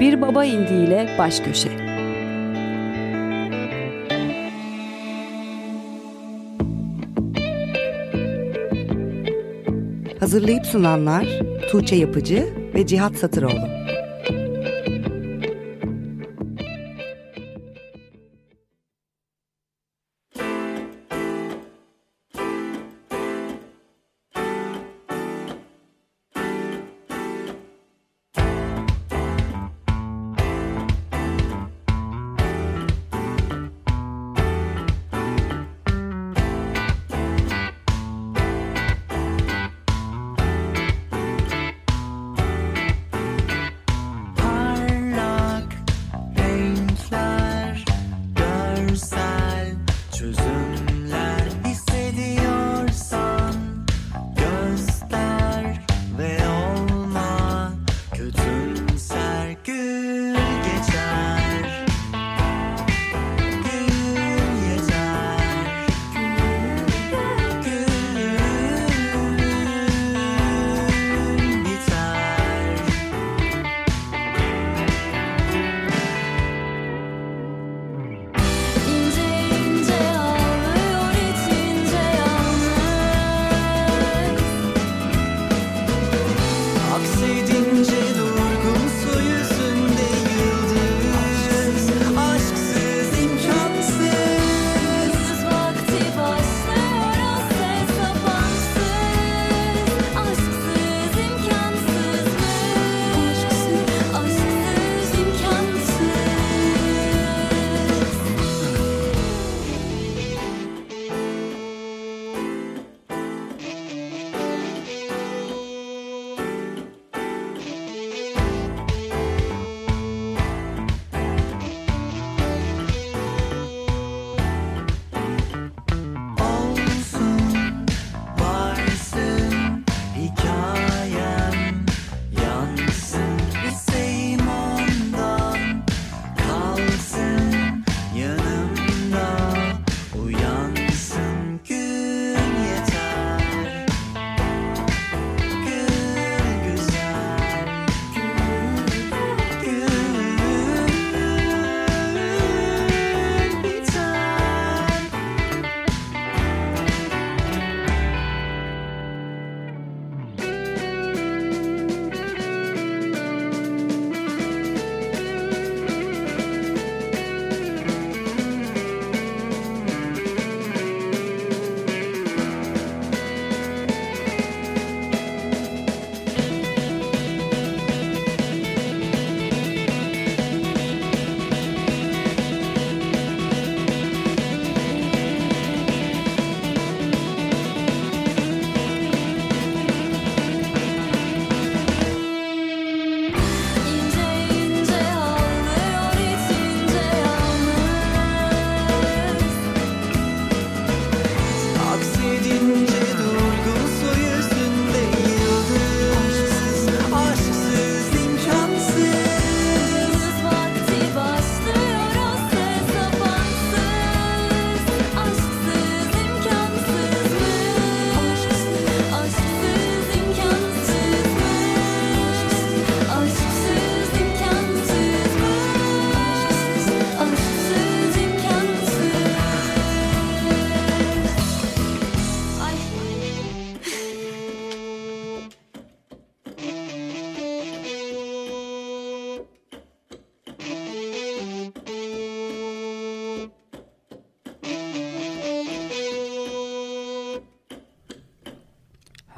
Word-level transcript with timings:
Bir 0.00 0.20
Baba 0.20 0.44
indiğiyle 0.44 1.08
Baş 1.18 1.40
Köşe 1.40 1.70
Hazırlayıp 10.20 10.66
sunanlar 10.66 11.26
Tuğçe 11.70 11.96
Yapıcı 11.96 12.48
ve 12.74 12.86
Cihat 12.86 13.16
Satıroğlu. 13.16 13.75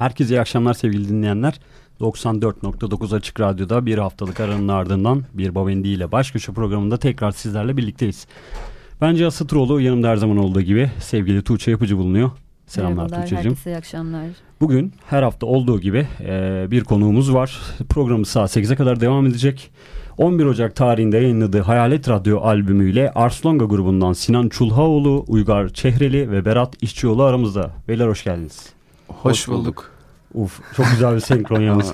Herkese 0.09 0.35
iyi 0.35 0.41
akşamlar 0.41 0.73
sevgili 0.73 1.09
dinleyenler. 1.09 1.59
94.9 1.99 3.15
Açık 3.15 3.39
Radyo'da 3.39 3.85
bir 3.85 3.97
haftalık 3.97 4.39
aranın 4.39 4.67
ardından 4.67 5.23
bir 5.33 5.55
Bavendi 5.55 5.87
ile 5.87 6.11
baş 6.11 6.31
köşe 6.31 6.51
programında 6.51 6.97
tekrar 6.97 7.31
sizlerle 7.31 7.77
birlikteyiz. 7.77 8.27
Bence 9.01 9.25
Asıtroğlu 9.25 9.81
yanımda 9.81 10.09
her 10.09 10.15
zaman 10.15 10.37
olduğu 10.37 10.61
gibi 10.61 10.91
sevgili 10.99 11.41
Tuğçe 11.41 11.71
Yapıcı 11.71 11.97
bulunuyor. 11.97 12.31
Selamlar 12.67 13.09
Tuğçe'cim. 13.09 13.37
herkese 13.37 13.71
iyi 13.71 13.77
akşamlar. 13.77 14.25
Bugün 14.61 14.93
her 15.05 15.23
hafta 15.23 15.45
olduğu 15.45 15.79
gibi 15.79 16.07
e, 16.21 16.67
bir 16.71 16.83
konuğumuz 16.83 17.33
var. 17.33 17.59
Programı 17.89 18.25
saat 18.25 18.57
8'e 18.57 18.75
kadar 18.75 18.99
devam 18.99 19.27
edecek. 19.27 19.71
11 20.17 20.45
Ocak 20.45 20.75
tarihinde 20.75 21.17
yayınladığı 21.17 21.61
Hayalet 21.61 22.09
Radyo 22.09 22.39
albümüyle 22.39 23.11
Arslonga 23.11 23.65
grubundan 23.65 24.13
Sinan 24.13 24.49
Çulhaoğlu, 24.49 25.25
Uygar 25.27 25.69
Çehreli 25.69 26.31
ve 26.31 26.45
Berat 26.45 26.83
İşçioğlu 26.83 27.23
aramızda. 27.23 27.71
Beyler 27.87 28.07
hoş 28.07 28.23
geldiniz. 28.23 28.69
Hoş 29.07 29.47
bulduk. 29.47 29.98
Uf 30.33 30.59
çok 30.75 30.85
güzel 30.91 31.15
bir 31.15 31.19
senkron 31.19 31.61
yalnız. 31.69 31.93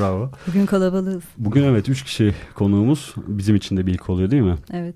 Bravo. 0.00 0.30
Bugün 0.46 0.66
kalabalığız. 0.66 1.22
Bugün 1.38 1.62
evet 1.62 1.88
3 1.88 2.02
kişi 2.04 2.34
konuğumuz. 2.54 3.14
Bizim 3.26 3.56
için 3.56 3.76
de 3.76 3.86
bir 3.86 3.92
ilk 3.94 4.10
oluyor 4.10 4.30
değil 4.30 4.42
mi? 4.42 4.56
Evet. 4.72 4.94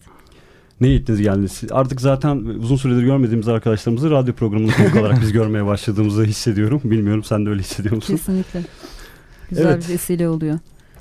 Ne 0.80 0.88
gittiniz 0.88 1.20
geldiniz? 1.20 1.62
Artık 1.70 2.00
zaten 2.00 2.36
uzun 2.36 2.76
süredir 2.76 3.02
görmediğimiz 3.02 3.48
arkadaşlarımızı 3.48 4.10
radyo 4.10 4.34
programında 4.34 4.72
konuk 4.72 4.96
olarak 4.96 5.20
biz 5.20 5.32
görmeye 5.32 5.66
başladığımızı 5.66 6.24
hissediyorum. 6.24 6.80
Bilmiyorum 6.84 7.24
sen 7.24 7.46
de 7.46 7.50
öyle 7.50 7.60
hissediyor 7.60 7.94
musun? 7.96 8.16
Kesinlikle. 8.16 8.62
Güzel 9.50 9.64
Evet. 9.66 9.88
bir 9.88 9.92
vesile 9.94 10.28
oluyor. 10.28 10.58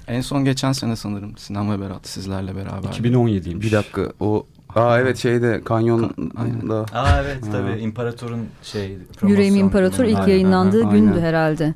En 0.08 0.22
son 0.22 0.46
geçen 0.46 0.72
sene 0.72 0.96
sanırım 0.96 1.38
Sinan 1.38 1.72
ve 1.72 1.82
Berat 1.82 2.08
sizlerle 2.08 2.56
beraber. 2.56 2.90
2017'ymiş. 2.90 3.62
Bir 3.62 3.72
dakika 3.72 4.14
o 4.20 4.46
Aa 4.76 5.00
evet 5.00 5.18
şeyde 5.18 5.62
kanyonda. 5.66 6.86
Aa 6.94 7.22
evet 7.22 7.38
tabii 7.52 7.82
İmparator'un 7.82 8.40
şey 8.64 8.98
Yüreğim 9.28 9.56
İmparator 9.56 10.04
ilk 10.04 10.18
Aynen, 10.18 10.28
yayınlandığı 10.30 10.86
aynen. 10.88 10.92
gündü 10.92 11.20
herhalde. 11.20 11.74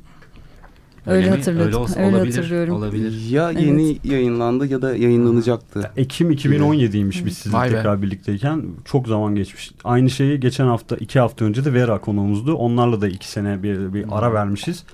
Öyle, 1.06 1.30
mi? 1.30 1.36
hatırladım. 1.36 1.66
Öyle, 1.66 1.76
olsa- 1.76 2.00
Öyle 2.00 2.16
olabilir, 2.16 2.36
hatırlıyorum. 2.36 2.74
Olabilir. 2.74 3.30
Ya 3.30 3.50
Evet. 3.52 3.62
yeni 3.62 3.98
yayınlandı 4.04 4.66
ya 4.66 4.82
da 4.82 4.96
yayınlanacaktı. 4.96 5.90
Ekim 5.96 6.30
2017'ymiş 6.30 7.24
biz 7.26 7.38
sizinle 7.38 7.56
Vay 7.56 7.70
be. 7.70 7.74
tekrar 7.76 8.02
birlikteyken. 8.02 8.62
Çok 8.84 9.08
zaman 9.08 9.34
geçmiş. 9.34 9.72
Aynı 9.84 10.10
şeyi 10.10 10.40
geçen 10.40 10.66
hafta, 10.66 10.96
iki 10.96 11.20
hafta 11.20 11.44
önce 11.44 11.64
de 11.64 11.72
Vera 11.74 11.98
konuğumuzdu. 12.00 12.54
Onlarla 12.54 13.00
da 13.00 13.08
iki 13.08 13.28
sene 13.30 13.62
bir, 13.62 13.94
bir 13.94 14.04
ara 14.10 14.32
vermişiz. 14.34 14.84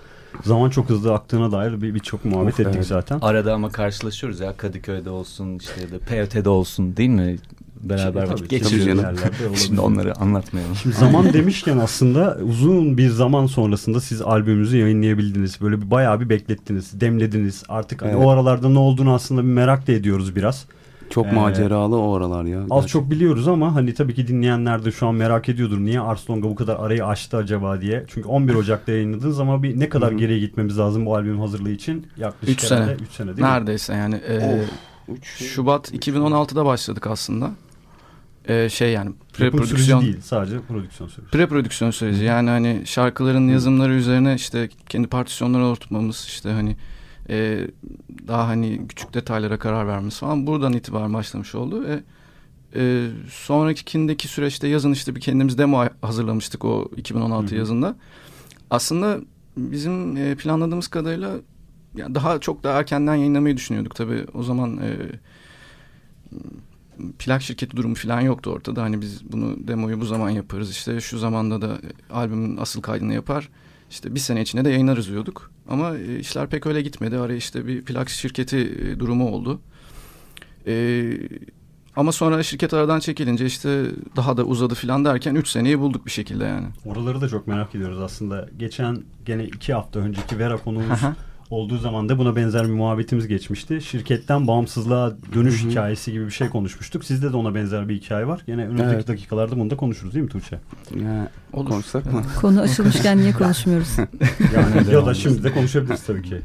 Zaman 0.45 0.71
çok 0.71 0.89
hızlı 0.89 1.15
aktığına 1.15 1.53
dair 1.53 1.83
bir 1.83 1.95
birçok 1.95 2.25
muhabbet 2.25 2.55
Of, 2.55 2.61
ettik 2.61 2.75
evet. 2.77 2.87
zaten. 2.87 3.19
Arada 3.23 3.55
ama 3.55 3.69
karşılaşıyoruz 3.69 4.41
ya 4.41 4.57
Kadıköy'de 4.57 5.11
olsun 5.11 5.59
işte 5.59 5.81
ya 5.81 5.91
da 5.91 5.99
PYT'de 5.99 6.49
olsun 6.49 6.97
değil 6.97 7.11
mi? 7.11 7.37
Beraber 7.83 8.27
Tabii, 8.27 8.41
vakit 8.43 8.67
olabilir. 8.67 9.57
Şimdi 9.57 9.81
onları 9.81 10.17
anlatmayalım. 10.17 10.77
Şimdi 10.77 10.97
zaman 10.97 11.33
demişken 11.33 11.79
aslında 11.79 12.39
uzun 12.49 12.99
bir 12.99 13.09
zaman 13.09 13.47
sonrasında 13.47 14.01
siz 14.01 14.23
albümünüzü 14.23 14.77
yayınlayabildiniz. 14.77 15.61
Böyle 15.61 15.81
bir 15.83 15.91
bayağı 15.91 16.21
bir 16.21 16.29
beklettiniz, 16.29 17.01
demlediniz. 17.01 17.63
Artık 17.69 18.03
hani 18.03 18.11
Evet. 18.13 18.23
o 18.27 18.31
aralarda 18.31 18.69
ne 18.69 18.79
olduğunu 18.79 19.13
aslında 19.15 19.43
bir 19.43 19.49
merak 19.49 19.87
da 19.89 19.93
ediyoruz 19.93 20.37
biraz. 20.37 20.65
Çok 21.11 21.27
Ee, 21.27 21.33
maceralı 21.33 21.99
o 21.99 22.17
aralar 22.17 22.45
ya. 22.45 22.59
Az 22.61 22.69
gerçekten. 22.69 22.87
çok 22.87 23.11
biliyoruz 23.11 23.49
ama 23.49 23.75
hani 23.75 23.95
tabii 23.95 24.15
ki 24.15 24.29
dinleyenler 24.29 24.85
de 24.85 24.93
şu 24.93 25.07
an 25.07 25.15
merak 25.15 25.49
ediyordur. 25.49 25.79
Niye 25.79 26.01
Arslong'a 26.01 26.43
bu 26.51 26.55
kadar 26.55 26.77
arayı 26.77 27.07
açtı 27.07 27.37
acaba 27.37 27.81
diye. 27.81 28.05
Çünkü 28.09 28.29
11 28.29 28.55
Ocak'ta 28.55 28.93
yayınladınız 28.93 29.41
ama 29.41 29.63
bir 29.63 29.81
ne 29.81 29.89
kadar 29.89 30.11
Hı 30.11 30.15
hı. 30.15 30.19
geriye 30.19 30.39
gitmemiz 30.39 30.79
lazım 30.79 31.07
bu 31.07 31.15
albüm 31.17 31.41
hazırlığı 31.41 31.71
için? 31.71 32.07
Yaklaşık 32.17 32.65
Üç 32.65 32.71
herhalde 32.71 32.87
sene. 32.97 33.03
3 33.03 33.11
sene 33.13 33.27
değil 33.27 33.39
mi? 33.39 33.45
Neredeyse 33.45 33.93
yani. 33.95 34.15
e, 34.15 34.61
Üç- 35.09 35.27
Şubat 35.45 35.93
2016'da 35.95 36.65
başladık 36.65 37.07
aslında. 37.07 37.51
E, 38.51 38.69
şey 38.69 38.93
yani 38.93 39.11
pre-prodüksiyon 39.33 40.03
değil 40.03 40.21
sadece 40.21 40.61
prodüksiyon 40.61 41.09
süreci. 41.09 41.31
pre-prodüksiyon 41.31 41.91
süreci. 41.91 42.25
Yani 42.25 42.51
hani 42.51 42.83
şarkıların 42.85 43.49
yazımları 43.49 43.93
üzerine 43.93 44.35
işte 44.35 44.69
kendi 44.89 45.09
partisyonları 45.09 45.65
oturtmamız 45.65 46.25
işte 46.29 46.51
hani 46.51 46.77
e, 47.29 47.67
daha 48.29 48.49
hani 48.49 48.89
küçük 48.89 49.15
detaylara 49.15 49.59
karar 49.59 49.87
vermemiz 49.87 50.19
falan 50.19 50.47
buradan 50.47 50.73
itibaren 50.73 51.15
başlamış 51.15 51.55
oldu 51.55 51.85
ve 51.85 52.03
e, 52.75 53.09
sonrakindeki 53.31 54.29
süreçte 54.29 54.69
yazın 54.69 54.93
işte 54.93 55.17
bir 55.17 55.21
kendimiz 55.21 55.59
demo 55.59 55.85
hazırlamıştık 56.03 56.65
o 56.65 56.91
2016 56.97 57.47
Hı 57.47 57.51
hı. 57.51 57.55
yazında. 57.59 57.97
Aslında 58.71 59.21
bizim 59.57 60.17
e, 60.17 60.35
planladığımız 60.35 60.89
kadarıyla 60.89 61.37
yani 61.97 62.15
daha 62.15 62.39
çok 62.39 62.65
daha 62.65 62.79
erkenden 62.79 63.15
yayınlamayı 63.15 63.57
düşünüyorduk 63.57 63.95
tabii. 63.95 64.27
O 64.35 64.43
zaman 64.43 64.77
e, 64.77 64.97
plak 67.19 67.43
şirketi 67.43 67.77
durumu 67.77 67.95
falan 67.95 68.21
yoktu 68.21 68.51
ortada. 68.51 68.83
Hani 68.83 69.01
biz 69.01 69.33
bunu 69.33 69.69
demoyu 69.69 70.01
bu 70.01 70.05
zaman 70.05 70.31
yaparız. 70.31 70.71
İşte 70.71 71.01
şu 71.01 71.19
zamanda 71.19 71.63
da 71.63 71.67
e, 71.67 72.13
albümün 72.13 72.57
asıl 72.57 72.83
kaydını 72.83 73.15
yapar. 73.15 73.49
İşte 73.91 74.15
bir 74.15 74.21
sene 74.21 74.43
içinde 74.43 74.65
de 74.65 74.71
yayınlarız 74.71 75.09
diyorduk. 75.09 75.51
Ama 75.69 75.97
e, 75.97 76.19
işler 76.19 76.47
pek 76.51 76.67
öyle 76.67 76.83
gitmedi. 76.83 77.19
Araya 77.19 77.37
işte 77.37 77.67
bir 77.67 77.85
plak 77.85 78.09
şirketi 78.09 78.59
e, 78.59 78.99
durumu 78.99 79.29
oldu. 79.29 79.61
E, 80.67 81.05
ama 81.97 82.13
sonra 82.13 82.43
şirket 82.43 82.75
aradan 82.75 83.01
çekilince 83.01 83.47
işte 83.47 83.87
daha 84.17 84.37
da 84.37 84.45
uzadı 84.45 84.75
falan 84.75 85.05
derken 85.05 85.35
3 85.35 85.49
seneyi 85.49 85.79
bulduk 85.81 86.07
bir 86.07 86.11
şekilde 86.11 86.45
yani. 86.45 86.67
Oraları 86.85 87.21
da 87.21 87.29
çok 87.29 87.47
merak 87.47 87.75
ediyoruz 87.75 88.01
aslında. 88.01 88.49
Geçen 88.57 89.03
gene 89.27 89.45
iki 89.45 89.75
hafta 89.75 90.01
önceki 90.01 90.39
Vera 90.39 90.57
konuğumuz. 90.57 91.01
Olduğu 91.51 91.79
zaman 91.79 92.09
da 92.09 92.19
buna 92.19 92.37
benzer 92.37 92.65
bir 92.69 92.73
muhabbetimiz 92.73 93.27
geçmişti. 93.29 93.81
Şirketten 93.81 94.47
bağımsızlığa 94.47 95.13
dönüş 95.35 95.63
Hı 95.63 95.67
hı. 95.67 95.71
hikayesi 95.71 96.13
gibi 96.13 96.27
bir 96.27 96.31
şey 96.31 96.49
konuşmuştuk. 96.49 97.05
Sizde 97.05 97.33
de 97.33 97.37
ona 97.37 97.55
benzer 97.55 97.89
bir 97.89 97.95
hikaye 97.95 98.27
var. 98.27 98.41
Yine 98.47 98.63
önümüzdeki 98.67 98.95
Evet. 98.95 99.09
dakikalarda 99.09 99.59
bunu 99.59 99.71
da 99.71 99.77
konuşuruz 99.77 100.15
değil 100.15 100.25
mi 100.25 100.31
Tuğçe? 100.31 100.59
Ya, 101.05 101.29
Olur. 101.53 101.69
konuşsak 101.71 102.13
mı? 102.13 102.23
Konu 102.41 102.61
açılmışken 102.61 103.19
niye 103.19 103.33
konuşmuyoruz? 103.33 103.97
Yani 104.55 104.93
ya 104.93 105.07
da 105.07 105.15
şimdi 105.15 105.43
de 105.45 105.53
konuşabiliriz 105.53 106.03
tabii 106.07 106.23
ki. 106.23 106.41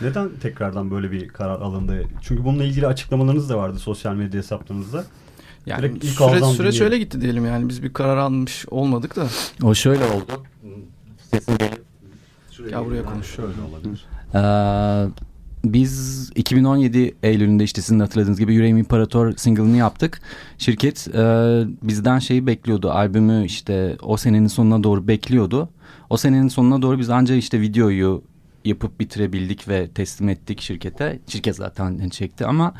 Neden 0.00 0.28
tekrardan 0.42 0.90
böyle 0.90 1.10
bir 1.10 1.28
karar 1.28 1.60
alındı? 1.60 2.04
Çünkü 2.22 2.44
bununla 2.44 2.64
ilgili 2.64 2.86
açıklamalarınız 2.86 3.50
da 3.50 3.58
vardı 3.58 3.78
sosyal 3.78 4.14
medya 4.14 4.38
hesaplarınızda. 4.38 5.04
Yani 5.66 5.82
Direkt 5.82 6.04
ilk 6.04 6.10
süreç, 6.12 6.44
süreç 6.44 6.58
dinleyelim. 6.58 6.84
öyle 6.84 6.98
gitti 6.98 7.20
diyelim 7.20 7.46
yani. 7.46 7.68
Biz 7.68 7.82
bir 7.82 7.92
karar 7.92 8.16
almış 8.16 8.66
olmadık 8.70 9.16
da. 9.16 9.26
O 9.62 9.74
şöyle 9.74 10.04
oldu. 10.04 10.32
Gel 12.70 12.84
buraya 12.86 13.04
konuş. 13.04 13.26
Şöyle 13.26 13.62
olabilir. 13.70 14.04
Ee, 14.34 15.06
biz 15.64 16.30
2017 16.34 17.14
Eylül'ünde 17.22 17.64
işte 17.64 17.82
sizin 17.82 18.00
hatırladığınız 18.00 18.38
gibi 18.38 18.54
Yüreğim 18.54 18.76
İmparator 18.76 19.36
single'ını 19.36 19.76
yaptık. 19.76 20.20
Şirket 20.58 21.08
e, 21.14 21.20
bizden 21.82 22.18
şeyi 22.18 22.46
bekliyordu. 22.46 22.90
Albümü 22.90 23.44
işte 23.44 23.96
o 24.02 24.16
senenin 24.16 24.46
sonuna 24.46 24.84
doğru 24.84 25.08
bekliyordu. 25.08 25.68
O 26.10 26.16
senenin 26.16 26.48
sonuna 26.48 26.82
doğru 26.82 26.98
biz 26.98 27.10
ancak 27.10 27.38
işte 27.38 27.60
videoyu 27.60 28.22
yapıp 28.64 29.00
bitirebildik 29.00 29.68
ve 29.68 29.88
teslim 29.88 30.28
ettik 30.28 30.60
şirkete. 30.60 31.18
Şirket 31.26 31.56
zaten 31.56 32.08
çekti 32.08 32.46
ama 32.46 32.74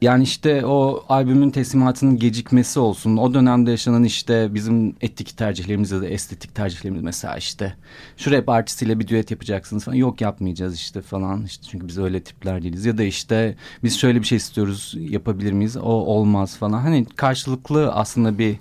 yani 0.00 0.22
işte 0.22 0.66
o 0.66 1.04
albümün 1.08 1.50
teslimatının 1.50 2.18
gecikmesi 2.18 2.80
olsun. 2.80 3.16
O 3.16 3.34
dönemde 3.34 3.70
yaşanan 3.70 4.04
işte 4.04 4.54
bizim 4.54 4.96
etik 5.00 5.36
tercihlerimiz 5.36 5.90
ya 5.90 6.00
da 6.00 6.06
estetik 6.06 6.54
tercihlerimiz 6.54 7.02
mesela 7.02 7.36
işte 7.36 7.74
şu 8.16 8.30
rap 8.30 8.48
artistiyle 8.48 8.98
bir 8.98 9.08
düet 9.08 9.30
yapacaksınız 9.30 9.84
falan. 9.84 9.96
Yok 9.96 10.20
yapmayacağız 10.20 10.74
işte 10.74 11.02
falan. 11.02 11.44
İşte 11.44 11.66
çünkü 11.70 11.88
biz 11.88 11.98
öyle 11.98 12.20
tipler 12.20 12.62
değiliz. 12.62 12.86
Ya 12.86 12.98
da 12.98 13.02
işte 13.02 13.56
biz 13.84 13.98
şöyle 13.98 14.20
bir 14.20 14.26
şey 14.26 14.36
istiyoruz 14.36 14.94
yapabilir 14.98 15.52
miyiz? 15.52 15.76
O 15.76 15.90
olmaz 15.90 16.56
falan. 16.56 16.80
Hani 16.80 17.04
karşılıklı 17.04 17.92
aslında 17.92 18.38
bir 18.38 18.56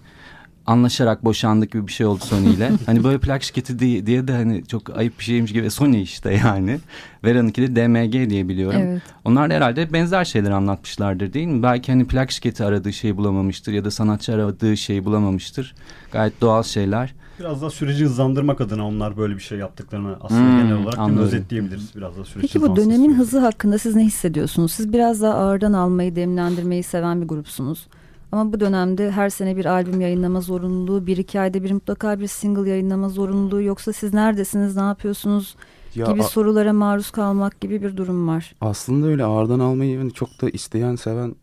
anlaşarak 0.66 1.26
boşandık 1.26 1.72
gibi 1.72 1.88
bir 1.88 1.92
şey 1.92 2.06
oldu 2.06 2.24
Sony 2.24 2.54
ile. 2.54 2.72
hani 2.86 3.04
böyle 3.04 3.18
plak 3.20 3.44
şirketi 3.44 3.80
diye, 3.80 4.06
diye 4.06 4.28
de 4.28 4.34
hani 4.34 4.66
çok 4.68 4.98
ayıp 4.98 5.20
bir 5.20 5.24
şeymiş 5.24 5.54
gibi. 5.54 5.72
Sony 5.72 6.02
işte 6.02 6.34
yani. 6.46 6.80
Vera'nınki 7.24 7.62
de 7.62 7.76
DMG 7.76 8.30
diye 8.30 8.48
biliyorum. 8.48 8.80
evet. 8.84 9.02
Onlar 9.26 9.50
da 9.50 9.54
herhalde 9.54 9.94
benzer 9.94 10.26
şeyler 10.26 10.52
anlatmışlardır 10.52 11.34
değil 11.34 11.48
mi? 11.48 11.64
Belki 11.64 11.92
hani 11.92 12.08
plak 12.08 12.32
şirketi 12.32 12.64
aradığı 12.64 12.94
şeyi 12.94 13.18
bulamamıştır 13.18 13.74
ya 13.74 13.86
da 13.86 13.92
sanatçı 13.92 14.34
aradığı 14.34 14.78
şeyi 14.78 15.06
bulamamıştır. 15.06 15.76
Gayet 16.12 16.42
doğal 16.42 16.64
şeyler. 16.64 17.14
Biraz 17.40 17.62
daha 17.62 17.70
süreci 17.70 18.06
hızlandırmak 18.06 18.62
adına 18.62 18.88
onlar 18.88 19.18
böyle 19.18 19.36
bir 19.36 19.40
şey 19.42 19.58
yaptıklarını 19.58 20.18
aslında 20.22 20.42
Hmm, 20.42 20.58
genel 20.58 20.74
olarak 20.84 21.00
anladım. 21.00 21.24
özetleyebiliriz. 21.24 21.96
Biraz 21.96 22.16
daha 22.18 22.26
süreci 22.26 22.48
Peki 22.54 22.62
bu 22.62 22.76
dönemin 22.76 22.92
istiyoruz. 22.94 23.18
hızı 23.18 23.40
hakkında 23.40 23.78
siz 23.78 23.96
ne 23.96 24.04
hissediyorsunuz? 24.04 24.72
Siz 24.72 24.94
biraz 24.94 25.22
daha 25.22 25.34
ağırdan 25.34 25.74
almayı, 25.74 26.16
demlendirmeyi 26.16 26.84
seven 26.84 27.22
bir 27.22 27.28
grupsunuz. 27.28 27.88
Ama 28.32 28.54
bu 28.54 28.60
dönemde 28.60 29.12
her 29.12 29.30
sene 29.30 29.58
bir 29.58 29.66
albüm 29.66 30.02
yayınlama 30.02 30.42
zorunluluğu, 30.42 31.08
bir 31.08 31.18
iki 31.18 31.40
ayda 31.40 31.64
bir 31.64 31.72
mutlaka 31.72 32.20
bir 32.20 32.28
single 32.28 32.70
yayınlama 32.70 33.10
zorunluluğu 33.10 33.62
yoksa 33.62 33.94
siz 33.94 34.14
neredesiniz, 34.14 34.76
ne 34.76 34.82
yapıyorsunuz 34.82 35.56
Ya 35.96 36.06
gibi 36.06 36.24
sorulara 36.24 36.74
maruz 36.74 37.12
kalmak 37.12 37.62
gibi 37.62 37.82
bir 37.82 37.98
durum 37.98 38.28
var. 38.28 38.56
aslında 38.62 39.08
öyle 39.08 39.24
ağırdan 39.24 39.60
almayı 39.60 39.98
hani 39.98 40.14
çok 40.14 40.42
da 40.42 40.50
isteyen 40.50 40.96
seven 40.96 41.36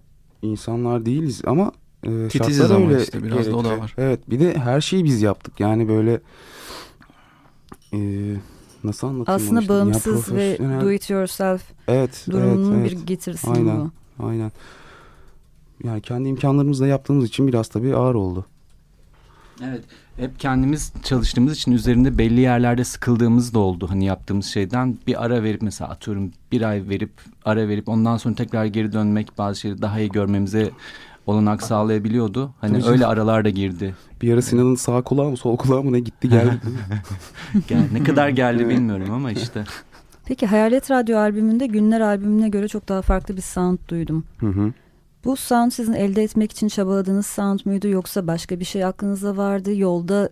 insanlar 0.43 1.07
değiliz 1.07 1.43
ama 1.47 1.73
e, 2.03 2.29
Titiziz 2.29 2.71
ama 2.71 2.89
öyle 2.91 3.03
işte 3.03 3.23
biraz 3.23 3.47
da 3.47 3.57
o 3.57 3.65
da 3.65 3.79
var. 3.79 3.95
Evet 3.99 4.31
bir 4.31 4.41
de 4.41 4.55
her 4.59 4.81
şeyi 4.81 5.05
biz 5.05 5.23
yaptık 5.23 5.61
yani 5.61 5.89
böyle 5.89 6.21
e, 7.93 7.99
nasıl 8.85 9.07
anlatayım 9.07 9.41
Aslında 9.43 9.61
işte? 9.61 9.73
Ya 9.73 9.81
bağımsız 9.81 10.33
ve 10.35 10.59
do 10.81 10.93
it 10.93 11.11
yourself 11.11 11.63
evet, 11.89 12.27
durumunun 12.31 12.75
evet, 12.81 12.91
bir 12.91 12.97
evet. 12.97 13.07
getirisi 13.07 13.51
Aynen. 13.51 13.91
bu. 14.19 14.27
Aynen. 14.27 14.53
Yani 15.85 16.01
kendi 16.01 16.29
imkanlarımızla 16.29 16.87
yaptığımız 16.87 17.25
için 17.25 17.49
biraz 17.49 17.69
tabii 17.69 17.97
ağır 17.97 18.15
oldu. 18.15 18.47
Evet. 19.65 19.85
Hep 20.17 20.39
kendimiz 20.41 20.93
çalıştığımız 21.03 21.53
için 21.57 21.73
üzerinde 21.73 22.19
belli 22.19 22.41
yerlerde 22.41 22.85
sıkıldığımız 22.85 23.55
da 23.55 23.59
oldu. 23.59 23.87
Hani 23.91 24.05
yaptığımız 24.05 24.47
şeyden 24.47 24.99
bir 25.07 25.25
ara 25.25 25.43
verip 25.43 25.63
mesela 25.63 25.91
atıyorum 25.91 26.31
bir 26.53 26.63
ay 26.63 26.89
verip 26.89 27.11
ara 27.45 27.69
verip 27.69 27.89
ondan 27.89 28.17
sonra 28.17 28.35
tekrar 28.35 28.65
geri 28.65 28.93
dönmek 28.93 29.39
bazı 29.39 29.61
şeyleri 29.61 29.83
daha 29.83 30.01
iyi 30.01 30.09
görmemize 30.09 30.71
olanak 31.27 31.63
sağlayabiliyordu. 31.63 32.51
Hani 32.61 32.73
Tabii 32.73 32.83
canım. 32.83 32.93
öyle 32.95 33.07
aralar 33.07 33.45
da 33.45 33.49
girdi. 33.51 33.95
Bir 34.23 34.35
ara 34.35 34.43
Sinan'ın 34.43 34.75
sağ 34.75 35.03
kulağı 35.03 35.31
mı 35.31 35.37
sol 35.37 35.57
kulağı 35.57 35.83
mı 35.83 35.93
ne 35.93 36.01
gitti 36.01 36.29
geldi. 36.29 36.61
Gel, 37.69 37.83
ne 37.93 38.05
kadar 38.05 38.29
geldi 38.29 38.69
bilmiyorum 38.69 39.11
ama 39.11 39.33
işte. 39.33 39.65
Peki 40.27 40.47
Hayalet 40.47 40.91
Radyo 40.91 41.19
albümünde 41.19 41.67
Günler 41.67 42.01
albümüne 42.01 42.49
göre 42.49 42.69
çok 42.69 42.89
daha 42.89 43.03
farklı 43.03 43.37
bir 43.37 43.43
sound 43.43 43.79
duydum. 43.89 44.25
hı 44.41 44.47
hı. 44.47 44.73
Bu 45.25 45.37
sound 45.37 45.71
sizin 45.71 45.93
elde 45.93 46.23
etmek 46.23 46.53
için 46.53 46.69
çabaladığınız 46.69 47.27
sound 47.27 47.61
muydu 47.65 47.89
yoksa 47.89 48.27
başka 48.27 48.61
bir 48.61 48.65
şey 48.65 48.85
aklınızda 48.85 49.37
vardı? 49.37 49.77
Yolda 49.77 50.31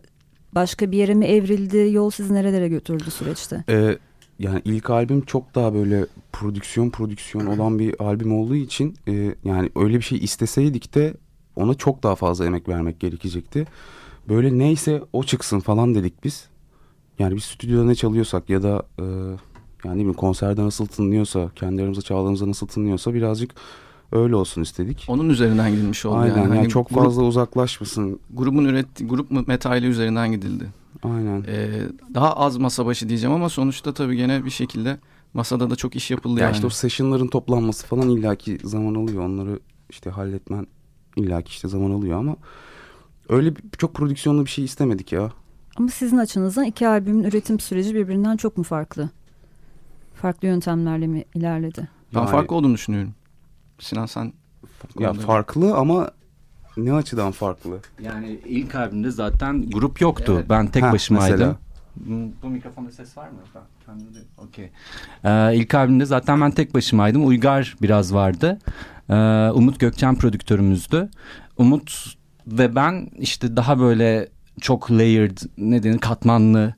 başka 0.55 0.91
bir 0.91 0.99
yere 0.99 1.15
mi 1.15 1.27
evrildi? 1.27 1.89
Yol 1.93 2.11
sizi 2.11 2.35
nerelere 2.35 2.69
götürdü 2.69 3.11
süreçte? 3.11 3.65
Ee, 3.69 3.99
yani 4.39 4.63
ilk 4.65 4.91
albüm 4.91 5.21
çok 5.21 5.55
daha 5.55 5.75
böyle 5.75 6.07
prodüksiyon 6.33 6.91
prodüksiyon 6.91 7.47
olan 7.47 7.79
bir 7.79 8.03
albüm 8.05 8.39
olduğu 8.39 8.57
için 8.57 8.95
e, 9.09 9.35
yani 9.45 9.71
öyle 9.77 9.97
bir 9.97 10.03
şey 10.03 10.19
isteseydik 10.19 10.95
de 10.95 11.15
ona 11.57 11.75
çok 11.75 12.03
daha 12.03 12.15
fazla 12.15 12.47
emek 12.47 12.69
vermek 12.69 13.01
gerekecekti. 13.01 13.67
Böyle 14.29 14.59
neyse 14.59 15.03
o 15.13 15.25
çıksın 15.25 15.61
falan 15.61 15.95
dedik 15.95 16.25
biz. 16.25 16.49
Yani 17.19 17.37
biz 17.37 17.45
stüdyoda 17.45 17.85
ne 17.85 17.95
çalıyorsak 17.95 18.51
ya 18.51 18.63
da 18.63 18.83
e, 18.99 19.05
Yani 19.85 19.95
ne 19.95 19.99
bileyim 19.99 20.15
konserde 20.15 20.65
nasıl 20.65 20.87
tınlıyorsa, 20.87 21.51
kendi 21.57 21.83
aramızda 21.83 22.03
çaldığımızda 22.03 22.49
nasıl 22.49 22.67
tınlıyorsa 22.67 23.15
birazcık 23.15 23.55
öyle 24.13 24.37
olsun 24.37 24.63
istedik. 24.63 25.05
Onun 25.09 25.29
üzerinden 25.29 25.71
gidilmiş 25.71 26.07
oldu 26.07 26.17
Aynen 26.17 26.37
yani. 26.37 26.41
yani 26.49 26.57
Hani 26.57 26.69
çok 26.69 26.89
grup- 26.91 27.05
fazla 27.05 27.23
uzaklaşmasın. 27.23 28.21
grubun 28.35 28.65
ürettiği 28.65 29.09
grup 29.09 29.49
metali 29.49 29.87
üzerinden 29.87 30.33
gidildi. 30.33 30.67
Aynen. 31.03 31.45
Ee, 31.49 31.69
daha 32.15 32.33
az 32.37 32.57
masa 32.57 32.87
başı 32.87 33.09
diyeceğim 33.09 33.35
ama 33.37 33.49
sonuçta 33.49 33.95
tabii 33.95 34.17
gene 34.17 34.45
bir 34.45 34.51
şekilde 34.51 34.99
masada 35.35 35.71
da 35.71 35.77
çok 35.77 35.97
iş 35.97 36.11
yapıldı 36.11 36.41
Ya 36.41 36.47
yani. 36.47 36.55
işte 36.55 36.67
o 36.67 36.71
session'ların 36.71 37.27
toplanması 37.29 37.87
falan 37.87 38.09
illaki 38.09 38.59
zaman 38.65 38.95
alıyor. 38.95 39.25
Onları 39.25 39.61
işte 39.91 40.11
halletmen 40.11 40.67
illaki 41.17 41.49
işte 41.51 41.69
zaman 41.69 41.91
alıyor 41.91 42.19
ama 42.19 42.37
öyle 43.29 43.57
bir, 43.57 43.63
çok 43.79 43.95
prodüksiyonlu 43.95 44.45
bir 44.45 44.51
şey 44.51 44.65
istemedik 44.65 45.13
ya. 45.13 45.33
Ama 45.77 45.89
sizin 45.89 46.19
açınızdan 46.19 46.65
iki 46.65 46.89
albümün 46.89 47.25
üretim 47.25 47.61
süreci 47.61 47.95
birbirinden 47.95 48.37
çok 48.37 48.57
mu 48.59 48.65
farklı? 48.65 49.11
Farklı 50.15 50.49
yöntemlerle 50.49 51.07
mi 51.07 51.25
ilerledi? 51.35 51.89
Ben 52.15 52.19
Yani- 52.21 52.31
farklı 52.31 52.57
olduğunu 52.57 52.75
düşünüyorum. 52.75 53.13
Sinan 53.81 54.07
sen 54.07 54.33
Ya 54.99 55.13
farklı 55.13 55.75
ama 55.75 56.11
ne 56.77 56.93
açıdan 56.93 57.33
farklı? 57.33 57.79
Yani 58.03 58.41
ilk 58.47 58.75
albümde 58.75 59.11
zaten 59.11 59.71
grup 59.71 60.01
yoktu. 60.01 60.33
Evet. 60.37 60.47
Ben 60.51 60.67
tek 60.67 60.83
Ha, 60.83 60.93
başımaydım. 60.93 61.39
mesela. 61.39 61.57
Bu, 61.97 62.33
bu 62.43 62.51
mikrofonda 62.51 62.91
ses 62.93 63.17
var 63.17 63.29
mı? 63.29 63.39
Okey. 64.39 64.71
Ee, 65.25 65.57
ilk 65.57 65.75
albümde 65.75 66.05
zaten 66.05 66.41
ben 66.41 66.51
tek 66.51 66.75
başımaydım. 66.75 67.27
Uygar 67.27 67.77
biraz 67.83 68.15
vardı. 68.15 68.59
Ee, 69.09 69.15
Umut 69.55 69.81
Gökçen 69.81 70.15
prodüktörümüzdü. 70.17 71.09
Umut 71.57 72.15
ve 72.47 72.75
ben 72.75 73.11
işte 73.19 73.57
daha 73.57 73.79
böyle 73.79 74.29
çok 74.61 74.91
layered, 74.91 75.39
ne 75.59 75.83
denir 75.83 75.99
katmanlı 75.99 76.75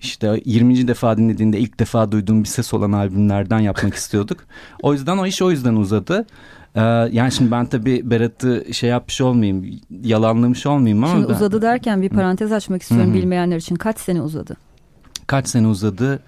işte 0.00 0.40
20. 0.44 0.88
defa 0.88 1.16
dinlediğinde 1.16 1.58
ilk 1.58 1.80
defa 1.80 2.12
duyduğum 2.12 2.42
bir 2.44 2.48
ses 2.48 2.74
olan 2.74 2.92
albümlerden 2.92 3.58
yapmak 3.58 3.94
istiyorduk. 3.94 4.38
O 4.82 4.92
yüzden 4.92 5.18
o 5.18 5.26
iş 5.26 5.42
o 5.42 5.50
yüzden 5.50 5.76
uzadı. 5.76 6.26
Ee, 6.74 6.80
yani 7.12 7.32
şimdi 7.32 7.50
ben 7.50 7.66
tabii 7.66 8.10
Berat'ı 8.10 8.64
şey 8.72 8.90
yapmış 8.90 9.20
olmayayım, 9.20 9.80
yalanlamış 10.02 10.66
olmayayım 10.66 11.04
ama 11.04 11.14
Şimdi 11.14 11.28
ben- 11.28 11.34
uzadı 11.34 11.62
derken 11.62 12.02
bir 12.02 12.08
parantez 12.08 12.52
açmak 12.52 12.82
istiyorum 12.82 13.08
Hı 13.08 13.14
hı. 13.14 13.18
bilmeyenler 13.18 13.56
için. 13.56 13.76
Kaç 13.76 13.98
sene 13.98 14.22
uzadı? 14.22 14.56
kaç 15.26 15.48
sene 15.48 15.66
uzadı? 15.66 16.22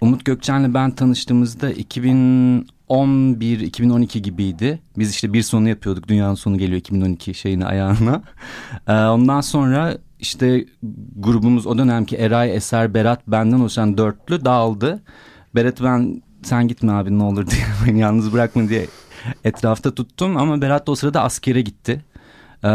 Umut 0.00 0.24
Gökçen'le 0.24 0.74
ben 0.74 0.90
tanıştığımızda 0.90 1.70
2011-2012 2.90 4.18
gibiydi. 4.18 4.78
Biz 4.98 5.10
işte 5.10 5.32
bir 5.32 5.42
sonu 5.42 5.68
yapıyorduk. 5.68 6.08
Dünyanın 6.08 6.34
sonu 6.34 6.58
geliyor 6.58 6.78
2012 6.78 7.34
şeyini 7.34 7.66
ayağına. 7.66 8.22
Ee, 8.88 8.92
ondan 8.92 9.40
sonra 9.40 9.98
işte 10.20 10.66
grubumuz 11.16 11.66
o 11.66 11.78
dönemki 11.78 12.16
Eray, 12.16 12.56
Eser, 12.56 12.94
Berat 12.94 13.28
benden 13.28 13.60
oluşan 13.60 13.98
dörtlü 13.98 14.44
dağıldı. 14.44 15.02
Berat 15.54 15.82
ben 15.82 16.22
sen 16.42 16.68
gitme 16.68 16.92
abi 16.92 17.18
ne 17.18 17.22
olur 17.22 17.46
diye 17.46 17.62
beni 17.86 18.00
yalnız 18.00 18.32
bırakma 18.32 18.68
diye 18.68 18.86
etrafta 19.44 19.94
tuttum. 19.94 20.36
Ama 20.36 20.60
Berat 20.62 20.86
da 20.86 20.92
o 20.92 20.94
sırada 20.94 21.22
askere 21.22 21.60
gitti. 21.60 22.04
Ee, 22.64 22.68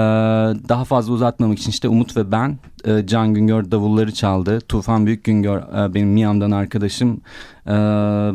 daha 0.70 0.86
fazla 0.86 1.14
uzatmamak 1.14 1.60
için 1.60 1.70
işte 1.70 1.88
Umut 1.88 2.18
ve 2.18 2.32
ben 2.32 2.58
e, 2.86 3.08
Can 3.08 3.34
Güngör 3.34 3.72
davulları 3.72 4.14
çaldı. 4.14 4.62
Tufan 4.62 5.06
Büyük 5.06 5.24
Güngör 5.24 5.58
e, 5.58 5.94
benim 5.94 6.10
Miami'den 6.10 6.52
arkadaşım 6.52 7.22
e, 7.68 7.72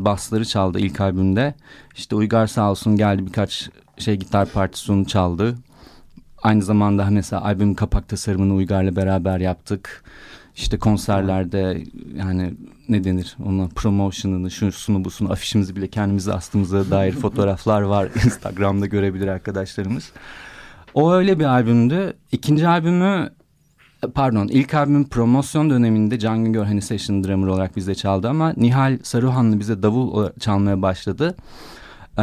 basları 0.05 0.45
çaldı 0.45 0.79
ilk 0.79 1.01
albümde. 1.01 1.55
İşte 1.97 2.17
Uygar 2.17 2.47
sağ 2.47 2.71
olsun 2.71 2.97
geldi 2.97 3.27
birkaç 3.27 3.71
şey 3.99 4.17
gitar 4.17 4.49
partisunu 4.49 5.05
çaldı. 5.05 5.55
Aynı 6.45 6.63
zamanda 6.63 7.07
mesela 7.11 7.45
albüm 7.45 7.75
kapak 7.75 8.09
tasarımını 8.09 8.55
Uygar'la 8.55 8.97
beraber 8.97 9.41
yaptık. 9.41 10.05
İşte 10.57 10.79
konserlerde 10.79 11.83
yani 12.17 12.55
ne 12.89 13.05
denir 13.05 13.37
ona 13.45 13.69
promotion'ını 13.75 14.51
şusunu 14.51 15.05
busunu 15.05 15.33
afişimizi 15.33 15.77
bile 15.77 15.89
kendimize 15.89 16.33
astığımıza 16.33 16.91
dair 16.91 17.13
fotoğraflar 17.21 17.83
var. 17.83 18.09
Instagram'da 18.25 18.87
görebilir 18.87 19.29
arkadaşlarımız. 19.29 20.13
O 20.95 21.13
öyle 21.13 21.39
bir 21.39 21.45
albümdü. 21.45 22.13
İkinci 22.33 22.69
albümü 22.69 23.31
pardon 24.15 24.49
ilk 24.49 24.75
albüm 24.75 25.09
promosyon 25.09 25.71
döneminde 25.71 26.19
Can 26.19 26.45
Güngör 26.45 26.65
hani 26.65 26.83
session 26.83 27.25
drummer 27.25 27.47
olarak 27.47 27.77
bizde 27.77 27.95
çaldı 27.95 28.29
ama 28.29 28.55
Nihal 28.57 28.99
Saruhanlı 29.03 29.61
bize 29.61 29.83
davul 29.83 30.31
çalmaya 30.41 30.83
başladı. 30.83 31.37
Ee, 32.19 32.23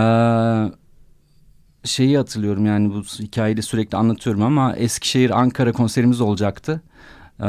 şeyi 1.84 2.18
hatırlıyorum 2.18 2.66
yani 2.66 2.94
bu 2.94 3.02
hikayeyi 3.02 3.58
de 3.58 3.62
sürekli 3.62 3.98
anlatıyorum 3.98 4.42
ama 4.42 4.76
Eskişehir 4.76 5.40
Ankara 5.40 5.72
konserimiz 5.72 6.22
olacaktı. 6.22 6.82
Ee, 7.40 7.46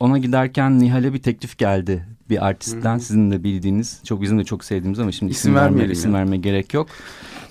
ona 0.00 0.18
giderken 0.18 0.78
Nihal'e 0.78 1.12
bir 1.12 1.22
teklif 1.22 1.58
geldi 1.58 2.06
bir 2.30 2.46
artistten 2.46 2.98
sizin 2.98 3.30
de 3.30 3.44
bildiğiniz 3.44 4.00
çok 4.04 4.22
bizim 4.22 4.38
de 4.38 4.44
çok 4.44 4.64
sevdiğimiz 4.64 4.98
ama 4.98 5.12
şimdi 5.12 5.32
İsim 5.32 5.50
isim, 5.52 5.54
vermeye, 5.54 5.88
isim 5.88 6.12
ya. 6.12 6.18
vermeye 6.18 6.36
gerek 6.36 6.74
yok. 6.74 6.88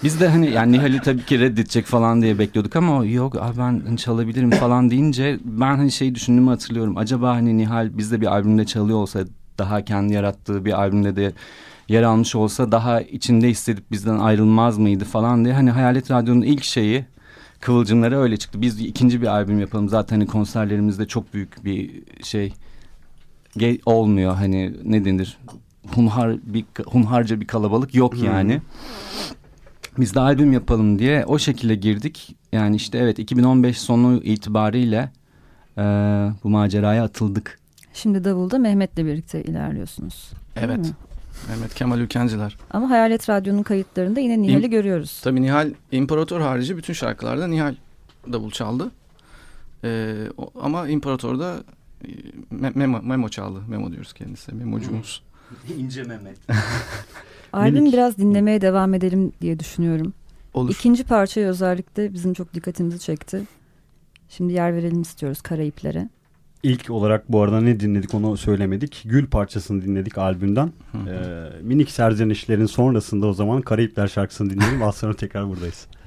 Biz 0.04 0.20
de 0.20 0.28
hani 0.28 0.52
yani 0.52 0.72
Nihal'i 0.72 1.02
tabii 1.02 1.26
ki 1.26 1.40
reddedecek 1.40 1.86
falan 1.86 2.22
diye 2.22 2.40
bekliyorduk 2.40 2.76
ama 2.76 3.06
yok 3.06 3.36
abi 3.36 3.58
ben 3.58 3.82
hani 3.86 3.98
çalabilirim 3.98 4.52
falan 4.52 4.90
deyince 4.90 5.40
ben 5.44 5.76
hani 5.78 5.92
şey 5.92 6.16
düşündüğümü 6.16 6.50
hatırlıyorum. 6.50 6.98
Acaba 6.98 7.36
hani 7.36 7.58
Nihal 7.58 7.98
bizde 7.98 8.22
bir 8.22 8.28
albümde 8.28 8.66
çalıyor 8.66 8.98
olsa 8.98 9.20
daha 9.58 9.86
kendi 9.86 10.14
yarattığı 10.14 10.66
bir 10.66 10.80
albümde 10.80 11.16
de 11.16 11.34
yer 11.90 12.04
almış 12.04 12.36
olsa 12.36 12.72
daha 12.72 13.02
içinde 13.02 13.50
hissedip 13.50 13.92
bizden 13.92 14.20
ayrılmaz 14.20 14.78
mıydı 14.78 15.06
falan 15.06 15.46
diye. 15.46 15.54
Hani 15.54 15.72
Hayalet 15.72 16.12
Radyo'nun 16.12 16.42
ilk 16.42 16.64
şeyi 16.64 17.06
kıvılcımları 17.60 18.18
öyle 18.20 18.38
çıktı. 18.38 18.62
Biz 18.62 18.80
ikinci 18.80 19.22
bir 19.22 19.28
albüm 19.28 19.60
yapalım. 19.60 19.90
Zaten 19.90 20.16
hani 20.16 20.28
konserlerimizde 20.28 21.08
çok 21.08 21.34
büyük 21.34 21.66
bir 21.66 22.04
şey 22.24 22.54
ge- 23.58 23.82
olmuyor. 23.86 24.36
Hani 24.36 24.74
ne 24.84 25.06
denir? 25.06 25.38
Hunhar 25.96 26.38
bir 26.44 26.66
hunharca 26.86 27.42
bir 27.42 27.48
kalabalık 27.48 27.96
yok 27.96 28.24
yani. 28.24 28.62
Biz 30.00 30.16
de 30.16 30.20
albüm 30.20 30.54
yapalım 30.54 31.00
diye 31.00 31.26
o 31.26 31.40
şekilde 31.40 31.76
girdik. 31.76 32.36
Yani 32.52 32.76
işte 32.76 32.98
evet 32.98 33.20
2015 33.20 33.78
sonu 33.82 34.22
itibariyle 34.24 35.12
e, 35.78 35.82
bu 36.44 36.50
maceraya 36.50 37.04
atıldık. 37.04 37.60
Şimdi 37.94 38.24
Davul'da 38.24 38.58
Mehmet'le 38.60 38.98
birlikte 38.98 39.44
ilerliyorsunuz. 39.44 40.32
Evet 40.56 40.78
mi? 40.78 40.86
Mehmet 41.50 41.74
Kemal 41.76 42.00
Ülkenciler. 42.00 42.58
Ama 42.72 42.90
Hayalet 42.90 43.30
Radyo'nun 43.30 43.64
kayıtlarında 43.64 44.20
yine 44.20 44.42
Nihal'i 44.42 44.66
İm- 44.66 44.72
görüyoruz. 44.72 45.22
Tabii 45.24 45.42
Nihal 45.42 45.72
İmparator 45.92 46.42
harici 46.42 46.78
bütün 46.78 46.94
şarkılarda 46.94 47.48
Nihal 47.48 47.76
davul 48.34 48.52
çaldı. 48.52 48.92
Ee, 49.84 50.16
o- 50.38 50.52
ama 50.62 50.88
İmparator'da 50.88 51.64
e, 52.06 52.08
me- 52.56 52.72
memo, 52.78 53.02
memo 53.02 53.30
çaldı. 53.30 53.62
Memo 53.68 53.92
diyoruz 53.92 54.14
kendisi. 54.14 54.56
Memocumuz. 54.56 55.24
İnce 55.78 56.04
Mehmet. 56.04 56.38
Albüm 57.54 57.86
biraz 57.86 58.18
dinlemeye 58.18 58.62
devam 58.62 58.94
edelim 58.94 59.32
diye 59.42 59.60
düşünüyorum. 59.60 60.14
Olur. 60.54 60.72
İkinci 60.72 61.04
parçayı 61.04 61.48
özellikle 61.48 62.14
bizim 62.14 62.34
çok 62.34 62.54
dikkatimizi 62.54 63.00
çekti. 63.00 63.42
Şimdi 64.30 64.54
yer 64.54 64.74
verelim 64.76 65.02
istiyoruz 65.02 65.42
Karayiplere. 65.42 66.10
İlk 66.64 66.90
olarak 66.90 67.32
bu 67.32 67.42
arada 67.42 67.62
ne 67.62 67.80
dinledik 67.80 68.14
onu 68.14 68.38
söylemedik. 68.38 69.02
Gül 69.06 69.28
parçasını 69.28 69.82
dinledik 69.82 70.18
albümden. 70.18 70.72
Hı 70.92 70.98
hı. 70.98 71.10
Ee, 71.10 71.62
minik 71.62 71.92
serzenişlerin 71.92 72.66
sonrasında 72.66 73.28
o 73.28 73.34
zaman 73.34 73.62
Karayipler 73.62 74.08
şarkısını 74.08 74.50
dinleyelim. 74.50 74.84
Az 74.84 74.96
sonra 74.96 75.14
tekrar 75.14 75.50
buradayız. 75.50 75.88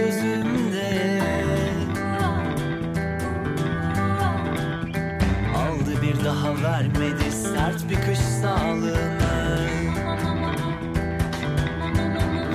gözümde 0.00 1.20
Aldı 5.56 6.02
bir 6.02 6.24
daha 6.24 6.62
vermedi 6.62 7.32
sert 7.32 7.90
bir 7.90 7.94
kış 7.94 8.18
sağlığını 8.18 9.60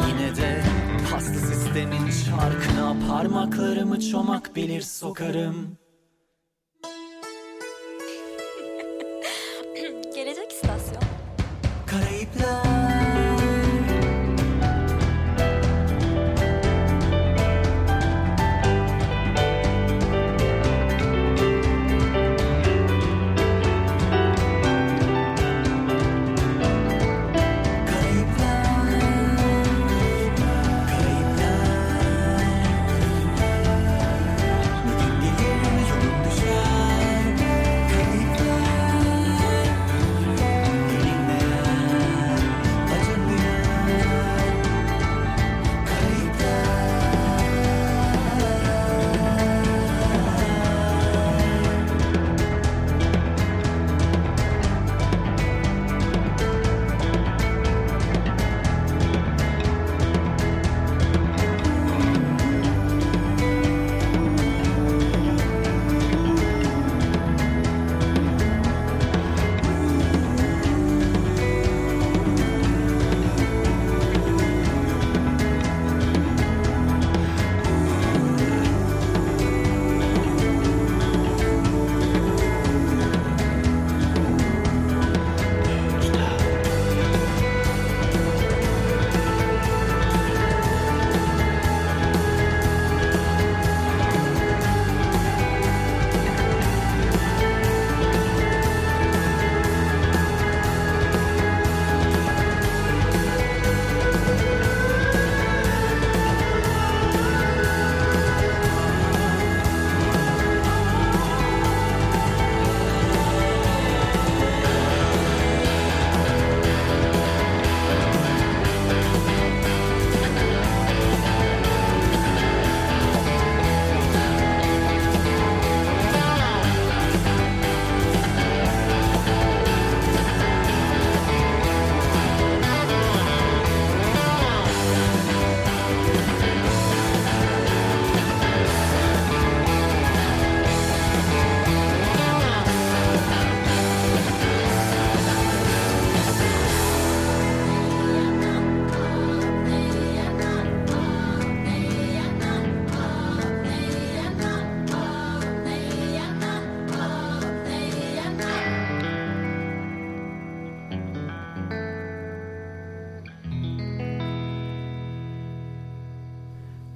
Yine 0.07 0.35
de 0.35 0.63
paslı 1.11 1.35
sistemin 1.35 2.09
çarkına 2.25 2.95
parmaklarımı 3.07 3.99
çomak 3.99 4.55
bilir 4.55 4.81
sokarım. 4.81 5.84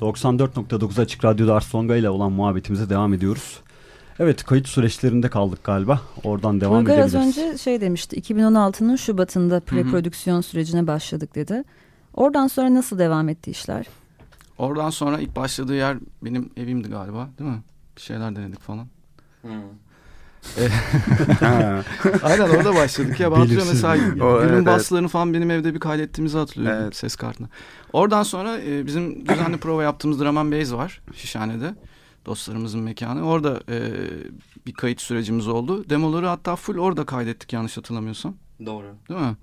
...94.9 0.10 1.02
Açık 1.02 1.26
Radyo'da 1.26 1.56
Ars 1.56 1.76
Longa 1.76 1.96
ile 1.96 2.10
olan 2.10 2.32
muhabbetimize 2.32 2.90
devam 2.90 3.14
ediyoruz. 3.14 3.60
Evet 4.20 4.44
kayıt 4.44 4.68
süreçlerinde 4.68 5.30
kaldık 5.30 5.64
galiba. 5.64 6.02
Oradan 6.24 6.62
devam 6.62 6.82
Bulgar 6.82 7.00
az 7.00 7.16
edebiliriz. 7.16 7.38
önce 7.38 7.58
şey 7.58 7.82
demişti 7.82 8.22
2016'nın 8.22 8.96
Şubat'ında 8.96 9.60
preprodüksiyon 9.60 10.42
sürecine 10.42 10.88
başladık 10.88 11.36
dedi. 11.36 11.64
Oradan 12.14 12.48
sonra 12.48 12.74
nasıl 12.74 13.00
devam 13.00 13.30
etti 13.30 13.52
işler? 13.52 13.86
Oradan 14.58 14.90
sonra 14.90 15.20
ilk 15.20 15.36
başladığı 15.36 15.76
yer 15.76 15.98
benim 16.24 16.50
evimdi 16.58 16.90
galiba 16.90 17.30
değil 17.40 17.50
mi? 17.50 17.60
Bir 17.98 18.02
şeyler 18.02 18.36
denedik 18.36 18.60
falan. 18.60 18.88
Ha. 19.48 19.50
Aynen 22.24 22.50
orada 22.50 22.76
başladık 22.76 23.20
ya. 23.20 23.32
Ben 23.32 23.36
hatırlıyorum 23.36 23.68
mesela 23.74 23.94
O, 24.26 24.42
gülün 24.42 24.54
evet, 24.54 24.66
baslarını 24.66 25.08
falan 25.08 25.34
benim 25.34 25.52
evde 25.52 25.74
bir 25.74 25.80
kaydettiğimizi 25.80 26.38
hatırlıyorum 26.38 26.82
Evet. 26.84 26.96
ses 26.96 27.16
kartına. 27.16 27.48
Oradan 27.94 28.24
sonra 28.24 28.62
e, 28.62 28.86
bizim 28.86 29.26
düzenli 29.26 29.58
prova 29.60 29.84
yaptığımız 29.84 30.20
Drum 30.20 30.38
and 30.38 30.54
Bass 30.54 30.74
var 30.74 31.02
Şişhane'de. 31.16 31.76
Dostlarımızın 32.26 32.80
mekanı. 32.80 33.28
Orada 33.28 33.62
e, 33.70 33.82
bir 34.66 34.74
kayıt 34.74 35.02
sürecimiz 35.02 35.48
oldu. 35.48 35.90
Demoları 35.90 36.28
hatta 36.28 36.56
full 36.56 36.78
orada 36.78 37.06
kaydettik 37.06 37.54
yanlış 37.54 37.78
hatırlamıyorsam. 37.78 38.36
Doğru. 38.66 38.86
Değil 39.10 39.20
mi? 39.20 39.36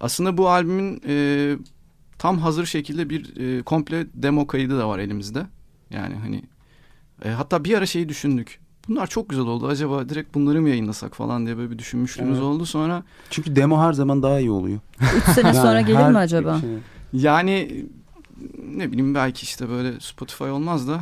Aslında 0.00 0.38
bu 0.38 0.48
albümün 0.48 1.02
e, 1.08 1.56
tam 2.18 2.38
hazır 2.38 2.66
şekilde 2.66 3.10
bir 3.10 3.36
e, 3.36 3.62
komple 3.62 4.06
demo 4.14 4.46
kaydı 4.46 4.78
da 4.78 4.88
var 4.88 4.98
elimizde. 4.98 5.46
Yani 5.90 6.14
hani 6.14 6.42
e, 7.24 7.28
hatta 7.30 7.64
bir 7.64 7.78
ara 7.78 7.86
şeyi 7.86 8.08
düşündük. 8.08 8.61
Bunlar 8.88 9.06
çok 9.06 9.28
güzel 9.28 9.44
oldu. 9.46 9.66
Acaba 9.66 10.08
direkt 10.08 10.34
bunları 10.34 10.62
mı 10.62 10.68
yayınlasak 10.68 11.14
falan 11.16 11.46
diye 11.46 11.56
böyle 11.56 11.70
bir 11.70 11.78
düşünmüşlüğümüz 11.78 12.32
Evet. 12.38 12.42
oldu. 12.42 12.66
Sonra 12.66 13.02
Çünkü 13.30 13.56
demo 13.56 13.80
her 13.82 13.92
zaman 13.92 14.22
daha 14.22 14.38
iyi 14.40 14.50
oluyor. 14.50 14.78
Üç 15.16 15.24
sene 15.24 15.54
sonra 15.62 15.72
Yani 15.74 15.86
gelir 15.86 15.98
her 15.98 16.10
mi 16.12 16.18
acaba? 16.18 16.60
şey- 16.60 16.70
yani 17.12 17.84
ne 18.76 18.92
bileyim 18.92 19.14
belki 19.14 19.42
işte 19.44 19.68
böyle 19.68 20.00
Spotify 20.00 20.44
olmaz 20.44 20.88
da 20.88 21.00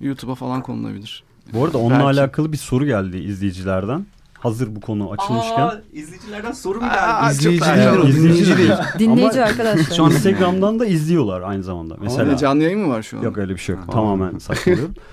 YouTube'a 0.00 0.34
falan 0.34 0.62
konulabilir. 0.62 1.24
Bu 1.52 1.64
arada 1.64 1.78
onunla 1.78 2.06
Belki. 2.06 2.20
alakalı 2.20 2.52
bir 2.52 2.56
soru 2.56 2.86
geldi 2.86 3.16
izleyicilerden. 3.18 4.06
Hazır 4.38 4.76
bu 4.76 4.80
konu 4.80 5.10
açılmışken. 5.12 5.70
izleyicilerden 5.92 6.52
soru 6.52 6.80
mu 6.80 6.86
Aa, 6.90 7.30
İzleyici 7.30 7.58
güzel. 7.60 7.78
değil 7.78 7.98
o, 8.02 8.06
dinleyici 8.06 8.56
değil. 8.58 8.70
Dinleyici 8.98 9.44
arkadaşlar. 9.44 9.94
Şu 9.96 10.04
an 10.04 10.10
Instagram'dan 10.10 10.78
da 10.80 10.86
izliyorlar 10.86 11.40
aynı 11.40 11.62
zamanda. 11.62 11.96
Mesela 12.00 12.18
Mesela 12.22 12.36
canlı 12.38 12.62
yayın 12.62 12.80
mı 12.80 12.88
var 12.88 13.02
şu 13.02 13.18
an? 13.18 13.22
yok 13.22 13.38
öyle 13.38 13.52
bir 13.54 13.58
şey 13.60 13.74
yok. 13.74 13.84
Ha. 13.86 13.92
Tamamen 13.92 14.38
saçmalıyorum. 14.38 14.94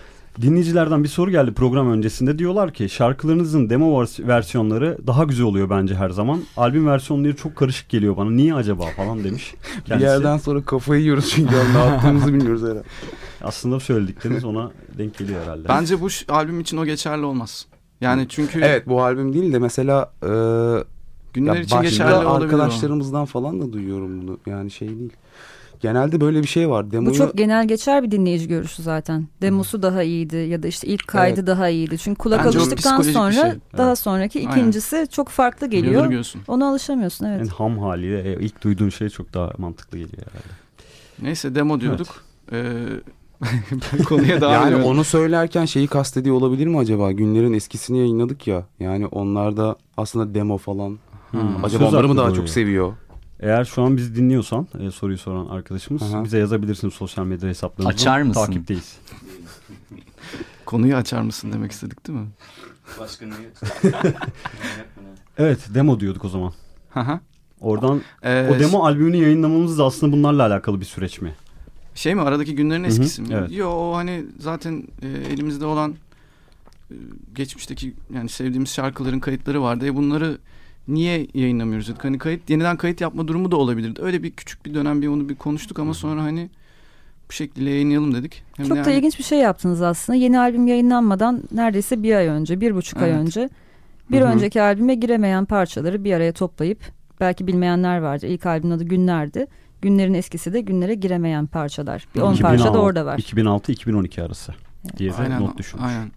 Dinleyicilerden 0.41 1.03
bir 1.03 1.09
soru 1.09 1.31
geldi 1.31 1.53
program 1.53 1.91
öncesinde. 1.91 2.39
Diyorlar 2.39 2.73
ki 2.73 2.89
şarkılarınızın 2.89 3.69
demo 3.69 3.85
vers- 4.03 4.27
versiyonları 4.27 4.97
daha 5.07 5.23
güzel 5.23 5.45
oluyor 5.45 5.69
bence 5.69 5.95
her 5.95 6.09
zaman. 6.09 6.41
Albüm 6.57 6.87
versiyonları 6.87 7.35
çok 7.35 7.55
karışık 7.55 7.89
geliyor 7.89 8.17
bana. 8.17 8.29
Niye 8.31 8.53
acaba 8.53 8.85
falan 8.97 9.23
demiş. 9.23 9.53
Bir 9.77 9.83
Kendisi. 9.85 10.05
yerden 10.05 10.37
sonra 10.37 10.61
kafayı 10.61 11.01
yiyoruz 11.01 11.29
çünkü 11.29 11.53
ne 11.73 11.79
yaptığımızı 11.85 12.33
bilmiyoruz 12.33 12.63
herhalde. 12.63 12.83
Aslında 13.43 13.79
söyledikleriniz 13.79 14.43
ona 14.45 14.71
denk 14.97 15.17
geliyor 15.17 15.41
herhalde. 15.43 15.67
Bence 15.67 16.01
bu 16.01 16.07
albüm 16.29 16.59
için 16.59 16.77
o 16.77 16.85
geçerli 16.85 17.25
olmaz. 17.25 17.65
Yani 18.01 18.25
çünkü 18.29 18.59
Evet 18.61 18.87
bu 18.87 19.03
albüm 19.03 19.33
değil 19.33 19.53
de 19.53 19.59
mesela 19.59 20.11
e, 20.23 20.29
günler 21.33 21.55
ya 21.55 21.61
için 21.61 21.81
geçerli 21.81 22.13
olabilir 22.13 22.25
o. 22.29 22.33
arkadaşlarımızdan 22.33 23.25
falan 23.25 23.61
da 23.61 23.73
duyuyorum 23.73 24.21
bunu. 24.21 24.37
Yani 24.47 24.71
şey 24.71 24.87
değil. 24.89 25.13
Genelde 25.79 26.21
böyle 26.21 26.41
bir 26.43 26.47
şey 26.47 26.69
var. 26.69 26.91
Demoyu 26.91 27.09
Bu 27.09 27.17
çok 27.17 27.37
genel 27.37 27.67
geçer 27.67 28.03
bir 28.03 28.11
dinleyici 28.11 28.47
görüşü 28.47 28.83
zaten. 28.83 29.27
Demosu 29.41 29.81
daha 29.81 30.03
iyiydi 30.03 30.35
ya 30.35 30.63
da 30.63 30.67
işte 30.67 30.87
ilk 30.87 31.07
kaydı 31.07 31.39
Evet. 31.39 31.47
daha 31.47 31.69
iyiydi. 31.69 31.97
Çünkü 31.97 32.17
kulak 32.17 32.45
Bence 32.45 32.59
alıştıktan 32.59 33.01
sonra 33.01 33.31
şey. 33.31 33.51
daha 33.77 33.87
Evet. 33.87 33.99
sonraki 33.99 34.39
Aynen. 34.39 34.51
ikincisi 34.51 35.07
çok 35.11 35.29
farklı 35.29 35.67
geliyor. 35.67 36.25
Ona 36.47 36.69
alışamıyorsun 36.69 37.25
evet. 37.25 37.41
en 37.41 37.45
ham 37.47 37.79
haliyle 37.79 38.33
e, 38.33 38.39
ilk 38.39 38.63
duyduğun 38.63 38.89
şey 38.89 39.09
çok 39.09 39.33
daha 39.33 39.51
mantıklı 39.57 39.97
geliyor 39.97 40.23
herhalde. 40.23 40.53
Neyse 41.21 41.55
demo 41.55 41.81
diyorduk. 41.81 42.07
Ee, 42.51 42.73
Konuya 44.05 44.41
devam 44.41 44.53
yani 44.71 44.75
onu 44.83 45.03
söylerken 45.03 45.65
şeyi 45.65 45.87
kastediyor 45.87 46.35
olabilir 46.35 46.67
mi 46.67 46.77
acaba? 46.77 47.11
Günlerin 47.11 47.53
eskisini 47.53 47.97
yayınladık 47.97 48.47
ya. 48.47 48.63
Yani 48.79 49.07
onlar 49.07 49.57
da 49.57 49.75
aslında 49.97 50.33
demo 50.33 50.57
falan. 50.57 50.99
Hmm. 51.31 51.65
Acaba 51.65 51.83
Söz 51.83 51.93
onları 51.93 52.07
mı 52.07 52.17
daha 52.17 52.25
doğuyor. 52.25 52.37
çok 52.37 52.49
seviyor? 52.49 52.93
Eğer 53.39 53.65
şu 53.65 53.81
an 53.81 53.97
bizi 53.97 54.15
dinliyorsan 54.15 54.67
e, 54.79 54.91
soruyu 54.91 55.17
soran 55.17 55.45
arkadaşımız 55.47 56.03
Aha. 56.03 56.23
bize 56.23 56.37
yazabilirsin 56.37 56.89
sosyal 56.89 57.25
medya 57.25 57.49
hesaplarımızdan. 57.49 57.95
Açar 58.01 58.21
mısın? 58.21 58.45
Takipteyiz. 58.45 58.97
Konuyu 60.65 60.95
açar 60.95 61.21
mısın 61.21 61.51
demek 61.53 61.71
istedik 61.71 62.07
değil 62.07 62.19
mi? 62.19 62.27
Evet 65.37 65.59
demo 65.73 65.99
diyorduk 65.99 66.25
o 66.25 66.29
zaman. 66.29 66.53
Oradan 67.61 68.01
Ee, 68.23 68.49
o 68.55 68.59
demo 68.59 68.83
albümünü 68.85 69.15
yayınlamamız 69.17 69.77
da 69.79 69.85
aslında 69.85 70.13
bunlarla 70.13 70.45
alakalı 70.45 70.79
bir 70.79 70.85
süreç 70.85 71.21
mi? 71.21 71.35
Şey 71.95 72.15
mi 72.15 72.21
aradaki 72.21 72.55
günlerin 72.55 72.83
eskisi 72.83 73.21
mi? 73.21 73.27
evet. 73.31 73.51
Yo 73.51 73.69
o 73.69 73.95
hani 73.95 74.25
zaten 74.39 74.83
e, 75.01 75.07
elimizde 75.07 75.65
olan 75.65 75.95
e, 76.91 76.95
geçmişteki 77.35 77.93
yani 78.13 78.29
sevdiğimiz 78.29 78.69
şarkıların 78.69 79.19
kayıtları 79.19 79.61
vardı. 79.61 79.85
E 79.85 79.95
bunları 79.95 80.37
niye 80.93 81.27
yayınlamıyoruz 81.33 81.87
dedik. 81.87 82.03
Hani 82.03 82.17
kayıt 82.17 82.49
yeniden 82.49 82.77
kayıt 82.77 83.01
yapma 83.01 83.27
durumu 83.27 83.51
da 83.51 83.57
olabilirdi. 83.57 84.01
Öyle 84.03 84.23
bir 84.23 84.31
küçük 84.31 84.65
bir 84.65 84.73
dönem 84.73 85.01
bir 85.01 85.07
onu 85.07 85.29
bir 85.29 85.35
konuştuk 85.35 85.79
ama 85.79 85.93
sonra 85.93 86.23
hani 86.23 86.49
bu 87.29 87.33
şekilde 87.33 87.69
yayınlayalım 87.69 88.13
dedik. 88.15 88.43
Hem 88.57 88.65
Çok 88.67 88.77
de 88.77 88.85
da 88.85 88.89
yani- 88.89 88.97
ilginç 88.99 89.19
bir 89.19 89.23
şey 89.23 89.39
yaptınız 89.39 89.81
aslında. 89.81 90.17
Yeni 90.17 90.39
albüm 90.39 90.67
yayınlanmadan 90.67 91.43
neredeyse 91.51 92.03
bir 92.03 92.15
ay 92.15 92.27
önce, 92.27 92.61
bir 92.61 92.75
buçuk 92.75 93.01
ay 93.01 93.09
Evet. 93.09 93.19
önce 93.19 93.49
bir 94.11 94.21
Hı 94.21 94.25
hı. 94.25 94.29
önceki 94.33 94.61
albüme 94.61 94.95
giremeyen 94.95 95.45
parçaları 95.45 96.03
bir 96.03 96.13
araya 96.13 96.33
toplayıp 96.33 96.79
belki 97.19 97.47
bilmeyenler 97.47 97.97
vardı. 97.99 98.27
İlk 98.27 98.45
albümün 98.45 98.75
adı 98.75 98.83
Günler'di. 98.83 99.47
Günlerin 99.81 100.13
eskisi 100.13 100.53
de 100.53 100.61
günlere 100.61 100.95
giremeyen 100.95 101.45
parçalar. 101.47 102.07
Bir 102.15 102.21
10 102.21 102.35
parça 102.35 102.73
da 102.73 102.81
orada 102.81 103.05
var. 103.05 103.17
2006-2012 103.19 104.21
arası 104.23 104.53
diye 104.97 105.11
de 105.11 105.15
Aynen, 105.15 105.41
not 105.41 105.57
düşmüş. 105.57 105.83
aynen. 105.83 106.11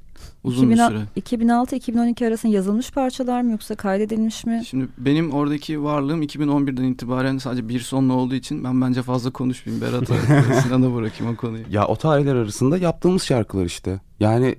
Uzun 0.44 0.70
bir 0.70 0.76
süre. 0.76 0.98
2006-2012 1.20 2.28
arasında 2.28 2.52
yazılmış 2.52 2.90
parçalar 2.90 3.42
mı 3.42 3.50
yoksa 3.50 3.74
kaydedilmiş 3.74 4.44
mi? 4.44 4.62
Şimdi 4.66 4.88
benim 4.98 5.32
oradaki 5.32 5.82
varlığım 5.82 6.22
2011'den 6.22 6.84
itibaren 6.84 7.38
sadece 7.38 7.68
bir 7.68 7.80
sonlu 7.80 8.12
olduğu 8.12 8.34
için 8.34 8.64
ben 8.64 8.80
bence 8.80 9.02
fazla 9.02 9.30
konuşmayayım. 9.30 9.86
Berat'a 9.86 10.14
Sinan'a 10.62 10.94
bırakayım 10.94 11.32
o 11.32 11.36
konuyu. 11.36 11.64
Ya 11.70 11.86
o 11.86 11.96
tarihler 11.96 12.34
arasında 12.34 12.78
yaptığımız 12.78 13.22
şarkılar 13.22 13.64
işte. 13.64 14.00
Yani 14.20 14.54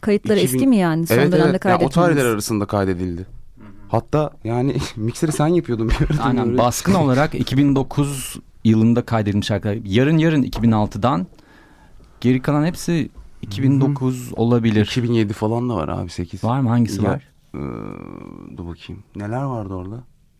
Kayıtları 0.00 0.38
2000 0.38 0.56
eski 0.56 0.66
mi 0.66 0.76
yani 0.76 1.06
son 1.06 1.14
evet 1.14 1.32
dönemde 1.32 1.50
evet 1.50 1.64
ya 1.64 1.78
o 1.80 1.88
tarihler 1.88 2.24
arasında 2.24 2.66
kaydedildi. 2.66 3.26
Hatta 3.88 4.30
yani 4.44 4.76
mikseri 4.96 5.32
sen 5.32 5.46
yapıyordun 5.46 5.88
bir 5.88 5.94
arada. 5.94 6.22
Aynen 6.22 6.58
baskın 6.58 6.94
olarak 7.04 7.34
2009 7.34 8.36
yılında 8.64 9.02
kaydedilmiş 9.02 9.46
şarkılar. 9.46 9.78
Yarın 9.84 10.18
yarın 10.18 10.42
2006'dan 10.42 11.26
geri 12.20 12.42
kalan 12.42 12.64
hepsi 12.64 13.10
2009 13.42 14.32
olabilir. 14.36 14.86
2007 14.86 15.32
falan 15.32 15.68
da 15.68 15.76
var 15.76 15.88
abi 15.88 16.10
8. 16.10 16.44
Var 16.44 16.60
mı 16.60 16.68
hangisi 16.68 17.02
Ya- 17.04 17.10
var? 17.10 17.22
Ee, 17.54 17.58
dur 18.56 18.66
bakayım. 18.66 19.02
Neler 19.16 19.42
vardı 19.42 19.74
orada? 19.74 19.96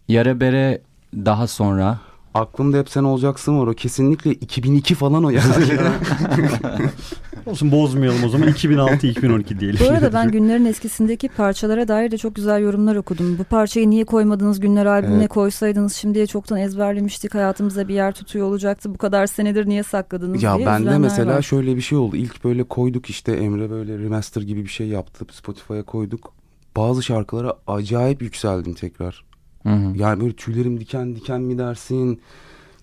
Yara 0.09 0.41
bere 0.41 0.83
daha 1.15 1.47
sonra. 1.47 1.99
Aklımda 2.35 2.77
hep 2.79 2.89
sen 2.91 3.03
olacaksın 3.05 3.59
var 3.61 3.67
o 3.67 3.75
kesinlikle 3.75 4.31
2002 4.33 4.95
falan 4.95 5.25
o 5.25 5.31
yani. 5.31 5.45
Olsun 7.49 7.73
bozmayalım 7.73 8.25
o 8.25 8.29
zaman 8.29 8.49
2006-2012 8.49 9.61
diyelim. 9.61 9.81
Bu 9.87 9.91
arada 9.91 10.13
ben 10.13 10.31
günlerin 10.31 10.65
eskisindeki 10.65 11.29
parçalara 11.29 11.89
dair 11.89 12.11
de 12.11 12.19
çok 12.19 12.35
güzel 12.35 12.61
yorumlar 12.63 12.97
okudum. 12.97 13.39
Bu 13.39 13.45
parçayı 13.45 13.91
niye 13.91 14.05
koymadınız 14.05 14.61
günler 14.61 14.87
albümüne 14.87 15.19
Evet. 15.19 15.29
koysaydınız 15.29 15.95
şimdiye 15.95 16.27
çoktan 16.27 16.59
ezberlemiştik 16.59 17.35
hayatımıza 17.35 17.89
bir 17.89 17.95
yer 17.95 18.13
tutuyor 18.13 18.47
olacaktı. 18.47 18.95
Bu 18.95 18.99
kadar 18.99 19.27
senedir 19.27 19.69
niye 19.69 19.83
sakladınız 19.83 20.43
ya 20.43 20.57
diye 20.57 20.67
bende 20.67 20.81
üzülenler 20.81 21.01
mesela 21.01 21.35
var. 21.35 21.43
şöyle 21.43 21.77
bir 21.77 21.81
şey 21.81 21.99
oldu. 21.99 22.17
İlk 22.17 22.45
böyle 22.45 22.65
koyduk 22.65 23.11
işte 23.11 23.33
Emre 23.33 23.71
böyle 23.71 23.99
remaster 23.99 24.43
gibi 24.43 24.63
bir 24.65 24.69
şey 24.71 24.89
yaptı. 24.89 25.25
Spotify'a 25.33 25.83
koyduk. 25.83 26.33
Bazı 26.77 27.03
şarkılara 27.03 27.55
acayip 27.67 28.23
yükseldim 28.23 28.75
tekrar. 28.75 29.25
Hı 29.63 29.69
hı. 29.69 29.97
Yani 29.97 30.21
böyle 30.21 30.33
tüylerim 30.33 30.81
diken 30.81 31.17
diken 31.17 31.41
mi 31.41 31.59
dersin? 31.59 32.21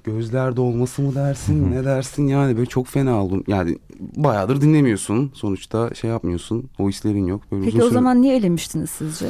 Gözler 0.05 0.55
dolması 0.55 1.01
mı 1.01 1.15
dersin? 1.15 1.71
ne 1.71 1.85
dersin 1.85 2.27
yani 2.27 2.57
böyle 2.57 2.69
çok 2.69 2.87
fena 2.87 3.23
oldum. 3.23 3.43
Yani 3.47 3.77
bayağıdır 3.99 4.61
dinlemiyorsun. 4.61 5.31
Sonuçta 5.33 5.93
şey 5.93 6.09
yapmıyorsun. 6.09 6.69
O 6.79 6.89
hislerin 6.89 7.25
yok. 7.27 7.41
Böyle 7.51 7.65
Peki 7.65 7.77
uzun 7.77 7.85
o 7.85 7.89
süre- 7.89 7.93
zaman 7.93 8.21
niye 8.21 8.35
elemiştiniz 8.35 8.89
sizce? 8.89 9.25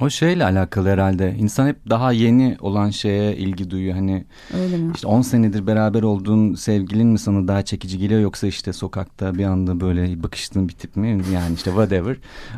O 0.00 0.10
şeyle 0.10 0.44
alakalı 0.44 0.88
herhalde. 0.88 1.34
İnsan 1.38 1.66
hep 1.66 1.90
daha 1.90 2.12
yeni 2.12 2.56
olan 2.60 2.90
şeye 2.90 3.36
ilgi 3.36 3.70
duyuyor. 3.70 3.94
Hani 3.94 4.24
Öyle 4.62 4.76
mi? 4.76 4.92
işte 4.94 5.06
10 5.06 5.22
senedir 5.22 5.66
beraber 5.66 6.02
olduğun 6.02 6.54
sevgilin 6.54 7.06
mi 7.06 7.18
sana 7.18 7.48
daha 7.48 7.62
çekici 7.62 7.98
geliyor 7.98 8.20
yoksa 8.20 8.46
işte 8.46 8.72
sokakta 8.72 9.34
bir 9.34 9.44
anda 9.44 9.80
böyle 9.80 10.22
bakıştığın 10.22 10.68
bir 10.68 10.72
tip 10.72 10.96
mi? 10.96 11.22
Yani 11.34 11.54
işte 11.54 11.70
whatever. 11.70 12.16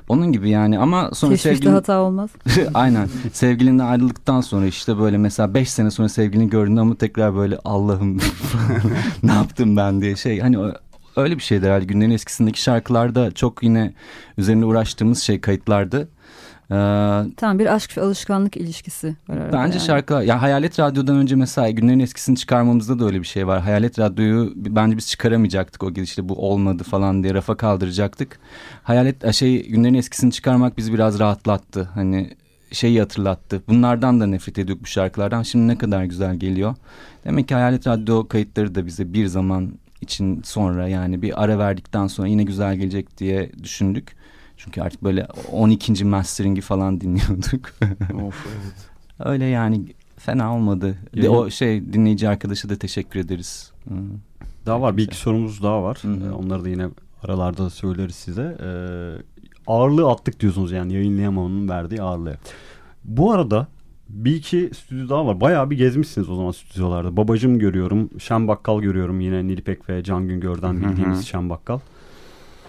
Onun 0.09 0.33
gibi 0.33 0.51
yani 0.51 0.79
ama 0.79 1.11
sonra 1.15 1.33
Keşfiste 1.33 1.55
sevgilin... 1.55 1.73
hata 1.73 2.01
olmaz. 2.01 2.31
Aynen. 2.75 3.09
Sevgilinden 3.33 3.87
ayrıldıktan 3.87 4.41
sonra 4.41 4.67
işte 4.67 4.99
böyle 4.99 5.19
mesela 5.19 5.55
5 5.55 5.71
sene 5.71 5.91
sonra 5.91 6.09
sevgilini 6.09 6.51
gördüğünde 6.51 6.81
ama 6.81 6.95
tekrar 6.95 7.35
böyle 7.35 7.59
Allah'ım 7.65 8.19
ne 9.23 9.33
yaptım 9.33 9.77
ben 9.77 10.01
diye 10.01 10.17
şey. 10.17 10.41
Hani 10.41 10.59
öyle 11.17 11.37
bir 11.37 11.43
şeydi 11.43 11.67
herhalde. 11.67 11.85
Günlerin 11.85 12.11
eskisindeki 12.11 12.63
şarkılarda 12.63 13.31
çok 13.31 13.63
yine 13.63 13.95
üzerine 14.39 14.65
uğraştığımız 14.65 15.23
şey 15.23 15.41
kayıtlardı. 15.41 16.09
Ee, 16.73 17.35
Tam 17.37 17.59
bir 17.59 17.75
aşk 17.75 17.99
ve 17.99 18.03
alışkanlık 18.03 18.57
ilişkisi 18.57 19.17
var 19.29 19.37
arada. 19.37 19.53
Bence 19.53 19.79
yani. 19.79 19.87
şarkılar 19.87 20.23
ya 20.23 20.43
Hayalet 20.43 20.81
Radyo'dan 20.81 21.17
önce 21.17 21.37
mesela 21.37 21.71
günlerin 21.71 22.01
eskisini 22.01 22.37
çıkarmamızda 22.37 22.99
da 22.99 23.05
öyle 23.05 23.21
bir 23.21 23.27
şey 23.27 23.47
var. 23.47 23.61
Hayalet 23.61 23.99
Radyo'yu 23.99 24.53
bence 24.57 24.97
biz 24.97 25.09
çıkaramayacaktık 25.09 25.83
o 25.83 25.91
gidişle 25.91 26.29
bu 26.29 26.35
olmadı 26.35 26.85
falan 26.85 27.23
diye 27.23 27.35
rafa 27.35 27.57
kaldıracaktık. 27.57 28.39
Hayalet 28.83 29.35
şey 29.35 29.69
günlerin 29.69 29.95
eskisini 29.95 30.33
çıkarmak 30.33 30.79
bizi 30.79 30.93
biraz 30.93 31.19
rahatlattı. 31.19 31.91
Hani 31.95 32.31
şeyi 32.73 33.01
hatırlattı. 33.01 33.63
Bunlardan 33.69 34.21
da 34.21 34.27
nefret 34.27 34.59
ediyorduk 34.59 34.83
bu 34.83 34.87
şarkılardan. 34.87 35.43
Şimdi 35.43 35.69
ne 35.69 35.79
kadar 35.79 36.05
güzel 36.05 36.37
geliyor. 36.37 36.75
Demek 37.25 37.49
ki 37.49 37.55
Hayalet 37.55 37.87
Radyo 37.87 38.29
kayıtları 38.29 38.75
da 38.75 38.87
bize 38.87 39.13
bir 39.13 39.27
zaman 39.27 39.73
için 40.01 40.43
sonra 40.45 40.89
yani 40.89 41.23
bir 41.23 41.43
ara 41.45 41.59
verdikten 41.59 42.07
sonra 42.07 42.29
yine 42.29 42.43
güzel 42.43 42.77
gelecek 42.77 43.19
diye 43.19 43.51
düşündük. 43.63 44.22
Çünkü 44.65 44.81
artık 44.81 45.05
böyle 45.05 45.27
12. 45.53 46.05
mastering'i 46.05 46.61
falan 46.61 47.01
dinliyorduk. 47.01 47.71
Of, 48.27 48.47
evet. 48.47 48.89
Öyle 49.19 49.45
yani 49.45 49.85
fena 50.19 50.55
olmadı. 50.55 50.97
De, 51.17 51.29
o 51.31 51.51
şey 51.51 51.93
dinleyici 51.93 52.29
arkadaşa 52.29 52.69
da 52.69 52.77
teşekkür 52.77 53.21
ederiz. 53.21 53.73
Hı. 53.89 53.95
Daha 54.67 54.81
var 54.81 54.97
bir 54.97 55.05
iki 55.05 55.17
sorumuz 55.17 55.63
daha 55.63 55.83
var. 55.83 55.99
Hı 56.03 56.09
hı. 56.09 56.27
Ee, 56.27 56.33
Onları 56.33 56.65
da 56.65 56.69
yine 56.69 56.89
aralarda 57.23 57.71
söyleriz 57.71 58.15
size. 58.15 58.57
Ee, 58.63 59.23
ağırlığı 59.67 60.11
attık 60.11 60.41
diyorsunuz 60.41 60.73
yani 60.73 60.93
yayınlayamamanın 60.93 61.69
verdiği 61.69 62.03
ağırlığı. 62.03 62.37
Bu 63.05 63.33
arada 63.33 63.67
bir 64.09 64.35
iki 64.35 64.71
stüdyo 64.75 65.09
daha 65.09 65.27
var. 65.27 65.41
Bayağı 65.41 65.71
bir 65.71 65.79
gezmişsiniz 65.79 66.31
o 66.31 66.37
zaman 66.37 66.51
stüdyolarda. 66.51 67.17
Babacım 67.17 67.59
görüyorum. 67.59 68.11
Şen 68.21 68.49
Bakkal 68.49 68.81
görüyorum. 68.81 69.21
Yine 69.21 69.47
Nilipek 69.47 69.89
ve 69.89 70.03
Can 70.03 70.29
Güngör'den 70.29 70.83
bildiğimiz 70.83 71.27
Şen 71.27 71.51
Bakkal. 71.51 71.79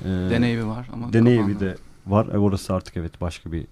Ee, 0.03 0.07
Deneyevi 0.09 0.67
var 0.67 0.89
ama 0.93 1.13
Deney 1.13 1.37
kapandı. 1.37 1.55
evi 1.55 1.59
de 1.59 1.77
var. 2.07 2.25
E, 2.27 2.37
orası 2.37 2.73
artık 2.73 2.97
evet 2.97 3.21
başka 3.21 3.51
bir... 3.51 3.67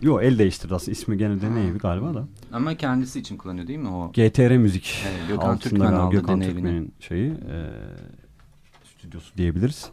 Yo 0.00 0.20
el 0.20 0.38
değiştirdi 0.38 0.74
aslında. 0.74 0.90
İsmi 0.92 1.18
gene 1.18 1.40
Deney 1.40 1.68
evi 1.68 1.78
galiba 1.78 2.14
da. 2.14 2.24
Ama 2.52 2.74
kendisi 2.74 3.20
için 3.20 3.36
kullanıyor 3.36 3.66
değil 3.66 3.78
mi 3.78 3.88
o? 3.88 4.12
GTR 4.12 4.56
Müzik. 4.56 5.04
Evet, 5.08 5.28
Gökhan 5.28 5.58
Türkmen 5.58 5.92
aldı 5.92 6.16
Gökhan. 6.16 6.40
Türkmen'in 6.40 6.92
şeyi. 7.00 7.30
e, 7.30 7.70
stüdyosu 8.84 9.36
diyebiliriz. 9.36 9.86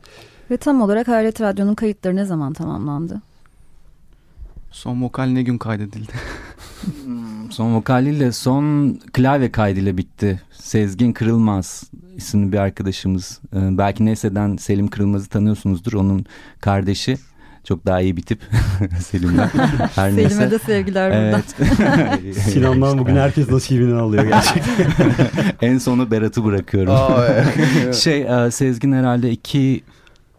Ve 0.51 0.57
tam 0.57 0.81
olarak 0.81 1.07
Hayalet 1.07 1.41
Radyo'nun 1.41 1.75
kayıtları 1.75 2.15
ne 2.15 2.25
zaman 2.25 2.53
tamamlandı? 2.53 3.21
Son 4.71 5.01
vokal 5.01 5.23
ne 5.25 5.43
gün 5.43 5.57
kaydedildi? 5.57 6.11
Son 7.55 7.75
vokaliyle 7.75 8.31
son 8.31 8.93
klavye 9.13 9.51
kaydıyla 9.51 9.97
bitti. 9.97 10.41
Sezgin 10.51 11.13
Kırılmaz 11.13 11.83
isimli 12.15 12.51
bir 12.51 12.57
arkadaşımız. 12.57 13.39
Ee, 13.53 13.77
belki 13.77 14.05
Neyse'den 14.05 14.57
Selim 14.57 14.87
Kırılmaz'ı 14.87 15.29
tanıyorsunuzdur. 15.29 15.93
Onun 15.93 16.25
kardeşi. 16.61 17.17
Çok 17.63 17.85
daha 17.85 18.01
iyi 18.01 18.17
bir 18.17 18.21
tip 18.21 18.39
Selim'den. 18.99 19.49
Her 19.95 20.15
neyse. 20.15 20.29
Selim'e 20.29 20.51
de 20.51 20.59
sevgiler 20.59 21.11
buradan. 21.11 21.43
Evet. 22.23 22.35
Sinan'dan 22.37 22.97
bugün 22.97 23.15
herkes 23.15 23.49
nasibini 23.49 23.93
alıyor 23.93 24.23
gerçekten. 24.23 24.91
en 25.61 25.77
sona 25.77 26.11
Berat'ı 26.11 26.43
bırakıyorum. 26.45 26.93
şey 27.93 28.21
e, 28.21 28.51
Sezgin 28.51 28.91
herhalde 28.91 29.31
iki 29.31 29.83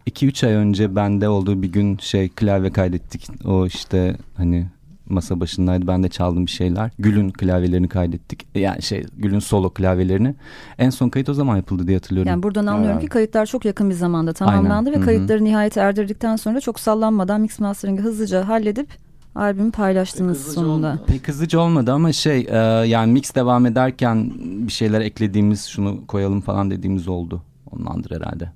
2-3 0.09 0.47
ay 0.47 0.53
önce 0.53 0.95
bende 0.95 1.29
olduğu 1.29 1.61
bir 1.61 1.71
gün 1.71 1.97
şey 1.97 2.29
klavye 2.29 2.71
kaydettik. 2.71 3.27
O 3.45 3.65
işte 3.65 4.15
hani 4.35 4.65
masa 5.09 5.39
başındaydı. 5.39 5.87
Ben 5.87 6.03
de 6.03 6.09
çaldım 6.09 6.45
bir 6.45 6.51
şeyler. 6.51 6.91
Gül'ün 6.99 7.29
klavyelerini 7.29 7.87
kaydettik. 7.87 8.47
Yani 8.55 8.81
şey 8.81 9.05
Gül'ün 9.17 9.39
solo 9.39 9.69
klavyelerini. 9.69 10.35
En 10.77 10.89
son 10.89 11.09
kayıt 11.09 11.29
o 11.29 11.33
zaman 11.33 11.57
yapıldı 11.57 11.87
diye 11.87 11.97
hatırlıyorum. 11.97 12.29
Yani 12.29 12.43
buradan 12.43 12.65
anlıyorum 12.65 12.97
Ha. 12.97 13.01
ki 13.01 13.07
kayıtlar 13.07 13.45
çok 13.45 13.65
yakın 13.65 13.89
bir 13.89 13.95
zamanda 13.95 14.33
tamamlandı 14.33 14.89
Aynen. 14.89 14.91
ve 14.91 14.95
Hı 14.97 15.01
hı. 15.01 15.05
kayıtları 15.05 15.43
nihayete 15.43 15.79
erdirdikten 15.79 16.35
sonra 16.35 16.61
çok 16.61 16.79
sallanmadan 16.79 17.41
mix 17.41 17.59
mastering'i 17.59 18.01
hızlıca 18.01 18.47
halledip 18.47 18.87
albümü 19.35 19.71
paylaştınız 19.71 20.53
sonunda. 20.53 20.99
Pek 21.07 21.27
hızlıca 21.27 21.59
olmadı 21.59 21.93
ama 21.93 22.11
şey 22.13 22.47
e, 22.49 22.57
yani 22.87 23.11
mix 23.11 23.35
devam 23.35 23.65
ederken 23.65 24.31
bir 24.67 24.71
şeyler 24.71 25.01
eklediğimiz 25.01 25.65
şunu 25.65 26.07
koyalım 26.07 26.41
falan 26.41 26.71
dediğimiz 26.71 27.07
oldu. 27.07 27.41
Ondandır 27.71 28.11
herhalde. 28.21 28.51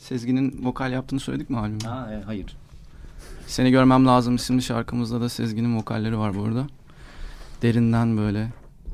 Sezgin'in 0.00 0.60
vokal 0.64 0.92
yaptığını 0.92 1.20
söyledik 1.20 1.50
mi 1.50 1.58
albümde? 1.58 1.88
Ha, 1.88 2.08
e, 2.12 2.22
hayır. 2.26 2.56
Seni 3.46 3.70
Görmem 3.70 4.06
Lazım 4.06 4.36
isimli 4.36 4.62
şarkımızda 4.62 5.20
da 5.20 5.28
Sezgin'in 5.28 5.78
vokalleri 5.78 6.18
var 6.18 6.34
bu 6.34 6.42
arada. 6.42 6.66
Derinden 7.62 8.18
böyle 8.18 8.52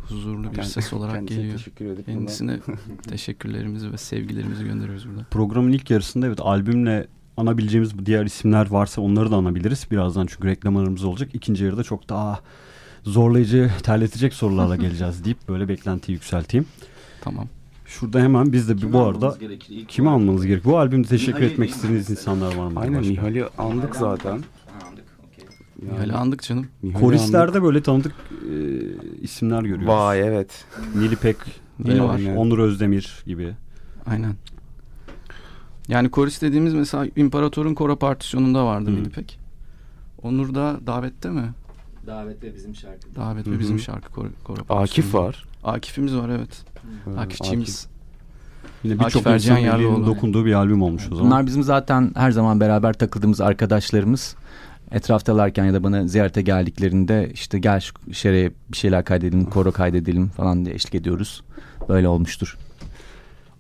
huzurlu 0.09 0.53
bir 0.53 0.63
ses 0.63 0.93
olarak 0.93 1.15
Kendisine 1.15 1.39
geliyor. 1.39 1.59
Teşekkür 1.59 1.87
edip 1.87 2.07
Kendisine 2.07 2.59
teşekkürlerimizi 3.09 3.93
ve 3.93 3.97
sevgilerimizi 3.97 4.65
gönderiyoruz 4.65 5.09
burada. 5.09 5.27
Programın 5.31 5.73
ilk 5.73 5.91
yarısında 5.91 6.27
evet 6.27 6.41
albümle 6.41 7.07
anabileceğimiz 7.37 8.07
diğer 8.07 8.25
isimler 8.25 8.71
varsa 8.71 9.03
onları 9.03 9.31
da 9.31 9.37
anabiliriz. 9.37 9.87
Birazdan 9.91 10.27
çünkü 10.27 10.49
reklamlarımız 10.49 11.05
olacak. 11.05 11.31
İkinci 11.35 11.65
yarıda 11.65 11.83
çok 11.83 12.09
daha 12.09 12.41
zorlayıcı, 13.05 13.71
terletecek 13.83 14.35
sorularla 14.35 14.77
geleceğiz 14.77 15.25
deyip 15.25 15.49
böyle 15.49 15.69
beklentiyi 15.69 16.15
yükselteyim. 16.17 16.67
Tamam. 17.21 17.49
Şurada 17.99 18.21
hemen 18.21 18.53
biz 18.53 18.69
de 18.69 18.77
bir- 18.77 18.93
bu 18.93 19.01
arada 19.01 19.37
kimi 19.89 20.11
almanız 20.11 20.47
gerek? 20.47 20.65
Bu 20.65 20.79
albümde 20.79 21.09
teşekkür 21.09 21.39
Nihal'i 21.39 21.53
etmek 21.53 21.71
istediğiniz 21.71 22.11
insanlar 22.11 22.55
var 22.57 22.67
mı? 22.67 22.81
Aynen? 22.81 23.03
Nihal'i 23.03 23.45
andık 23.59 23.97
zaten. 23.97 24.31
Yani 24.31 25.93
Nihal'i 25.93 26.13
andık 26.13 26.43
canım. 26.43 26.67
Nihal'i 26.83 26.97
andık. 26.97 27.01
Koristlerde 27.01 27.63
böyle 27.63 27.83
tanıdık 27.83 28.13
e, 28.31 28.55
isimler 29.21 29.63
görüyoruz. 29.63 29.87
Vay 29.89 30.21
evet. 30.21 30.65
Nilipek, 30.95 31.37
Nil 31.79 31.97
e, 31.97 32.03
var. 32.03 32.21
Onur 32.37 32.59
Özdemir 32.59 33.23
gibi. 33.27 33.55
Aynen. 34.07 34.35
Yani 35.89 36.11
korist 36.11 36.43
dediğimiz 36.43 36.75
mesela 36.75 37.07
İmparator'un 37.17 37.75
koro 37.75 37.97
partisyonunda 37.97 38.67
vardı 38.67 38.91
Hı. 38.91 38.95
Nilipek. 38.95 39.39
Onur 40.23 40.55
da 40.55 40.81
davette 40.87 41.31
mi? 41.31 41.53
Davet 42.07 42.43
ve 42.43 42.55
bizim 42.55 42.75
şarkı. 42.75 43.15
Davet 43.17 43.47
Hı 43.47 43.51
ve 43.51 43.55
hı. 43.55 43.61
bizim 43.61 43.79
şarkı 43.79 44.13
koro, 44.13 44.29
koro 44.45 44.61
Akif 44.69 45.15
var. 45.15 45.45
Akif'imiz 45.65 46.17
var 46.17 46.29
evet. 46.29 46.65
Ee, 47.07 47.19
Akifçiğimiz. 47.19 47.87
Yine 48.85 48.95
Akif 48.95 49.07
birçok 49.07 49.27
Erciyan 49.27 49.61
insan 49.61 49.81
elinin 49.81 50.07
dokunduğu 50.07 50.45
bir 50.45 50.53
albüm 50.53 50.83
olmuş 50.83 51.07
o 51.13 51.15
zaman. 51.15 51.31
Bunlar 51.31 51.47
bizim 51.47 51.63
zaten 51.63 52.13
her 52.15 52.31
zaman 52.31 52.61
beraber 52.61 52.93
takıldığımız 52.93 53.41
arkadaşlarımız. 53.41 54.37
Etraftalarken 54.91 55.65
ya 55.65 55.75
da 55.75 55.83
bana 55.83 56.07
ziyarete 56.07 56.43
geldiklerinde 56.43 57.31
işte 57.35 57.59
gel 57.59 57.81
şu 57.81 58.13
şeye 58.13 58.53
bir 58.73 58.77
şeyler 58.77 59.05
kaydedelim, 59.05 59.45
koro 59.45 59.73
kaydedelim 59.73 60.29
falan 60.29 60.65
diye 60.65 60.75
eşlik 60.75 60.95
ediyoruz. 60.95 61.43
Böyle 61.89 62.09
olmuştur. 62.09 62.59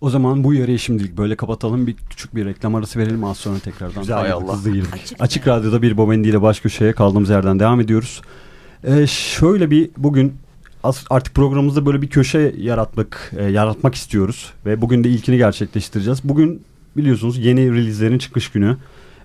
O 0.02 0.10
zaman 0.10 0.44
bu 0.44 0.54
yarıyı 0.54 0.78
şimdilik 0.78 1.18
böyle 1.18 1.36
kapatalım. 1.36 1.86
Bir 1.86 1.94
küçük 2.10 2.34
bir 2.34 2.46
reklam 2.46 2.74
arası 2.74 2.98
verelim. 2.98 3.24
Az 3.24 3.36
sonra 3.36 3.58
tekrardan 3.58 4.02
Güzel, 4.02 4.16
Hay 4.16 4.32
Allah. 4.32 4.52
hızlı 4.52 4.70
girdik. 4.70 4.94
Açık 4.94 5.20
Açık, 5.20 5.48
Radyo'da 5.48 5.82
bir 5.82 5.96
Bobendi 5.96 6.28
ile 6.28 6.42
baş 6.42 6.60
köşeye 6.60 6.92
kaldığımız 6.92 7.30
yerden 7.30 7.58
devam 7.58 7.80
ediyoruz. 7.80 8.22
Ee, 8.84 9.06
şöyle 9.06 9.70
bir 9.70 9.90
bugün 9.96 10.34
artık 11.10 11.34
programımızda 11.34 11.86
böyle 11.86 12.02
bir 12.02 12.08
köşe 12.08 12.54
yaratmak 12.58 13.32
e, 13.36 13.44
yaratmak 13.44 13.94
istiyoruz. 13.94 14.52
Ve 14.66 14.80
bugün 14.80 15.04
de 15.04 15.08
ilkini 15.08 15.36
gerçekleştireceğiz. 15.36 16.20
Bugün 16.24 16.62
biliyorsunuz 16.96 17.38
yeni 17.38 17.72
release'lerin 17.72 18.18
çıkış 18.18 18.48
günü. 18.48 18.76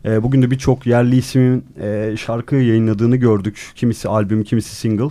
E, 0.05 0.23
bugün 0.23 0.41
de 0.41 0.51
birçok 0.51 0.87
yerli 0.87 1.15
ismin 1.15 1.65
e, 1.81 2.15
şarkı 2.17 2.55
yayınladığını 2.55 3.15
gördük. 3.15 3.71
Kimisi 3.75 4.07
albüm, 4.07 4.43
kimisi 4.43 4.75
single. 4.75 5.09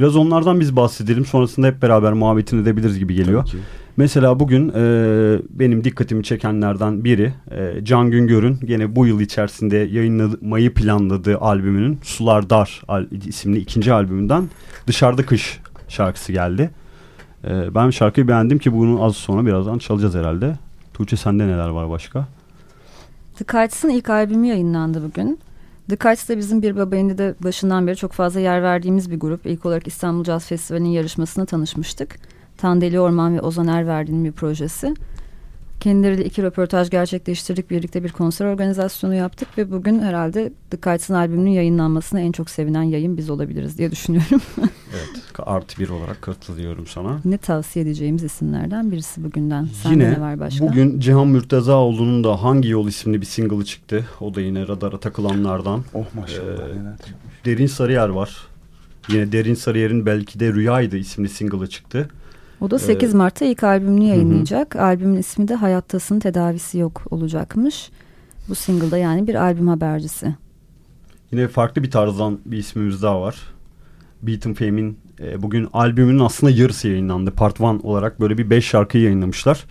Biraz 0.00 0.16
onlardan 0.16 0.60
biz 0.60 0.76
bahsedelim. 0.76 1.24
Sonrasında 1.24 1.66
hep 1.66 1.82
beraber 1.82 2.12
muhabbetini 2.12 2.60
edebiliriz 2.62 2.98
gibi 2.98 3.14
geliyor. 3.14 3.42
Tabii 3.42 3.50
ki. 3.50 3.58
Mesela 3.96 4.40
bugün 4.40 4.68
e, 4.68 4.82
benim 5.50 5.84
dikkatimi 5.84 6.24
çekenlerden 6.24 7.04
biri 7.04 7.32
e, 7.50 7.84
Can 7.84 8.10
Güngör'ün 8.10 8.58
gene 8.64 8.96
bu 8.96 9.06
yıl 9.06 9.20
içerisinde 9.20 9.76
yayınlamayı 9.76 10.74
planladığı 10.74 11.38
albümünün 11.38 11.98
Sular 12.02 12.50
Dar 12.50 12.82
al- 12.88 13.06
isimli 13.26 13.58
ikinci 13.58 13.92
albümünden 13.92 14.48
Dışarıda 14.86 15.26
Kış 15.26 15.60
şarkısı 15.88 16.32
geldi. 16.32 16.70
E, 17.44 17.74
ben 17.74 17.90
şarkıyı 17.90 18.28
beğendim 18.28 18.58
ki 18.58 18.72
bunu 18.72 19.04
az 19.04 19.16
sonra 19.16 19.46
birazdan 19.46 19.78
çalacağız 19.78 20.14
herhalde. 20.14 20.56
Tuğçe 20.94 21.16
sende 21.16 21.46
neler 21.46 21.68
var 21.68 21.90
başka? 21.90 22.26
The 23.38 23.44
Kites'ın 23.44 23.88
ilk 23.90 24.10
albümü 24.10 24.46
yayınlandı 24.46 25.02
bugün. 25.08 25.38
The 25.88 25.96
Kites 25.96 26.28
de 26.28 26.38
bizim 26.38 26.62
bir 26.62 26.76
babayında 26.76 27.18
de 27.18 27.34
başından 27.42 27.86
beri 27.86 27.96
çok 27.96 28.12
fazla 28.12 28.40
yer 28.40 28.62
verdiğimiz 28.62 29.10
bir 29.10 29.20
grup. 29.20 29.46
İlk 29.46 29.66
olarak 29.66 29.86
İstanbul 29.86 30.24
Jazz 30.24 30.46
Festivali'nin 30.46 30.88
yarışmasına 30.88 31.46
tanışmıştık. 31.46 32.16
Tandeli 32.56 33.00
Orman 33.00 33.36
ve 33.36 33.40
Ozan 33.40 33.68
Erverdi'nin 33.68 34.24
bir 34.24 34.32
projesi. 34.32 34.94
Kendileriyle 35.80 36.24
iki 36.24 36.42
röportaj 36.42 36.90
gerçekleştirdik. 36.90 37.70
Birlikte 37.70 38.04
bir 38.04 38.12
konser 38.12 38.46
organizasyonu 38.46 39.14
yaptık 39.14 39.48
ve 39.58 39.70
bugün 39.70 40.00
herhalde 40.00 40.52
The 40.70 40.76
Kites'ın 40.76 41.14
albümünün 41.14 41.50
yayınlanmasına 41.50 42.20
en 42.20 42.32
çok 42.32 42.50
sevinen 42.50 42.82
yayın 42.82 43.16
biz 43.16 43.30
olabiliriz 43.30 43.78
diye 43.78 43.90
düşünüyorum. 43.90 44.40
Evet. 44.94 45.22
Artı 45.38 45.80
bir 45.80 45.88
olarak 45.88 46.22
katılıyorum 46.22 46.86
sana. 46.86 47.20
ne 47.24 47.38
tavsiye 47.38 47.84
edeceğimiz 47.84 48.24
isimlerden 48.24 48.90
birisi 48.90 49.24
bugünden. 49.24 49.68
Sende 49.82 49.94
Yine 49.94 50.12
ne 50.12 50.20
var 50.20 50.40
başka? 50.40 50.68
Bugün 50.68 51.00
Cihan 51.00 51.28
Mürtezaoğlu'nun 51.28 52.24
da 52.24 52.42
Hangi 52.42 52.68
Yol 52.68 52.88
isimli 52.88 53.20
bir 53.20 53.26
single'ı 53.26 53.64
çıktı. 53.64 54.06
O 54.20 54.34
da 54.34 54.40
yine 54.40 54.68
radara 54.68 55.00
takılanlardan. 55.00 55.84
Oh 55.94 56.04
maşallah. 56.14 56.68
Ee. 56.68 57.44
Derin 57.44 57.66
Sarıyer 57.66 58.08
var. 58.08 58.36
Yine 59.08 59.32
Derin 59.32 59.54
Sarıyer'in 59.54 60.06
belki 60.06 60.40
de 60.40 60.52
Rüyaydı 60.52 60.96
isimli 60.96 61.28
single'ı 61.28 61.66
çıktı. 61.66 62.08
O 62.60 62.70
da 62.70 62.78
8 62.78 63.14
Mart'ta 63.14 63.44
ilk 63.44 63.64
albümünü 63.64 64.04
hı. 64.04 64.08
yayınlayacak. 64.08 64.76
Albümün 64.76 65.16
ismi 65.16 65.48
de 65.48 65.54
Hayattasın 65.54 66.20
Tedavisi 66.20 66.78
Yok 66.78 67.02
olacakmış. 67.10 67.90
Bu 68.48 68.54
single'da 68.54 68.98
yani 68.98 69.26
bir 69.26 69.34
albüm 69.34 69.68
habercisi. 69.68 70.34
Yine 71.32 71.48
farklı 71.48 71.82
bir 71.82 71.90
tarzdan 71.90 72.38
bir 72.44 72.58
ismimiz 72.58 73.02
daha 73.02 73.22
var. 73.22 73.36
Beaton 74.22 74.52
Fame'in 74.52 74.98
e, 75.20 75.42
bugün 75.42 75.68
albümünün 75.72 76.18
aslında 76.18 76.52
yarısı 76.52 76.88
yayınlandı. 76.88 77.30
Part 77.30 77.60
1 77.60 77.64
olarak 77.64 78.20
böyle 78.20 78.38
bir 78.38 78.50
5 78.50 78.64
şarkıyı 78.64 79.04
yayınlamışlar. 79.04 79.64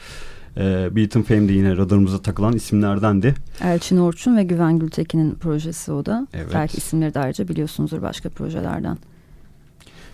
E, 0.57 0.95
Beaton 0.95 1.21
Fame 1.21 1.49
de 1.49 1.53
yine 1.53 1.77
radarımıza 1.77 2.21
takılan 2.21 2.53
isimlerdendi. 2.53 3.35
Elçin 3.63 3.97
Orçun 3.97 4.37
ve 4.37 4.43
Güven 4.43 4.79
Gültekin'in 4.79 5.31
projesi 5.31 5.91
o 5.91 6.05
da. 6.05 6.27
Evet. 6.33 6.51
Belki 6.53 6.77
isimleri 6.77 7.13
de 7.13 7.19
ayrıca 7.19 7.47
biliyorsunuzdur 7.47 8.01
başka 8.01 8.29
projelerden. 8.29 8.97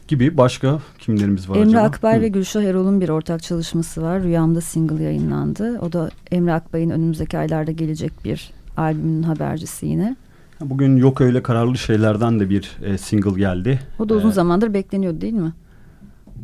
Gibi 0.08 0.38
başka 0.38 0.80
kimlerimiz 1.00 1.50
var 1.50 1.56
Emre 1.56 1.68
acaba? 1.68 1.82
Akbay 1.82 2.18
Hı. 2.18 2.22
ve 2.22 2.28
Gülşah 2.28 2.62
Erol'un 2.63 3.02
bir 3.02 3.10
ortak 3.10 3.44
çalışması 3.44 4.02
var. 4.02 4.24
Rüyamda 4.24 4.62
single 4.62 5.04
yayınlandı. 5.04 5.80
O 5.80 5.94
da 5.94 6.10
Emre 6.32 6.54
Akbay'ın 6.54 6.89
önümüzdeki 6.89 7.38
aylarda 7.38 7.72
gelecek 7.72 8.12
bir 8.26 8.52
albümünün 8.78 9.24
habercisi 9.24 9.86
yine. 9.86 10.16
Bugün 10.62 10.98
Yok 10.98 11.22
Öyle 11.22 11.44
Kararlı 11.44 11.78
Şeylerden 11.78 12.39
de 12.39 12.50
bir 12.50 12.72
e, 12.84 12.98
single 12.98 13.39
geldi. 13.39 13.80
O 14.00 14.10
da 14.10 14.13
uzun 14.13 14.30
Ee, 14.30 14.34
zamandır 14.34 14.74
bekleniyordu 14.74 15.22
değil 15.22 15.34
mi? 15.34 15.54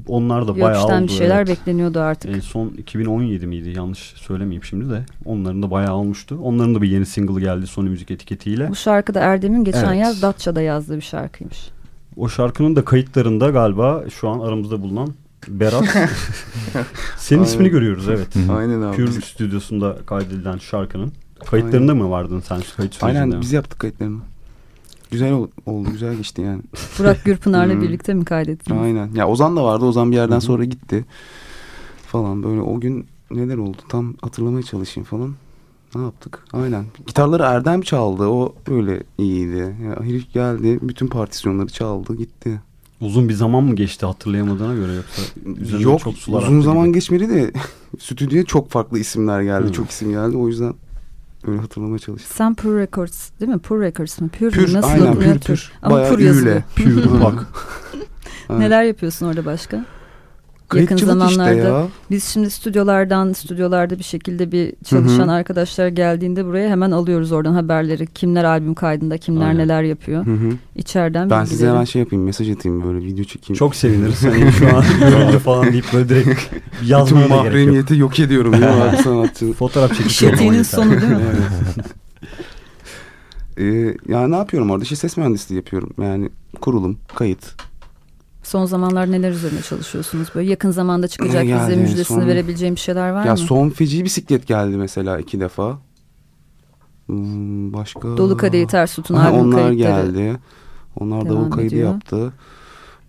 Onlar 0.08 0.48
da 0.48 0.60
bayağı 0.62 0.82
işten 0.82 0.98
oldu. 1.02 1.08
bir 1.08 1.14
şeyler 1.14 1.38
evet. 1.38 1.48
bekleniyordu 1.48 2.00
artık. 2.00 2.36
En 2.36 2.40
son 2.40 2.70
2017 2.70 3.48
miydi? 3.48 3.74
Yanlış 3.78 4.00
söylemeyeyim 4.00 4.64
şimdi 4.64 4.90
de. 4.90 5.06
Onların 5.26 5.64
da 5.64 5.72
bayağı 5.72 5.96
olmuştu. 5.96 6.40
Onların 6.44 6.76
da 6.76 6.82
bir 6.82 6.90
yeni 6.90 7.06
single 7.06 7.42
geldi 7.42 7.68
Sony 7.68 7.90
Müzik 7.90 8.12
etiketiyle. 8.12 8.70
Bu 8.70 8.76
şarkı 8.76 9.14
da 9.14 9.20
Erdem'in 9.20 9.64
geçen 9.64 9.88
Evet. 9.88 10.02
yaz 10.02 10.22
Datça'da 10.22 10.62
yazdığı 10.62 10.96
bir 10.96 11.02
şarkıymış. 11.02 11.70
O 12.20 12.30
şarkının 12.30 12.76
da 12.76 12.86
kayıtlarında 12.86 13.50
galiba 13.50 14.04
şu 14.20 14.30
an 14.30 14.40
aramızda 14.40 14.82
bulunan 14.82 15.14
Berat. 15.48 15.84
Senin 17.18 17.40
Aynen. 17.40 17.52
ismini 17.52 17.70
görüyoruz 17.70 18.10
evet. 18.10 18.28
Aynen 18.52 18.82
abi. 18.82 18.96
Pure 18.96 19.12
stüdyosunda 19.12 19.98
kaydedilen 20.06 20.58
şarkının. 20.58 21.12
Kayıtlarında 21.46 21.96
mı 21.96 22.10
vardın 22.10 22.40
sen 22.40 22.60
şu 22.60 22.76
kayıt 22.78 22.94
sürecinde? 22.96 23.20
Aynen 23.22 23.42
biz 23.42 23.52
yaptık 23.54 23.80
kayıtlarını. 23.80 24.20
Güzel 25.12 25.32
ol- 25.34 25.48
oldu, 25.66 25.90
güzel 25.92 26.16
geçti 26.16 26.42
yani. 26.42 26.62
Burak 27.00 27.26
Gürpınar'la 27.26 27.74
Hmm. 27.74 27.82
birlikte 27.82 28.14
mi 28.14 28.26
kaydettiniz? 28.26 28.82
Aynen. 28.82 29.12
Ya 29.14 29.28
Ozan 29.28 29.56
da 29.56 29.64
vardı. 29.64 29.86
Ozan 29.86 30.12
bir 30.12 30.16
yerden 30.16 30.40
sonra 30.40 30.64
gitti. 30.64 31.06
Falan 32.08 32.44
böyle 32.44 32.62
o 32.62 32.80
gün 32.80 33.06
neler 33.32 33.58
oldu 33.58 33.78
tam 33.90 34.14
hatırlamaya 34.22 34.64
çalışayım 34.64 35.06
falan. 35.06 35.34
Ne 35.96 36.02
yaptık? 36.02 36.40
Aynen. 36.54 36.86
Gitarları 37.08 37.44
Erdem 37.44 37.82
çaldı. 37.82 38.24
O 38.28 38.56
öyle 38.72 39.04
iyiydi. 39.18 39.76
Ya 39.86 40.00
herif 40.06 40.34
geldi. 40.34 40.80
Bütün 40.82 41.08
partisyonları 41.08 41.68
çaldı. 41.68 42.16
Gitti. 42.16 42.62
Uzun 43.02 43.30
bir 43.30 43.34
zaman 43.34 43.64
mı 43.64 43.76
geçti 43.76 44.06
hatırlayamadığına 44.06 44.74
göre 44.76 44.94
yoksa 44.94 45.22
Yok 45.80 46.00
çok 46.00 46.14
sular 46.16 46.42
uzun 46.42 46.62
zaman 46.62 46.86
gibi. 46.88 46.94
geçmedi 46.94 47.30
de 47.30 47.52
stüdyoya 48.00 48.46
çok 48.46 48.70
farklı 48.70 49.00
isimler 49.00 49.42
geldi. 49.42 49.68
Hı. 49.68 49.72
Çok 49.72 49.90
isim 49.90 50.12
geldi. 50.12 50.38
O 50.38 50.48
yüzden 50.48 50.74
öyle 51.48 51.60
hatırlamaya 51.60 52.00
çalıştım. 52.00 52.32
Sen 52.36 52.56
Pure 52.56 52.82
Records 52.82 53.30
değil 53.40 53.52
mi? 53.52 53.60
Pure 53.60 53.86
Records 53.86 54.22
mı? 54.22 54.30
Pure, 54.40 54.50
Pür, 54.50 54.74
nasıl 54.74 54.90
aynen 54.90 55.20
pür 55.20 55.40
pür. 55.40 55.72
Ama 55.82 55.96
Bayağı 55.96 56.16
pür 56.16 56.20
üyle. 56.36 56.64
Pure 56.76 57.22
bak. 57.24 57.48
Neler 58.50 58.84
yapıyorsun 58.84 59.26
orada 59.26 59.46
başka? 59.46 59.86
Yakın 60.74 60.88
Kayıtçılık 60.88 61.24
işte 61.30 61.36
zamanlarda 61.36 61.68
ya. 61.80 61.88
biz 62.12 62.24
şimdi 62.24 62.50
stüdyolardan 62.50 63.34
stüdyolarda 63.34 64.00
bir 64.00 64.04
şekilde 64.04 64.52
bir 64.52 64.74
çalışan 64.86 65.28
Hı 65.28 65.32
hı. 65.32 65.32
arkadaşlar 65.32 65.88
geldiğinde 65.88 66.46
buraya 66.46 66.70
hemen 66.70 66.92
alıyoruz 66.92 67.32
oradan 67.32 67.54
haberleri. 67.54 68.08
Kimler 68.08 68.44
albüm 68.44 68.74
kaydında, 68.74 69.18
kimler 69.18 69.48
Aynen. 69.48 69.58
neler 69.58 69.84
yapıyor. 69.84 70.26
Hı 70.26 70.32
hı. 70.32 70.50
İçeriden 70.76 71.30
Ben 71.30 71.46
size 71.46 71.68
hemen 71.68 71.84
şey 71.84 72.00
yapayım. 72.00 72.26
Mesaj 72.26 72.50
atayım 72.50 72.84
böyle 72.84 73.06
video 73.06 73.24
çekeyim. 73.24 73.58
Çok 73.58 73.76
seviniriz. 73.76 74.24
Hani 74.26 74.52
şu 74.60 74.78
an 74.78 74.84
görüntü 75.00 75.40
falan 75.40 75.72
deyip 75.72 75.86
böyle 75.94 76.10
direkt 76.10 76.30
Bütün 76.30 76.88
yazmaya 76.88 77.30
da 77.30 77.44
gerek 77.50 77.90
yok. 77.90 78.00
yok 78.00 78.20
ediyorum 78.20 78.52
değil 78.54 78.64
mi 78.64 78.70
abi 78.70 78.98
sanatçı? 79.04 79.54
Fotoğraf 79.54 79.90
çekip 79.90 80.12
İş 80.12 80.24
etiğinin 80.24 80.64
sonu 80.64 80.92
değil 80.92 81.12
mi? 81.12 81.20
Ee, 83.58 83.96
yani 84.08 84.32
ne 84.32 84.36
yapıyorum 84.36 84.72
orada? 84.72 84.84
İşte 84.84 84.96
ses 84.96 85.18
mühendisliği 85.18 85.58
yapıyorum. 85.58 85.90
Yani 86.02 86.30
kurulum, 86.62 86.98
kayıt. 87.16 87.56
Son 88.44 88.66
zamanlar 88.66 89.12
neler 89.12 89.32
üzerine 89.32 89.62
çalışıyorsunuz? 89.62 90.28
Böyle 90.36 90.50
yakın 90.50 90.72
zamanda 90.72 91.08
çıkacak 91.08 91.44
Ne 91.46 91.56
bize 91.60 91.76
müjdesini 91.76 92.06
Son- 92.20 92.28
verebileceğim 92.28 92.76
bir 92.76 92.80
şeyler 92.80 93.10
var 93.10 93.26
ya 93.26 93.32
mı? 93.32 93.38
son 93.38 93.70
feci 93.70 94.06
bisiklet 94.06 94.48
geldi 94.48 94.78
mesela 94.78 95.20
iki 95.20 95.40
defa. 95.40 95.78
Hmm, 97.06 97.74
başka... 97.74 98.18
Dolu 98.18 98.38
Kadehi 98.38 98.68
Ters 98.68 98.96
Tutun 98.96 99.16
albüm 99.16 99.40
Onlar 99.40 99.72
geldi. 99.72 100.36
Onlar 101.00 101.26
devam 101.26 101.36
davul 101.38 101.52
kaydı 101.52 101.68
ediyor. 101.68 101.92
yaptı. 101.92 102.34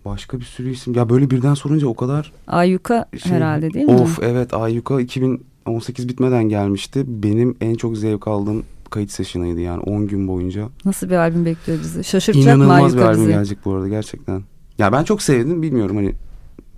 Başka 0.05 0.39
bir 0.39 0.45
sürü 0.45 0.71
isim. 0.71 0.93
Ya 0.93 1.09
böyle 1.09 1.29
birden 1.29 1.53
sorunca 1.53 1.87
o 1.87 1.93
kadar 1.93 2.31
Ayyuka 2.47 3.05
şey... 3.23 3.31
herhalde 3.31 3.73
değil 3.73 3.85
mi? 3.85 3.91
Of 3.91 4.19
evet 4.23 4.53
Ayyuka 4.53 5.01
2018 5.01 6.09
bitmeden 6.09 6.43
gelmişti. 6.43 7.03
Benim 7.07 7.57
en 7.61 7.75
çok 7.75 7.97
zevk 7.97 8.27
aldığım 8.27 8.63
kayıt 8.89 9.11
session'ıydı 9.11 9.59
yani 9.59 9.81
10 9.81 10.07
gün 10.07 10.27
boyunca. 10.27 10.69
Nasıl 10.85 11.09
bir 11.09 11.15
albüm 11.15 11.45
bekliyor 11.45 11.79
bizi? 11.79 12.03
Şaşırtacak 12.03 12.57
mı 12.57 12.63
İnanılmaz 12.63 12.79
bir 12.79 12.97
Ayyuka 13.01 13.07
albüm 13.07 13.21
bizi? 13.21 13.31
gelecek 13.33 13.57
bu 13.65 13.73
arada 13.73 13.87
gerçekten. 13.87 14.43
Ya 14.77 14.91
ben 14.91 15.03
çok 15.03 15.21
sevdim 15.21 15.61
bilmiyorum 15.61 15.95
hani 15.95 16.15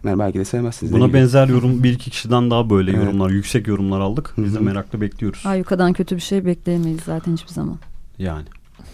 yani 0.03 0.19
belki 0.19 0.39
de 0.39 0.45
sevmezsiniz. 0.45 0.93
Buna 0.93 1.13
benzer 1.13 1.47
yorum 1.47 1.83
bir 1.83 1.91
iki 1.93 2.09
kişiden 2.09 2.51
daha 2.51 2.69
böyle 2.69 2.91
Evet. 2.91 3.03
yorumlar, 3.03 3.29
yüksek 3.29 3.67
yorumlar 3.67 3.99
aldık. 3.99 4.33
Biz 4.37 4.53
de 4.53 4.57
Hı 4.57 4.61
hı. 4.61 4.65
merakla 4.65 5.01
bekliyoruz. 5.01 5.41
Ayyuka'dan 5.45 5.93
kötü 5.93 6.15
bir 6.15 6.21
şey 6.21 6.45
bekleyemeyiz 6.45 7.01
zaten 7.01 7.33
hiçbir 7.33 7.51
zaman. 7.51 7.77
Yani. 8.17 8.45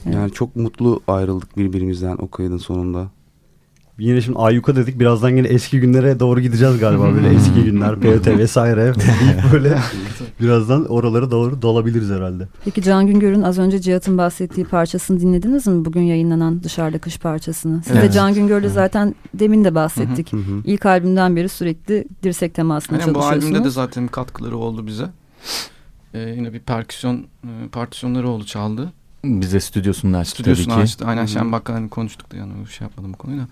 Evet. 0.06 0.16
Yani 0.16 0.32
çok 0.32 0.56
mutlu 0.56 1.02
ayrıldık 1.08 1.58
birbirimizden 1.58 2.16
o 2.20 2.28
kaydın 2.30 2.58
sonunda. 2.58 3.08
Yine 4.00 4.22
şimdi 4.22 4.38
Ayyuka 4.40 4.76
dedik. 4.76 5.00
Birazdan 5.00 5.30
yine 5.30 5.48
eski 5.48 5.80
günlere 5.80 6.20
doğru 6.20 6.40
gideceğiz 6.40 6.80
galiba. 6.80 7.14
Böyle 7.14 7.30
eski 7.30 7.64
günler, 7.64 8.00
POT 8.00 8.28
vesaire 8.38 8.94
böyle 9.54 9.78
birazdan 10.42 10.86
oralara 10.86 11.32
doğru 11.32 11.62
dalabiliriz 11.62 12.10
herhalde. 12.10 12.48
Peki 12.66 12.82
Can 12.82 13.08
Güngör'ün 13.08 13.42
az 13.42 13.60
önce 13.60 13.80
Cihat'ın 13.82 14.18
bahsettiği 14.18 14.66
parçasını 14.66 15.20
dinlediniz 15.20 15.68
mi? 15.68 15.86
Bugün 15.86 16.02
yayınlanan 16.02 16.64
Dışarıda 16.64 16.98
Kış 17.00 17.20
parçasını. 17.20 17.82
Siz 17.84 17.96
de 17.96 18.00
Evet. 18.00 18.14
Can 18.14 18.34
Güngör'le 18.34 18.70
zaten 18.70 19.16
demin 19.34 19.64
de 19.64 19.76
bahsettik. 19.76 20.34
Hı 20.34 20.38
hı. 20.38 20.62
İlk 20.66 20.86
albümden 20.86 21.36
beri 21.36 21.50
sürekli 21.50 22.06
dirsek 22.24 22.54
temasında 22.54 23.00
Aynen, 23.00 23.10
bu 23.10 23.14
çalışıyorsunuz. 23.14 23.46
albümde 23.46 23.66
de 23.66 23.70
zaten 23.70 24.08
katkıları 24.08 24.58
oldu 24.58 24.88
bize. 24.88 25.06
Ee, 26.14 26.20
yine 26.20 26.54
bir 26.54 26.60
perküsyon 26.60 27.18
e, 27.44 27.68
partisyonları 27.72 28.30
oldu 28.30 28.46
çaldı. 28.46 28.94
Bize 29.24 29.60
stüdyosunu 29.60 30.18
açtı 30.18 30.34
Stüdyosunu 30.34 30.66
tabii 30.66 30.76
ki. 30.76 30.82
açtı. 30.84 31.06
Aynen 31.06 31.22
Hı 31.22 31.26
hı. 31.26 31.28
Şen 31.30 31.52
Bakkan 31.52 31.74
hani 31.74 31.90
konuştuk 31.90 32.32
da 32.32 32.38
yani 32.38 32.52
şey 32.68 32.86
yapmadım 32.88 33.14
bu 33.14 33.18
konuyu 33.18 33.40
da. 33.42 33.48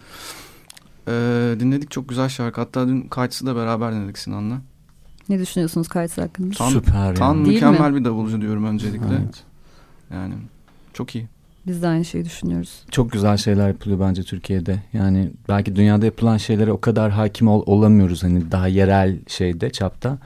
Ee, 1.08 1.56
dinledik 1.60 1.91
çok 1.91 2.10
güzel 2.10 2.30
şarkı. 2.30 2.62
Hatta 2.62 2.88
dün 2.88 3.01
kayıtsı 3.01 3.45
da 3.45 3.56
beraber 3.56 3.93
dinledik 3.93 4.17
Sinan'la. 4.17 4.62
Ne 5.30 5.39
düşünüyorsunuz 5.39 5.88
kayıt 5.88 6.17
hakkında? 6.17 6.56
Tam, 6.56 6.71
Süper 6.71 7.15
tam 7.15 7.38
yani. 7.38 7.47
Mükemmel 7.47 7.95
bir 7.95 8.06
davulcu 8.06 8.41
diyorum 8.41 8.65
öncelikle. 8.65 9.08
Evet. 9.08 9.43
Yani 10.13 10.34
çok 10.93 11.15
iyi. 11.15 11.27
Biz 11.67 11.82
de 11.82 11.88
aynı 11.88 12.06
şeyi 12.06 12.25
düşünüyoruz. 12.25 12.82
Çok 12.91 13.12
güzel 13.12 13.38
şeyler 13.38 13.67
yapılıyor 13.67 13.99
bence 13.99 14.23
Türkiye'de. 14.23 14.84
Yani 14.93 15.32
belki 15.49 15.75
dünyada 15.75 16.06
yapılan 16.06 16.38
şeylere 16.38 16.71
o 16.71 16.82
kadar 16.82 17.12
hakim 17.12 17.47
ol- 17.47 17.63
olamıyoruz 17.65 18.23
hani 18.23 18.51
daha 18.51 18.67
yerel 18.67 19.17
şeyde 19.27 19.69
çapta. 19.69 20.17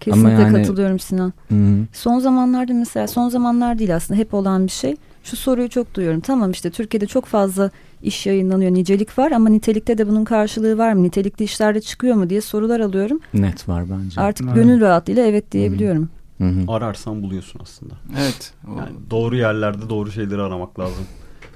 Kesinlikle 0.00 0.30
yani- 0.42 0.56
katılıyorum 0.56 0.98
Sinan. 0.98 1.32
Hı 1.48 1.54
hı. 1.54 1.86
Son 1.92 2.18
zamanlarda 2.18 2.74
mesela 2.74 3.06
son 3.06 3.28
zamanlar 3.28 3.78
değil 3.78 3.96
aslında 3.96 4.20
hep 4.20 4.34
olan 4.34 4.66
bir 4.66 4.70
şey. 4.72 4.96
Şu 5.24 5.36
soruyu 5.36 5.68
çok 5.68 5.94
duyuyorum. 5.94 6.20
Tamam 6.20 6.50
işte 6.50 6.70
Türkiye'de 6.70 7.06
çok 7.06 7.24
fazla 7.26 7.70
iş 8.02 8.26
yayınlanıyor. 8.26 8.70
Nicelik 8.74 9.18
var 9.18 9.30
ama 9.32 9.48
nitelikte 9.48 9.98
de 9.98 10.08
bunun 10.08 10.24
karşılığı 10.24 10.78
var 10.78 10.92
mı? 10.92 11.02
Nitelikli 11.02 11.42
işlerde 11.44 11.80
çıkıyor 11.80 12.14
mu 12.16 12.30
diye 12.30 12.40
sorular 12.40 12.80
alıyorum. 12.80 13.20
Net 13.34 13.68
var 13.68 13.84
bence. 13.90 14.20
Artık 14.20 14.46
Evet. 14.46 14.54
gönül 14.56 14.80
rahatlığıyla 14.80 15.26
evet 15.26 15.52
diyebiliyorum. 15.52 16.08
Hı 16.38 16.44
hı. 16.44 16.72
Ararsan 16.72 17.22
buluyorsun 17.22 17.60
aslında. 17.62 17.94
Evet. 18.20 18.52
o- 18.68 18.78
Yani 18.78 18.90
doğru 19.10 19.36
yerlerde 19.36 19.88
doğru 19.90 20.12
şeyleri 20.12 20.40
aramak 20.42 20.78
lazım. 20.80 21.04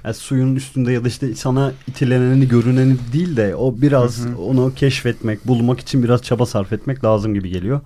Yani 0.03 0.13
suyun 0.13 0.55
üstünde 0.55 0.91
ya 0.91 1.03
da 1.03 1.07
işte 1.07 1.35
sana 1.35 1.71
itileneni 1.87 2.47
görüneni 2.47 2.95
değil 3.13 3.37
de 3.37 3.55
o 3.55 3.81
biraz 3.81 4.25
onu 4.47 4.71
keşfetmek, 4.75 5.47
bulmak 5.47 5.79
için 5.79 6.03
biraz 6.03 6.21
çaba 6.23 6.45
sarf 6.45 6.73
etmek 6.73 7.03
lazım 7.03 7.33
gibi 7.33 7.49
geliyor. 7.49 7.81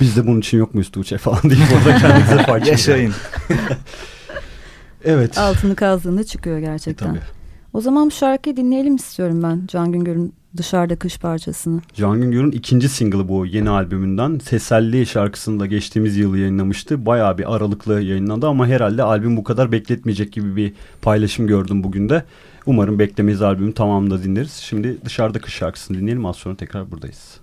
Biz 0.00 0.16
de 0.16 0.26
bunun 0.26 0.40
için 0.40 0.58
yok 0.58 0.74
muyuz 0.74 0.90
Tuğçe 0.90 1.18
falan 1.18 1.42
deyip 1.42 1.62
orada 1.78 1.98
kendimize 1.98 2.42
fark 2.42 2.66
Yaşayın. 2.72 3.12
Evet. 5.04 5.38
Altını 5.38 5.76
kazdığında 5.76 6.24
çıkıyor 6.24 6.56
E, 6.56 6.60
gerçekten. 6.60 7.08
tabii. 7.08 7.20
O 7.72 7.80
zaman 7.80 8.06
bu 8.06 8.10
şarkıyı 8.10 8.56
dinleyelim 8.56 8.96
istiyorum 8.96 9.42
ben. 9.42 9.62
Can 9.66 9.92
Güngör'ün 9.92 10.32
Dışarıda 10.56 10.96
Kış 10.96 11.18
parçasını. 11.18 11.80
Can 11.94 12.20
Güngör'ün 12.20 12.50
ikinci 12.50 12.88
single'ı 12.88 13.28
bu 13.28 13.46
yeni 13.46 13.70
albümünden. 13.70 14.38
Seselli 14.38 15.06
şarkısını 15.06 15.60
da 15.60 15.66
geçtiğimiz 15.66 16.16
yıl 16.16 16.34
yayınlamıştı. 16.36 17.06
Bayağı 17.06 17.38
bir 17.38 17.54
aralıklı 17.56 18.02
yayınlandı 18.02 18.46
ama 18.48 18.66
herhalde 18.66 19.02
albüm 19.02 19.36
bu 19.36 19.44
kadar 19.44 19.72
bekletmeyecek 19.72 20.32
gibi 20.32 20.56
bir 20.56 20.72
paylaşım 21.02 21.46
gördüm 21.46 21.84
bugün 21.84 22.08
de. 22.08 22.24
Umarım 22.66 22.98
beklemeyiz 22.98 23.42
albümün 23.42 23.72
tamamını 23.72 24.10
da 24.10 24.22
dinleriz. 24.22 24.52
Şimdi 24.52 24.98
dışarıda 25.04 25.38
kış 25.38 25.54
şarkısını 25.54 25.98
dinleyelim 25.98 26.26
az 26.26 26.36
sonra 26.36 26.56
tekrar 26.56 26.90
buradayız. 26.90 27.34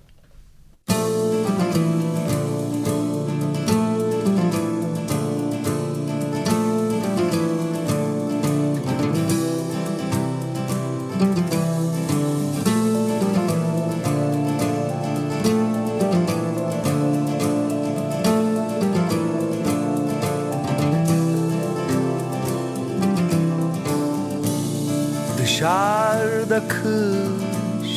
Dışarıda 26.52 26.68
kış 26.68 27.90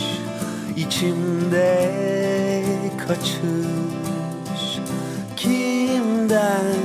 içimde 0.75 2.63
kaçış. 3.07 4.79
Kimden 5.35 6.75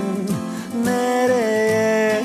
nereye? 0.85 2.25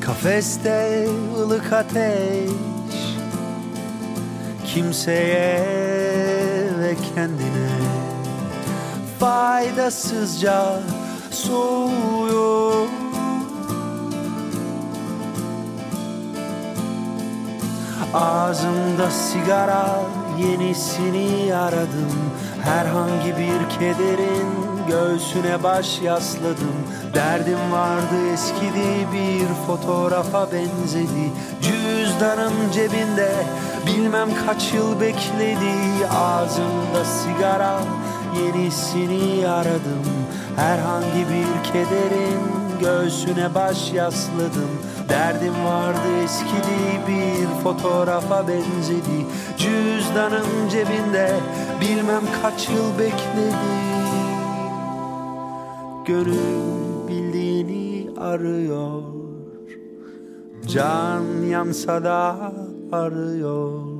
Kafeste 0.00 1.08
ılık 1.38 1.72
ateş 1.72 2.50
Kimseye 4.66 5.60
ve 6.80 6.96
kendine. 7.14 7.68
Faydasızca 9.20 10.80
soğuyor 11.30 12.95
Ağzımda 18.16 19.10
sigara 19.10 20.00
yenisini 20.38 21.54
aradım. 21.54 22.32
Herhangi 22.64 23.36
bir 23.36 23.78
kederin 23.78 24.48
göğsüne 24.88 25.62
baş 25.62 26.00
yasladım. 26.02 26.76
Derdim 27.14 27.72
vardı 27.72 28.32
eskidi 28.32 29.06
bir 29.12 29.66
fotoğrafa 29.66 30.52
benzedi. 30.52 31.32
Cüzdanım 31.62 32.52
cebinde 32.74 33.32
bilmem 33.86 34.28
kaç 34.46 34.72
yıl 34.72 35.00
bekledi. 35.00 36.06
Ağzımda 36.10 37.04
sigara 37.04 37.80
yenisini 38.42 39.48
aradım. 39.48 40.06
Herhangi 40.56 41.26
bir 41.28 41.72
kederin 41.72 42.65
göğsüne 42.80 43.54
baş 43.54 43.92
yasladım. 43.92 44.70
Derdim 45.08 45.64
vardı 45.64 46.08
eskidi 46.24 47.00
bir 47.08 47.62
fotoğrafa 47.62 48.48
benzedi. 48.48 49.26
Cüzdanım 49.58 50.68
cebinde 50.70 51.36
bilmem 51.80 52.22
kaç 52.42 52.68
yıl 52.68 52.98
bekledi. 52.98 53.76
Gönül 56.06 57.08
bildiğini 57.08 58.20
arıyor. 58.20 59.02
Can 60.66 61.22
yansa 61.50 62.04
da 62.04 62.52
arıyor. 62.92 63.96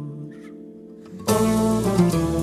Dışarıda 1.27 2.36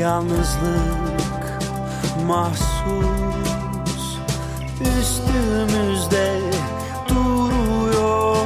Yalnızlık 0.00 1.60
mahsus. 2.26 4.18
Üstümüzde 4.80 6.40
duruyor. 7.08 8.36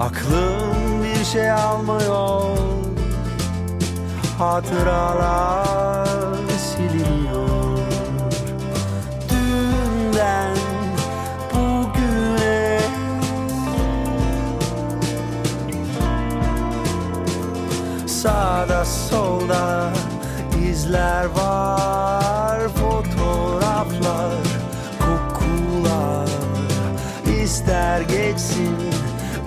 Aklım 0.00 1.02
bir 1.04 1.24
şey 1.24 1.50
almıyor. 1.50 2.58
Hatıralar 4.38 6.08
siliniyor. 6.58 7.78
Dünden 9.30 10.59
Sağda 18.22 18.84
solda 18.84 19.92
izler 20.70 21.24
var 21.24 22.60
Fotoğraflar, 22.68 24.42
kokular. 24.98 26.28
İster 27.42 28.00
geçsin 28.00 28.76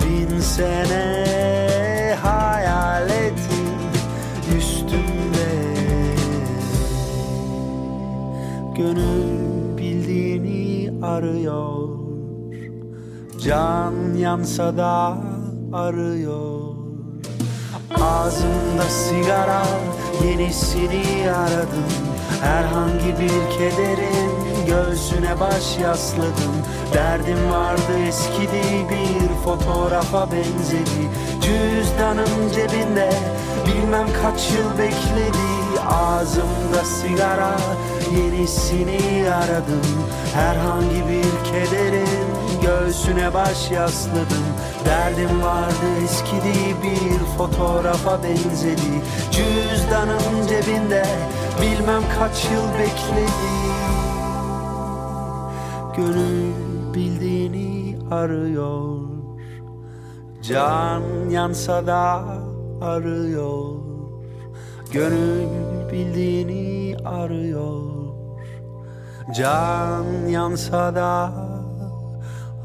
bin 0.04 0.40
sene 0.40 2.16
Hayal 2.22 3.10
ettim 3.10 3.78
üstümde. 4.58 5.74
Gönül 8.76 9.78
bildiğini 9.78 11.04
arıyor 11.04 11.88
Can 13.44 14.14
yansa 14.14 14.76
da 14.76 15.18
arıyor 15.72 16.73
Ağzımda 18.04 18.88
sigara 18.88 19.62
yenisini 20.24 21.30
aradım. 21.30 21.84
Herhangi 22.42 23.20
bir 23.20 23.58
kederin 23.58 24.30
göğsüne 24.66 25.40
baş 25.40 25.78
yasladım. 25.82 26.54
Derdim 26.94 27.50
vardı 27.50 27.98
eskidi 28.08 28.88
bir 28.90 29.34
fotoğrafa 29.44 30.28
benzedi. 30.32 31.08
Cüzdanım 31.40 32.52
cebinde 32.54 33.10
bilmem 33.66 34.06
kaç 34.22 34.50
yıl 34.50 34.78
bekledi. 34.78 35.54
Ağzımda 35.88 36.84
sigara 36.84 37.56
yenisini 38.16 39.28
aradım. 39.30 39.82
Herhangi 40.34 41.08
bir 41.08 41.50
kederin 41.52 42.43
göğsüne 42.64 43.34
baş 43.34 43.70
yasladım. 43.70 44.44
Derdim 44.84 45.42
vardı 45.42 45.86
eskidi 46.04 46.76
bir 46.82 47.18
fotoğrafa 47.38 48.22
benzedi. 48.22 49.02
Cüzdanım 49.30 50.46
cebinde 50.48 51.06
bilmem 51.62 52.02
kaç 52.18 52.44
yıl 52.44 52.68
bekledi. 52.78 53.54
Gönül 55.96 56.52
bildiğini 56.94 57.98
arıyor. 58.10 58.98
Can 60.42 61.30
yansa 61.30 61.86
da 61.86 62.24
arıyor. 62.82 63.74
Gönül 64.92 65.48
bildiğini 65.92 66.96
arıyor. 67.04 67.82
Can 69.36 70.28
yansa 70.28 70.94
da 70.94 71.32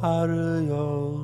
arıyor 0.03 1.19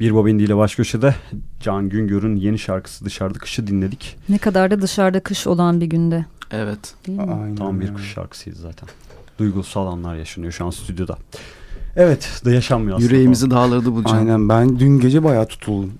Bir 0.00 0.14
Bobindi 0.14 0.42
ile 0.42 0.56
baş 0.56 0.74
köşede 0.74 1.14
Can 1.60 1.88
Güngör'ün 1.88 2.36
yeni 2.36 2.58
şarkısı 2.58 3.04
Dışarıda 3.04 3.38
Kış'ı 3.38 3.66
dinledik. 3.66 4.16
Ne 4.28 4.38
kadar 4.38 4.70
da 4.70 4.82
dışarıda 4.82 5.20
kış 5.20 5.46
olan 5.46 5.80
bir 5.80 5.86
günde. 5.86 6.26
Evet. 6.50 6.94
Aynen. 7.08 7.56
Tam 7.56 7.80
bir 7.80 7.94
kış 7.94 8.12
şarkısıydı 8.12 8.56
zaten. 8.56 8.88
Duygusal 9.38 9.86
anlar 9.86 10.16
yaşanıyor 10.16 10.52
şu 10.52 10.66
an 10.66 10.70
stüdyoda. 10.70 11.18
Evet 11.96 12.42
da 12.44 12.52
yaşanmıyor 12.52 12.96
aslında. 12.96 13.12
Yüreğimizi 13.12 13.50
dağladı 13.50 13.94
bu 13.94 14.04
can. 14.04 14.16
Aynen 14.16 14.48
ben 14.48 14.78
dün 14.78 15.00
gece 15.00 15.24
bayağı 15.24 15.46
tutuldum. 15.46 15.92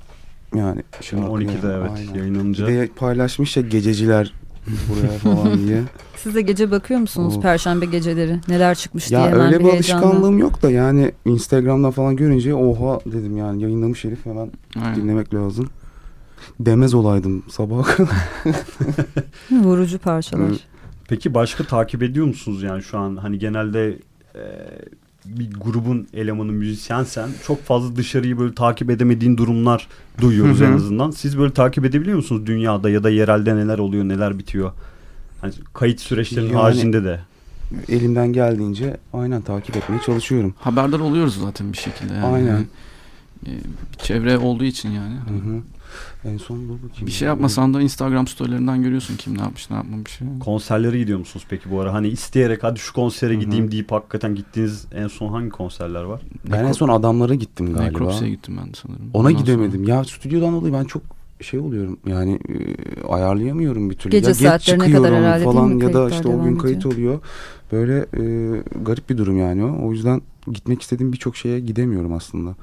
Yani 0.54 0.82
Şimdi 1.00 1.22
şarkıya. 1.22 1.50
12'de 1.50 1.74
evet 1.80 1.90
Aynen. 1.96 2.14
yayınlanınca. 2.14 2.68
Bir 2.68 2.74
de 2.74 2.88
paylaşmış 2.96 3.56
ya 3.56 3.62
gececiler 3.62 4.32
buraya 4.66 5.18
falan 5.18 5.58
diye. 5.66 5.82
Siz 6.16 6.34
de 6.34 6.42
gece 6.42 6.70
bakıyor 6.70 7.00
musunuz 7.00 7.36
Of. 7.36 7.42
perşembe 7.42 7.86
geceleri? 7.86 8.40
Neler 8.48 8.74
çıkmış 8.74 9.10
diye 9.10 9.20
ya 9.20 9.26
hemen 9.26 9.46
öyle 9.46 9.60
bir 9.60 9.64
bir 9.64 9.70
heyecanla. 9.72 10.06
alışkanlığım 10.06 10.38
yok 10.38 10.62
da 10.62 10.70
yani 10.70 11.12
Instagram'dan 11.24 11.90
falan 11.90 12.16
görünce 12.16 12.54
oha 12.54 13.00
dedim 13.06 13.36
yani 13.36 13.62
yayınlamış 13.62 14.04
herif 14.04 14.26
hemen 14.26 14.50
Aynen. 14.82 14.96
dinlemek 14.96 15.34
lazım. 15.34 15.68
Demez 16.60 16.94
olaydım 16.94 17.42
sabaha 17.48 17.82
kadar. 17.82 18.10
Vurucu 19.50 19.98
parçalar. 19.98 20.48
Evet. 20.48 20.60
Peki 21.08 21.34
başka 21.34 21.64
takip 21.64 22.02
ediyor 22.02 22.26
musunuz 22.26 22.62
yani 22.62 22.82
şu 22.82 22.98
an 22.98 23.16
hani 23.16 23.38
genelde 23.38 23.98
e, 24.34 24.42
bir 25.24 25.50
grubun 25.50 26.06
elemanı 26.14 26.52
müzisyensen 26.52 27.28
çok 27.46 27.64
fazla 27.64 27.96
dışarıyı 27.96 28.38
böyle 28.38 28.54
takip 28.54 28.90
edemediğin 28.90 29.36
durumlar 29.36 29.88
duyuyoruz 30.20 30.60
Hı 30.60 30.64
hı. 30.64 30.68
en 30.68 30.72
azından. 30.72 31.10
Siz 31.10 31.38
böyle 31.38 31.52
takip 31.52 31.84
edebiliyor 31.84 32.16
musunuz 32.16 32.46
dünyada 32.46 32.90
ya 32.90 33.04
da 33.04 33.10
yerelde 33.10 33.56
neler 33.56 33.78
oluyor 33.78 34.04
neler 34.04 34.38
bitiyor? 34.38 34.72
Hani 35.40 35.52
kayıt 35.74 36.00
süreçlerinin 36.00 36.50
Yani- 36.52 36.60
haricinde 36.60 37.04
de. 37.04 37.20
Elimden 37.88 38.32
geldiğince 38.32 38.96
aynen 39.12 39.42
takip 39.42 39.76
etmeye 39.76 40.00
çalışıyorum. 40.06 40.54
Haberdar 40.60 41.00
oluyoruz 41.00 41.38
zaten 41.42 41.72
bir 41.72 41.78
şekilde. 41.78 42.14
Yani. 42.14 42.26
Aynen. 42.26 42.66
Ee, 43.46 43.50
bir 43.92 43.98
çevre 43.98 44.38
olduğu 44.38 44.64
için 44.64 44.90
yani. 44.90 45.14
Hı 45.14 45.34
hı. 45.50 45.60
En 46.24 46.36
son 46.36 46.68
dur 46.68 46.74
bakayım. 46.74 47.06
Bir 47.06 47.10
şey 47.10 47.28
yapmasan 47.28 47.74
da 47.74 47.82
Instagram 47.82 48.26
storylerinden 48.26 48.82
görüyorsun 48.82 49.16
kim 49.16 49.38
ne 49.38 49.40
yapmış 49.40 49.70
ne 49.70 49.76
yapmamış. 49.76 50.18
Konserlere 50.40 50.98
gidiyor 50.98 51.18
musunuz 51.18 51.46
peki 51.48 51.70
bu 51.70 51.80
ara? 51.80 51.92
Hani 51.92 52.08
isteyerek 52.08 52.64
hadi 52.64 52.78
şu 52.78 52.92
konsere 52.92 53.32
Hı 53.32 53.36
hı. 53.36 53.40
gideyim 53.40 53.70
deyip 53.70 53.92
hakikaten 53.92 54.34
gittiğiniz 54.34 54.86
en 54.94 55.08
son 55.08 55.28
hangi 55.28 55.50
konserler 55.50 56.02
var? 56.02 56.20
Ben 56.50 56.64
en 56.64 56.72
son 56.72 56.88
adamlara 56.88 57.34
gittim 57.34 57.66
galiba. 57.66 57.82
Necropsy'ye 57.84 58.30
gittim 58.30 58.60
ben 58.64 58.72
sanırım. 58.82 59.10
Ona 59.14 59.28
Ondan 59.28 59.40
gidemedim. 59.40 59.84
Ya 59.84 60.04
stüdyodan 60.04 60.52
dolayı 60.52 60.72
ben 60.74 60.84
çok 60.84 61.02
şey 61.40 61.60
oluyorum 61.60 61.98
yani 62.06 62.38
e, 62.48 63.02
ayarlayamıyorum 63.06 63.90
bir 63.90 63.94
türlü. 63.94 64.10
Gece 64.10 64.26
ya 64.26 64.32
geç 64.32 64.40
saatlerine 64.40 64.82
kadar 64.82 64.92
çıkıyorum 64.94 65.24
herhalde 65.24 65.44
falan 65.44 65.78
ya 65.78 65.92
da 65.92 66.10
işte 66.10 66.28
o 66.28 66.44
gün 66.44 66.56
kayıt 66.56 66.78
ediyor. 66.78 66.94
oluyor. 66.94 67.20
Böyle 67.72 67.98
e, 67.98 68.22
garip 68.82 69.10
bir 69.10 69.18
durum 69.18 69.38
yani 69.38 69.64
o. 69.64 69.86
O 69.86 69.92
yüzden 69.92 70.22
gitmek 70.52 70.82
istediğim 70.82 71.12
birçok 71.12 71.36
şeye 71.36 71.60
gidemiyorum 71.60 72.12
aslında. 72.12 72.54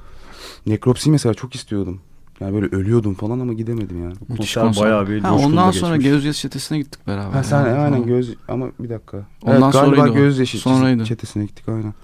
Nekropsi 0.66 1.10
mesela 1.10 1.34
çok 1.34 1.54
istiyordum. 1.54 2.00
Yani 2.40 2.54
böyle 2.54 2.76
ölüyordum 2.76 3.14
falan 3.14 3.40
ama 3.40 3.52
gidemedim 3.52 4.02
yani. 4.02 4.14
Müthiş 4.28 4.54
Konser 4.54 4.62
konser. 4.62 4.84
bayağı 4.84 5.08
bir 5.08 5.20
Ha, 5.20 5.34
ondan 5.36 5.68
da 5.68 5.72
sonra 5.72 5.96
geçmiş. 5.96 6.12
Gözyaşı 6.12 6.40
Çetesi'ne 6.40 6.78
gittik 6.78 7.06
beraber. 7.06 7.30
Ha 7.32 7.42
sen 7.44 7.66
yani. 7.66 7.78
aynen 7.78 8.06
göz 8.06 8.34
ama 8.48 8.66
bir 8.80 8.90
dakika. 8.90 9.16
Ondan 9.42 9.62
evet, 9.62 9.72
galiba 9.72 9.96
sonraydı 9.96 10.14
gözyaşı 10.14 10.58
Sonraydı. 10.58 11.04
çetesine 11.04 11.44
gittik 11.44 11.68
aynen. 11.68 11.94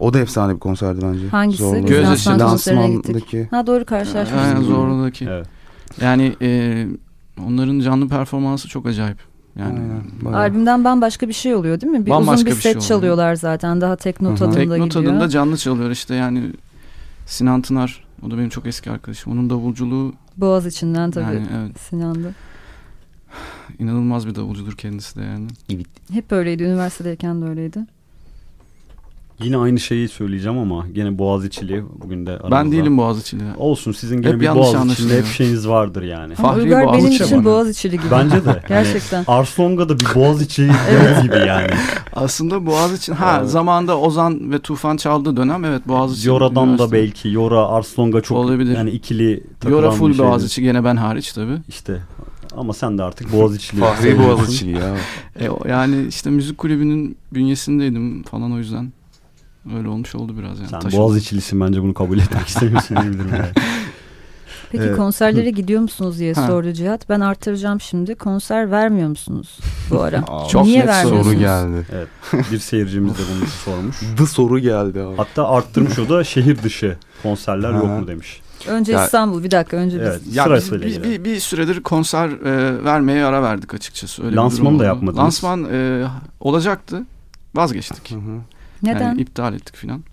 O 0.00 0.12
da 0.14 0.18
efsane 0.18 0.54
bir 0.54 0.58
konserdi 0.60 1.00
bence. 1.02 1.28
Hangisi? 1.28 1.62
Zorlu. 1.62 1.86
Gözyaşı 1.86 2.30
Lansmandaki. 2.30 3.48
Ha 3.50 3.66
doğru 3.66 3.84
karşılaşmıştık. 3.84 4.38
Aynen 4.48 4.62
Zorlu'daki. 4.62 5.24
Evet. 5.30 5.46
Yani 6.00 6.36
e, 6.42 6.86
onların 7.46 7.80
canlı 7.80 8.08
performansı 8.08 8.68
çok 8.68 8.86
acayip. 8.86 9.18
Yani 9.58 9.78
Aynen. 10.24 10.34
Albümden 10.36 10.84
bambaşka 10.84 11.28
bir 11.28 11.32
şey 11.32 11.54
oluyor 11.54 11.80
değil 11.80 11.92
mi? 11.92 12.06
Bir 12.06 12.10
Bambaşka 12.10 12.34
uzun 12.34 12.46
bir 12.46 12.50
bir 12.50 12.56
şey 12.60 12.72
set 12.72 12.76
oluyor. 12.76 12.88
çalıyorlar 12.88 13.34
zaten. 13.34 13.80
Daha 13.80 13.96
tekno 13.96 14.28
Hı 14.28 14.32
hı. 14.32 14.36
tadında 14.36 14.54
tekno 14.56 14.74
gidiyor. 14.74 14.90
tadında 15.04 15.28
canlı 15.28 15.56
çalıyor 15.56 15.90
işte 15.90 16.14
yani 16.14 16.42
Sinan 17.26 17.62
Tınar 17.62 18.04
o 18.26 18.30
da 18.30 18.38
benim 18.38 18.48
çok 18.48 18.66
eski 18.66 18.90
arkadaşım. 18.90 19.32
Onun 19.32 19.50
davulculuğu 19.50 20.12
Boğaz 20.36 20.66
içinden 20.66 21.10
tabii 21.10 21.24
yani 21.24 21.46
evet 21.56 21.80
Sinan'da. 21.80 22.32
inanılmaz 23.78 24.26
bir 24.26 24.34
davulcudur 24.34 24.72
kendisi 24.76 25.16
de 25.16 25.22
yani. 25.24 25.48
Hep 26.12 26.32
öyleydi. 26.32 26.62
Üniversitedeyken 26.62 27.42
de 27.42 27.46
öyleydi. 27.46 27.86
Yine 29.42 29.56
aynı 29.56 29.80
şeyi 29.80 30.08
söyleyeceğim 30.08 30.58
ama 30.58 30.86
gene 30.92 31.18
Boğaziçi'li 31.18 31.84
bugün 32.02 32.26
de 32.26 32.30
aramızda. 32.30 32.50
Ben 32.50 32.72
değilim 32.72 32.98
Boğaziçi'li. 32.98 33.42
Olsun 33.56 33.92
sizin 33.92 34.22
gene 34.22 34.32
Hep 34.32 34.40
bir 34.40 34.46
anlaşılıyor. 34.46 35.18
hep 35.18 35.26
şeyiniz 35.26 35.68
vardır 35.68 36.02
yani. 36.02 36.34
Ama 36.38 36.48
Fahri 36.48 36.62
Uygar 36.62 36.92
benim 36.92 37.06
için. 37.10 37.44
Boğaziçi'li 37.44 37.92
gibi. 37.92 38.10
Bence 38.10 38.44
de. 38.44 38.62
Gerçekten. 38.68 39.24
Hani 39.24 39.38
Arslong'a 39.38 39.88
da 39.88 40.00
bir 40.00 40.06
Boğaziçi 40.14 40.62
gibi 41.22 41.36
yani. 41.46 41.70
Aslında 42.12 42.66
Boğaziçi 42.66 43.12
ha 43.12 43.36
Evet. 43.40 43.50
zamanda 43.50 43.98
Ozan 43.98 44.52
ve 44.52 44.58
Tufan 44.58 44.96
çaldığı 44.96 45.36
dönem 45.36 45.64
evet 45.64 45.88
Boğaziçi. 45.88 46.28
Yora'dan 46.28 46.78
da 46.78 46.92
belki 46.92 47.28
Yora 47.28 47.66
Arslong'a 47.66 48.20
çok 48.20 48.38
Olabilir. 48.38 48.76
yani 48.76 48.90
ikili 48.90 49.44
takılan 49.60 49.82
Yora 49.82 49.90
full. 49.90 50.18
Boğaziçi 50.18 50.62
gene 50.62 50.84
ben 50.84 50.96
hariç 50.96 51.32
tabi. 51.32 51.52
İşte 51.68 52.02
ama 52.56 52.72
sen 52.72 52.98
de 52.98 53.02
artık 53.02 53.32
Boğaziçi'li. 53.32 53.80
Fahri 53.80 54.02
sayılıyorsun. 54.02 54.36
Boğaziçi 54.38 54.66
ya. 54.68 54.96
E, 55.40 55.70
yani 55.70 56.06
işte 56.08 56.30
müzik 56.30 56.58
kulübünün 56.58 57.16
bünyesindeydim 57.34 58.22
falan 58.22 58.52
o 58.52 58.58
yüzden. 58.58 58.92
Öyle 59.76 59.88
olmuş 59.88 60.14
oldu 60.14 60.38
biraz 60.38 60.58
yani. 60.58 60.68
Sen 60.68 60.80
Taşıdı. 60.80 61.00
Boğaziçi'lisin 61.00 61.60
bence 61.60 61.82
bunu 61.82 61.94
kabul 61.94 62.18
etmek 62.18 62.48
istemiyorsun 62.48 62.94
yani. 62.96 63.16
Peki 64.72 64.84
Evet. 64.84 64.96
konserlere 64.96 65.50
gidiyor 65.50 65.80
musunuz 65.80 66.18
diye 66.18 66.32
Ha. 66.34 66.46
sordu 66.46 66.72
Cihat. 66.72 67.08
Ben 67.08 67.20
artıracağım 67.20 67.80
şimdi. 67.80 68.14
Konser 68.14 68.70
vermiyor 68.70 69.08
musunuz 69.08 69.58
bu 69.90 70.00
ara? 70.02 70.24
Çok 70.50 70.64
Niye 70.64 70.80
net 70.80 70.86
vermiyorsunuz? 70.88 71.26
Soru 71.26 71.38
geldi. 71.38 71.86
Bir 72.52 72.58
seyircimiz 72.58 73.14
de 73.14 73.22
bunu 73.36 73.46
sormuş. 73.48 73.96
The 74.18 74.26
soru 74.26 74.58
geldi 74.58 75.02
abi. 75.02 75.16
Hatta 75.16 75.48
arttırmış 75.48 75.98
o 75.98 76.08
da 76.08 76.24
şehir 76.24 76.62
dışı 76.62 76.96
konserler 77.22 77.70
yok 77.72 77.86
Ha. 77.88 77.98
mu 78.00 78.06
demiş. 78.06 78.40
Önce 78.68 78.92
Ya- 78.92 79.04
İstanbul 79.04 79.44
bir 79.44 79.50
dakika 79.50 79.76
önce 79.76 79.96
Evet. 79.98 80.20
biz. 80.26 80.36
Ya 80.36 80.44
biz, 80.44 80.64
Sırasıyla 80.64 80.86
biz 80.86 81.02
bir, 81.02 81.24
bir 81.24 81.40
süredir 81.40 81.80
konser 81.82 82.28
e, 82.28 82.84
vermeye 82.84 83.24
ara 83.24 83.42
verdik 83.42 83.74
açıkçası. 83.74 84.22
Öyle 84.22 84.32
bir 84.32 84.36
Lansman 84.36 84.78
da 84.78 84.84
yapmadınız. 84.84 85.18
Lansman 85.18 85.64
e, 85.72 86.04
olacaktı. 86.40 87.02
Vazgeçtik. 87.54 88.10
Hı 88.10 88.14
hı. 88.14 88.38
Neden? 88.82 89.00
Yani 89.00 89.20
iptal 89.20 89.54
ettik 89.54 89.76
filan. 89.76 90.04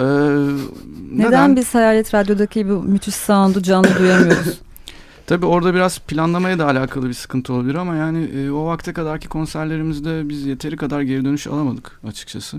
Ee, 0.00 0.04
neden? 0.04 1.28
neden? 1.28 1.56
biz 1.56 1.74
Hayalet 1.74 2.14
Radyo'daki 2.14 2.68
bu 2.68 2.82
müthiş 2.82 3.14
sound'u 3.14 3.62
canlı 3.62 3.98
duyamıyoruz? 3.98 4.60
Tabii 5.26 5.46
orada 5.46 5.74
biraz 5.74 5.98
planlamaya 5.98 6.58
da 6.58 6.66
alakalı 6.66 7.08
bir 7.08 7.14
sıkıntı 7.14 7.52
olabilir 7.52 7.74
ama 7.74 7.96
yani 7.96 8.24
e, 8.24 8.50
o 8.50 8.66
vakte 8.66 8.92
kadarki 8.92 9.28
konserlerimizde 9.28 10.28
biz 10.28 10.46
yeteri 10.46 10.76
kadar 10.76 11.00
geri 11.00 11.24
dönüş 11.24 11.46
alamadık 11.46 12.00
açıkçası. 12.08 12.58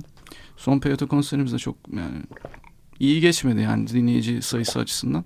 Son 0.58 0.80
Peyote 0.80 1.06
konserimiz 1.06 1.54
de 1.54 1.58
çok 1.58 1.76
yani 1.94 2.22
iyi 3.00 3.22
geçmedi 3.22 3.62
yani 3.62 3.88
dinleyici 3.88 4.42
sayısı 4.42 4.80
açısından. 4.80 5.24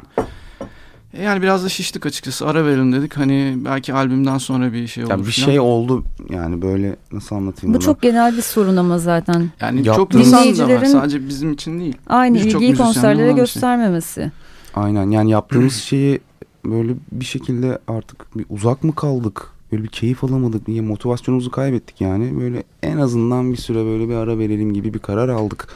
Yani 1.22 1.42
biraz 1.42 1.64
da 1.66 1.70
şiştik 1.70 2.06
açıkçası. 2.06 2.48
Ara 2.48 2.66
verin 2.66 2.92
dedik. 2.92 3.18
Hani 3.18 3.54
belki 3.66 3.94
albümden 3.94 4.38
sonra 4.38 4.74
bir 4.74 4.88
şey 4.88 5.04
olur. 5.04 5.12
Ya 5.12 5.18
bir 5.18 5.24
falan. 5.24 5.32
şey 5.32 5.60
oldu 5.60 6.04
yani 6.30 6.62
böyle 6.62 6.96
nasıl 7.12 7.36
anlatayım 7.36 7.74
Bu 7.74 7.78
bunu? 7.78 7.86
çok 7.86 8.02
genel 8.02 8.38
bir 8.38 8.42
sorun 8.42 8.78
ama 8.78 8.98
zaten. 9.00 9.50
yani 9.62 9.88
Yaptığımız- 9.88 9.96
çok 9.96 10.16
insan 10.48 10.70
da 10.70 10.76
var. 10.82 10.86
Sadece 10.86 11.28
bizim 11.28 11.52
için 11.54 11.80
değil. 11.80 11.96
Aynı 12.08 12.36
Birçok 12.36 12.62
ilgiyi 12.62 12.76
konserlere 12.78 13.28
şey. 13.28 13.36
göstermemesi. 13.36 14.32
Aynen 14.76 15.10
yani 15.12 15.32
yaptığımız 15.32 15.74
şeyi 15.84 16.20
böyle 16.66 16.94
bir 17.12 17.26
şekilde 17.26 17.80
artık 17.88 18.38
bir 18.38 18.46
uzak 18.50 18.84
mı 18.84 18.96
kaldık? 18.96 19.48
Böyle 19.72 19.84
bir 19.84 19.88
keyif 19.90 20.24
alamadık 20.24 20.68
diye 20.68 20.82
motivasyonumuzu 20.82 21.52
kaybettik 21.52 22.02
yani. 22.02 22.40
Böyle 22.40 22.64
en 22.84 22.98
azından 22.98 23.52
bir 23.52 23.58
süre 23.58 23.86
böyle 23.86 24.10
bir 24.10 24.14
ara 24.16 24.38
verelim 24.40 24.74
gibi 24.74 24.94
bir 24.94 25.00
karar 25.00 25.30
aldık. 25.30 25.68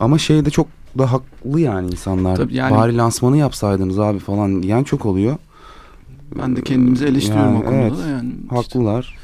Ama 0.00 0.18
şey 0.18 0.44
de 0.44 0.50
çok 0.50 0.66
da 0.98 1.12
haklı 1.12 1.60
yani 1.60 1.90
insanlar. 1.90 2.36
Tabii 2.36 2.54
yani- 2.54 2.74
Bari 2.76 2.96
lansmanı 2.96 3.36
yapsaydınız 3.36 3.98
abi 3.98 4.18
falan 4.18 4.62
diyen 4.62 4.84
çok 4.84 5.06
oluyor. 5.06 5.36
Ben 6.38 6.56
de 6.56 6.62
kendimizi 6.62 7.04
eleştiriyorum 7.06 7.54
Yani 7.54 7.62
o 7.62 7.64
konuda 7.64 7.80
evet, 7.82 7.92
da 8.04 8.08
yani. 8.08 8.32
işte 8.42 8.56
Haklılar. 8.56 9.16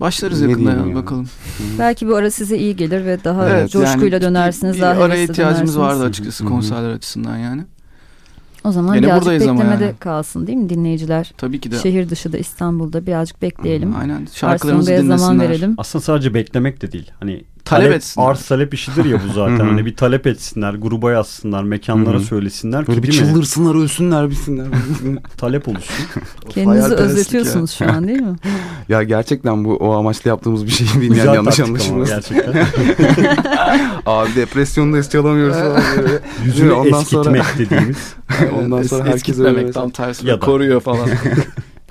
başlarız 0.00 0.42
Ne 0.42 0.50
yakında 0.50 0.70
ya, 0.70 0.76
yani. 0.76 0.94
bakalım. 0.94 1.26
Belki 1.78 2.08
bu 2.08 2.16
ara 2.16 2.30
size 2.30 2.58
iyi 2.58 2.76
gelir 2.76 3.04
ve 3.06 3.24
daha 3.24 3.48
Evet, 3.48 3.70
coşkuyla 3.70 4.06
yani 4.16 4.22
dönersiniz. 4.22 4.76
Bir, 4.76 4.80
daha 4.80 4.96
bir 4.96 5.00
araya 5.00 5.22
ihtiyacımız 5.22 5.76
dönersiniz. 5.76 5.76
vardı 5.78 6.04
açıkçası 6.04 6.44
konserler 6.44 6.90
açısından 6.90 7.36
yani. 7.36 7.62
O 8.64 8.72
zaman 8.72 8.94
Gene 8.94 9.06
birazcık 9.06 9.32
beklemede 9.32 9.84
yani. 9.84 9.94
kalsın 10.00 10.46
değil 10.46 10.58
mi 10.58 10.68
dinleyiciler? 10.68 11.32
Tabii 11.36 11.60
ki 11.60 11.70
de. 11.70 11.78
Şehir 11.78 12.10
dışı 12.10 12.32
da 12.32 12.38
İstanbul'da 12.38 13.06
birazcık 13.06 13.42
bekleyelim. 13.42 13.96
Aynen. 13.96 14.26
Şarkılarımızı 14.32 14.92
Arsonga'ya 14.92 15.18
zaman 15.18 15.34
dinlesinler. 15.36 15.50
verelim. 15.60 15.74
Aslında 15.78 16.02
sadece 16.02 16.34
beklemek 16.34 16.82
de 16.82 16.92
değil. 16.92 17.10
Hani 17.20 17.44
Talep 17.64 17.84
talep, 17.84 17.96
etsinler. 17.96 18.26
arz 18.26 18.46
talep 18.46 18.74
işidir 18.74 19.04
ya 19.04 19.18
bu 19.28 19.32
zaten. 19.34 19.56
Hani 19.58 19.86
bir 19.86 19.96
talep 19.96 20.26
etsinler, 20.26 20.74
gruba 20.74 21.12
yazsınlar, 21.12 21.62
mekanlara 21.62 22.20
söylesinler 22.20 22.86
Böyle 22.86 23.00
ki 23.00 23.02
bir 23.08 23.12
değil 23.12 23.22
mi? 23.22 23.28
çıldırsınlar, 23.28 23.74
ölsünler, 23.82 24.30
bitsinler. 24.30 24.66
Talep 25.36 25.68
oluşsun. 25.68 25.94
Kendinizi 26.48 26.94
özletiyorsunuz 26.94 27.70
şu 27.70 27.90
an 27.90 28.08
değil 28.08 28.20
mi? 28.20 28.36
ya 28.88 29.02
gerçekten 29.02 29.64
bu 29.64 29.76
o 29.76 29.92
amaçla 29.92 30.30
yaptığımız 30.30 30.66
bir 30.66 30.70
şey 30.70 30.86
değil 31.00 31.16
yani 31.16 31.34
yanlış 31.36 31.60
anlaşılmasın. 31.60 32.14
gerçekten. 32.14 32.66
Abi 34.06 34.34
depresyondayız 34.36 35.10
çalamıyoruz 35.10 35.56
falan 35.56 35.82
böyle. 35.98 36.20
Yüzünü 36.44 36.72
Ondan 36.72 37.00
eskitmek 37.00 37.24
sonra- 37.44 37.58
dediğimiz. 37.58 38.14
Ondan 38.58 38.82
sonra 38.82 39.02
Es- 39.02 39.04
herkes 39.06 39.14
eskitmemek 39.28 39.58
öyle 39.62 39.72
tam 39.72 39.90
tersi. 39.90 40.26
Ya 40.26 40.38
koruyor 40.40 40.80
falan. 40.80 41.08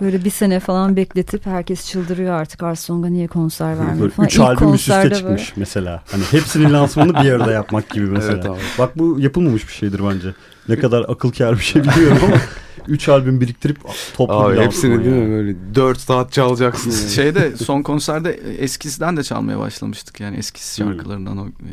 Böyle 0.01 0.25
bir 0.25 0.29
sene 0.29 0.59
falan 0.59 0.95
bekletip 0.95 1.45
herkes 1.45 1.87
çıldırıyor 1.91 2.33
artık 2.33 2.63
Arsonga 2.63 3.07
niye 3.07 3.27
konser 3.27 3.77
vermiyor 3.79 3.99
Böyle 3.99 4.11
falan. 4.11 4.27
üç 4.27 4.35
İlk 4.35 4.41
albüm 4.41 4.73
üst 4.73 4.89
üste 4.89 5.11
çıkmış 5.15 5.53
mesela. 5.55 6.03
Hani 6.11 6.23
hepsinin 6.31 6.73
lansmanını 6.73 7.23
bir 7.23 7.31
arada 7.31 7.51
yapmak 7.51 7.89
gibi 7.89 8.05
mesela. 8.09 8.33
Evet 8.35 8.45
abi. 8.45 8.59
Bak 8.79 8.97
bu 8.97 9.19
yapılmamış 9.19 9.67
bir 9.67 9.73
şeydir 9.73 10.01
bence. 10.09 10.33
Ne 10.69 10.79
kadar 10.79 11.05
akıl 11.09 11.31
kâr 11.31 11.53
bir 11.57 11.63
şey 11.63 11.83
biliyorum 11.83 12.17
ama 12.25 12.35
3 12.87 13.09
albüm 13.09 13.41
biriktirip 13.41 13.77
toplu 14.17 14.33
Abi 14.33 14.57
bir 14.57 14.61
hepsini 14.61 15.03
değil 15.05 15.15
mi 15.15 15.29
böyle 15.31 15.55
4 15.75 15.99
saat 15.99 16.31
çalacaksın. 16.31 16.91
yani. 16.91 17.09
Şeyde 17.15 17.57
son 17.57 17.81
konserde 17.81 18.31
eskisinden 18.59 19.17
de 19.17 19.23
çalmaya 19.23 19.59
başlamıştık 19.59 20.19
yani 20.19 20.37
eskisi 20.37 20.83
Hmm. 20.83 20.91
şarkılarından 20.91 21.37
o 21.37 21.47
e, 21.47 21.71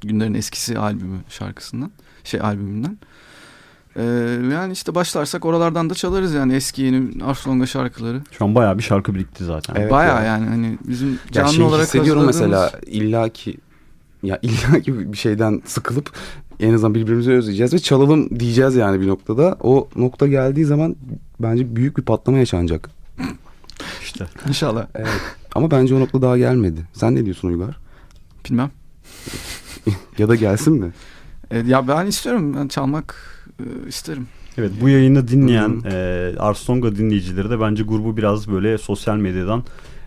günlerin 0.00 0.34
eskisi 0.34 0.78
albümü 0.78 1.18
şarkısından 1.28 1.90
şey 2.24 2.40
albümünden. 2.40 2.98
Ee, 3.96 4.02
yani 4.52 4.72
işte 4.72 4.94
başlarsak 4.94 5.44
oralardan 5.44 5.90
da 5.90 5.94
çalarız 5.94 6.34
yani 6.34 6.54
eski 6.54 6.82
yeni 6.82 7.24
Arslonga 7.24 7.66
şarkıları. 7.66 8.22
Şu 8.30 8.44
an 8.44 8.54
bayağı 8.54 8.78
bir 8.78 8.82
şarkı 8.82 9.14
birikti 9.14 9.44
zaten. 9.44 9.74
Evet 9.78 9.90
Bayağı 9.90 10.16
ya. 10.16 10.24
yani 10.24 10.46
hani 10.46 10.78
bizim 10.88 11.08
Ya 11.10 11.16
canlı 11.32 11.52
şey 11.52 11.64
olarak 11.64 11.84
hissediyorum 11.86 12.26
hazırladığımız- 12.26 12.72
mesela 12.72 12.80
illaki 12.86 13.56
ya 14.22 14.38
illaki 14.42 15.12
bir 15.12 15.16
şeyden 15.16 15.62
sıkılıp 15.66 16.10
en 16.60 16.74
azından 16.74 16.94
birbirimizi 16.94 17.32
özleyeceğiz 17.32 17.74
ve 17.74 17.78
çalalım 17.78 18.40
diyeceğiz 18.40 18.74
yani 18.74 19.00
bir 19.00 19.06
noktada. 19.08 19.56
O 19.60 19.88
nokta 19.96 20.26
geldiği 20.26 20.64
zaman 20.64 20.96
bence 21.40 21.76
büyük 21.76 21.96
bir 21.98 22.02
patlama 22.02 22.38
yaşanacak. 22.38 22.90
İşte. 24.02 24.26
İnşallah. 24.48 24.86
Evet. 24.94 25.08
Ama 25.54 25.70
bence 25.70 25.94
o 25.94 26.00
nokta 26.00 26.22
daha 26.22 26.38
gelmedi. 26.38 26.80
Sen 26.92 27.14
ne 27.14 27.24
diyorsun 27.24 27.48
Uygar? 27.48 27.76
Bilmem. 28.50 28.70
Ya 30.18 30.28
da 30.28 30.34
gelsin 30.34 30.72
mi? 30.74 30.92
E, 31.50 31.58
ya 31.58 31.88
ben 31.88 32.06
istiyorum. 32.06 32.56
Ben 32.56 32.68
çalmak 32.68 33.14
e, 33.60 33.88
isterim. 33.88 34.26
Evet 34.58 34.70
bu 34.80 34.88
yayını 34.88 35.28
dinleyen 35.28 35.68
Hı 35.84 35.88
e, 35.88 36.34
Arsonga 36.38 36.96
dinleyicileri 36.96 37.50
de 37.50 37.60
bence 37.60 37.82
grubu 37.82 38.16
biraz 38.16 38.48
böyle 38.52 38.78
sosyal 38.78 39.16
medyadan 39.16 39.64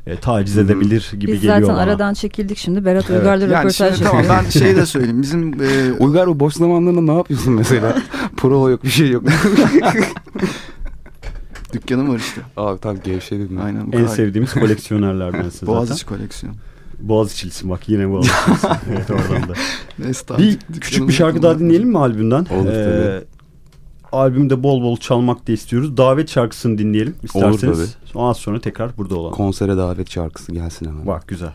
e, 0.08 0.16
taciz 0.16 0.58
edebilir 0.58 1.12
gibi 1.20 1.32
Biz 1.32 1.42
geliyor 1.42 1.60
zaten 1.60 1.76
bana. 1.76 1.82
aradan 1.82 2.14
çekildik 2.14 2.58
şimdi. 2.58 2.86
Berat 2.86 3.06
Evet. 3.10 3.20
Uygar'la 3.20 3.44
Yani 3.44 3.54
röportaj 3.54 3.96
şimdi 3.96 4.10
tamam 4.10 4.26
ben 4.30 4.50
şey 4.50 4.76
de 4.76 4.86
söyleyeyim. 4.86 5.22
Bizim 5.22 5.54
e, 5.64 5.92
Uygar 6.00 6.28
bu 6.28 6.40
boş 6.40 6.54
zamanlarında 6.54 7.02
ne 7.12 7.18
yapıyorsun 7.18 7.54
mesela? 7.54 7.98
Prova 8.38 8.70
yok 8.70 8.84
bir 8.84 8.90
şey 8.90 9.10
yok. 9.10 9.24
dükkanım 11.74 12.10
var 12.10 12.18
işte. 12.18 12.42
Abi 12.58 12.80
tam 12.80 13.00
gevşedin. 13.04 13.58
Aynen. 13.58 13.92
bu 13.92 13.96
En 13.96 14.04
kadar. 14.04 14.16
sevdiğimiz 14.16 14.54
koleksiyonerlerdensin 14.54 15.50
zaten. 15.52 15.68
Boğaziçi 15.76 16.06
koleksiyon. 16.06 16.56
Boğaziçi'lisin 17.00 17.70
bak 17.70 17.90
yine 17.90 18.10
Boğaziçi'lisin. 18.10 18.70
evet 18.92 19.12
oradan 19.12 19.50
da. 19.50 19.54
Neyse. 20.00 20.24
Bir 20.38 20.58
küçük 20.82 21.08
bir 21.08 21.14
şarkı 21.14 21.42
daha 21.42 21.60
dinleyelim 21.60 21.90
mi 21.90 21.98
albümden? 21.98 22.46
Olur 22.56 22.66
tabii. 22.66 23.26
Albümde 24.12 24.64
bol 24.64 24.82
bol 24.82 24.98
çalmak 24.98 25.48
da 25.48 25.52
istiyoruz. 25.52 25.98
Davet 25.98 26.30
şarkısını 26.30 26.78
dinleyelim 26.78 27.16
isterseniz. 27.24 27.96
tabii. 28.06 28.20
Ondan 28.20 28.34
sonra 28.34 28.62
tekrar 28.62 28.98
burada 28.98 29.16
olalım. 29.16 29.34
Konsere 29.36 29.78
davet 29.78 30.12
şarkısı 30.12 30.52
gelsin 30.52 30.86
hemen. 30.86 31.08
Bak 31.08 31.28
güzel. 31.28 31.54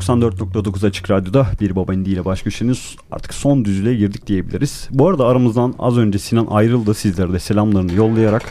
94.9 0.00 0.86
Açık 0.86 1.10
Radyo'da 1.10 1.46
Bir 1.60 1.76
Baba 1.76 1.94
İndi 1.94 2.10
ile 2.10 2.24
baş 2.24 2.42
köşeniz 2.42 2.96
artık 3.10 3.34
son 3.34 3.64
düzlüğe 3.64 3.94
girdik 3.94 4.26
diyebiliriz. 4.26 4.88
Bu 4.90 5.08
arada 5.08 5.26
aramızdan 5.26 5.74
az 5.78 5.98
önce 5.98 6.18
Sinan 6.18 6.46
ayrıldı 6.46 6.94
sizlere 6.94 7.32
de 7.32 7.38
selamlarını 7.38 7.92
yollayarak 7.92 8.42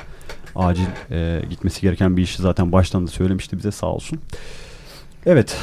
acil 0.56 0.86
e, 1.12 1.42
gitmesi 1.50 1.82
gereken 1.82 2.18
bir 2.18 2.24
işi 2.24 2.42
zaten 2.42 2.72
baştan 2.72 3.04
da 3.08 3.12
söylemişti 3.12 3.58
bize 3.58 3.72
sağ 3.72 3.88
olsun. 3.88 4.20
Evet. 5.26 5.58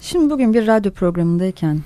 Şimdi 0.00 0.30
bugün 0.30 0.54
bir 0.54 0.66
radyo 0.66 0.92
programındayken 0.92 1.80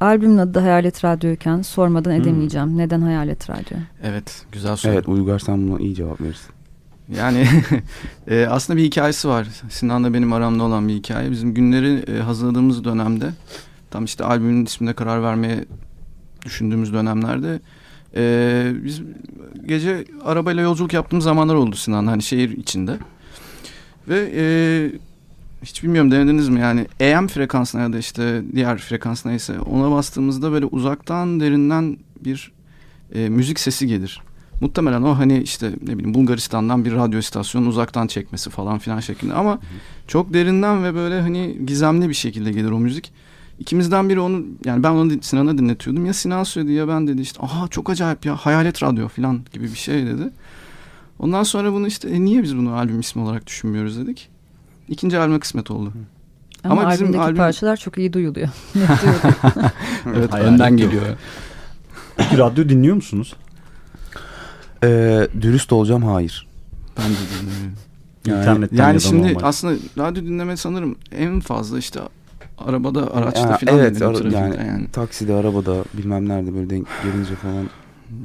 albümün 0.00 0.38
adı 0.38 0.54
da 0.54 0.62
Hayalet 0.62 1.04
Radyo'yken 1.04 1.62
sormadan 1.62 2.10
Hmm. 2.14 2.20
edemeyeceğim. 2.22 2.78
Neden 2.78 3.00
Hayalet 3.00 3.50
Radyo? 3.50 3.78
Evet 4.02 4.44
güzel 4.52 4.76
soru. 4.76 4.92
Evet 4.92 5.08
Uygar 5.08 5.38
sen 5.38 5.68
buna 5.68 5.78
iyi 5.78 5.94
cevap 5.94 6.20
verirsin. 6.20 6.50
Yani 7.08 7.46
e, 8.28 8.46
aslında 8.46 8.76
bir 8.76 8.84
hikayesi 8.84 9.28
var. 9.28 9.48
Sinan'la 9.70 10.14
benim 10.14 10.32
aramda 10.32 10.62
olan 10.62 10.88
bir 10.88 10.94
hikaye. 10.94 11.30
Bizim 11.30 11.54
günleri 11.54 12.12
e, 12.12 12.20
hazırladığımız 12.20 12.84
dönemde 12.84 13.30
tam 13.90 14.04
işte 14.04 14.24
albümün 14.24 14.64
ismine 14.64 14.92
karar 14.92 15.22
vermeye 15.22 15.64
düşündüğümüz 16.44 16.92
dönemlerde 16.92 17.60
e, 18.16 18.72
biz 18.84 19.02
gece 19.66 20.04
arabayla 20.24 20.62
yolculuk 20.62 20.92
yaptığımız 20.92 21.24
zamanlar 21.24 21.54
oldu 21.54 21.76
Sinan 21.76 22.06
hani 22.06 22.22
şehir 22.22 22.50
içinde. 22.50 22.98
Ve 24.08 24.30
e, 24.34 24.44
hiç 25.62 25.82
bilmiyorum 25.82 26.10
denediniz 26.10 26.48
mi 26.48 26.60
yani 26.60 26.86
AM 27.00 27.28
frekansına 27.28 27.82
ya 27.82 27.92
da 27.92 27.98
işte 27.98 28.42
diğer 28.54 28.78
frekans 28.78 29.26
neyse 29.26 29.60
ona 29.60 29.90
bastığımızda 29.90 30.52
böyle 30.52 30.66
uzaktan 30.66 31.40
derinden 31.40 31.96
bir 32.20 32.52
e, 33.14 33.28
müzik 33.28 33.60
sesi 33.60 33.86
gelir. 33.86 34.20
Muhtemelen 34.62 35.02
o 35.02 35.18
hani 35.18 35.42
işte 35.42 35.72
ne 35.86 35.98
bileyim 35.98 36.14
Bulgaristan'dan 36.14 36.84
bir 36.84 36.92
radyo 36.92 37.18
istasyonu 37.18 37.68
uzaktan 37.68 38.06
çekmesi 38.06 38.50
falan 38.50 38.78
filan 38.78 39.00
şeklinde 39.00 39.34
ama 39.34 39.58
çok 40.06 40.34
derinden 40.34 40.84
ve 40.84 40.94
böyle 40.94 41.20
hani 41.20 41.58
gizemli 41.66 42.08
bir 42.08 42.14
şekilde 42.14 42.52
gelir 42.52 42.70
o 42.70 42.78
müzik. 42.78 43.12
İkimizden 43.58 44.08
biri 44.08 44.20
onu 44.20 44.44
yani 44.64 44.82
ben 44.82 44.90
onu 44.90 45.22
Sinan'a 45.22 45.58
dinletiyordum. 45.58 46.06
Ya 46.06 46.12
Sinan 46.12 46.44
söyledi 46.44 46.72
ya 46.72 46.88
ben 46.88 47.08
dedi 47.08 47.20
işte 47.20 47.42
aha 47.42 47.68
çok 47.68 47.90
acayip 47.90 48.26
ya 48.26 48.36
hayalet 48.36 48.82
radyo 48.82 49.08
falan 49.08 49.40
gibi 49.52 49.64
bir 49.64 49.78
şey 49.78 50.06
dedi. 50.06 50.30
Ondan 51.18 51.42
sonra 51.42 51.72
bunu 51.72 51.86
işte 51.86 52.08
e, 52.08 52.20
niye 52.20 52.42
biz 52.42 52.56
bunu 52.56 52.74
albüm 52.74 53.00
ismi 53.00 53.22
olarak 53.22 53.46
düşünmüyoruz 53.46 53.98
dedik. 53.98 54.28
İkinci 54.88 55.18
albüme 55.18 55.38
kısmet 55.38 55.70
oldu. 55.70 55.92
Ama, 56.64 56.80
Ama 56.80 56.90
bizim 56.92 57.06
albümdeki 57.06 57.24
albüm- 57.24 57.36
parçalar 57.36 57.76
çok 57.76 57.98
iyi 57.98 58.12
duyuluyor. 58.12 58.48
Evet 60.16 60.34
önden 60.34 60.76
geliyor. 60.76 61.02
Peki 62.16 62.38
radyo 62.38 62.68
dinliyor 62.68 62.96
musunuz? 62.96 63.34
Ee, 64.84 65.28
dürüst 65.40 65.72
olacağım 65.72 66.02
hayır. 66.02 66.46
Ben 66.98 67.04
de 67.04 67.08
dinliyorum. 67.40 67.72
Yani- 68.26 68.40
İnternetten 68.40 68.76
Yani 68.76 69.00
şimdi 69.00 69.34
normal. 69.34 69.48
aslında 69.48 69.74
radyo 69.98 70.22
dinleme 70.22 70.56
sanırım 70.56 70.96
en 71.16 71.40
fazla 71.40 71.78
işte 71.78 72.00
arabada, 72.58 73.14
araçta 73.14 73.40
Ya, 73.40 73.56
falan 73.56 73.78
evet, 73.78 74.02
ara- 74.02 74.28
yani, 74.28 74.56
yani. 74.56 74.86
takside, 74.92 75.34
arabada 75.34 75.84
bilmem 75.94 76.28
nerede 76.28 76.54
böyle 76.54 76.70
denk 76.70 76.86
gelince 77.04 77.34
falan 77.34 77.68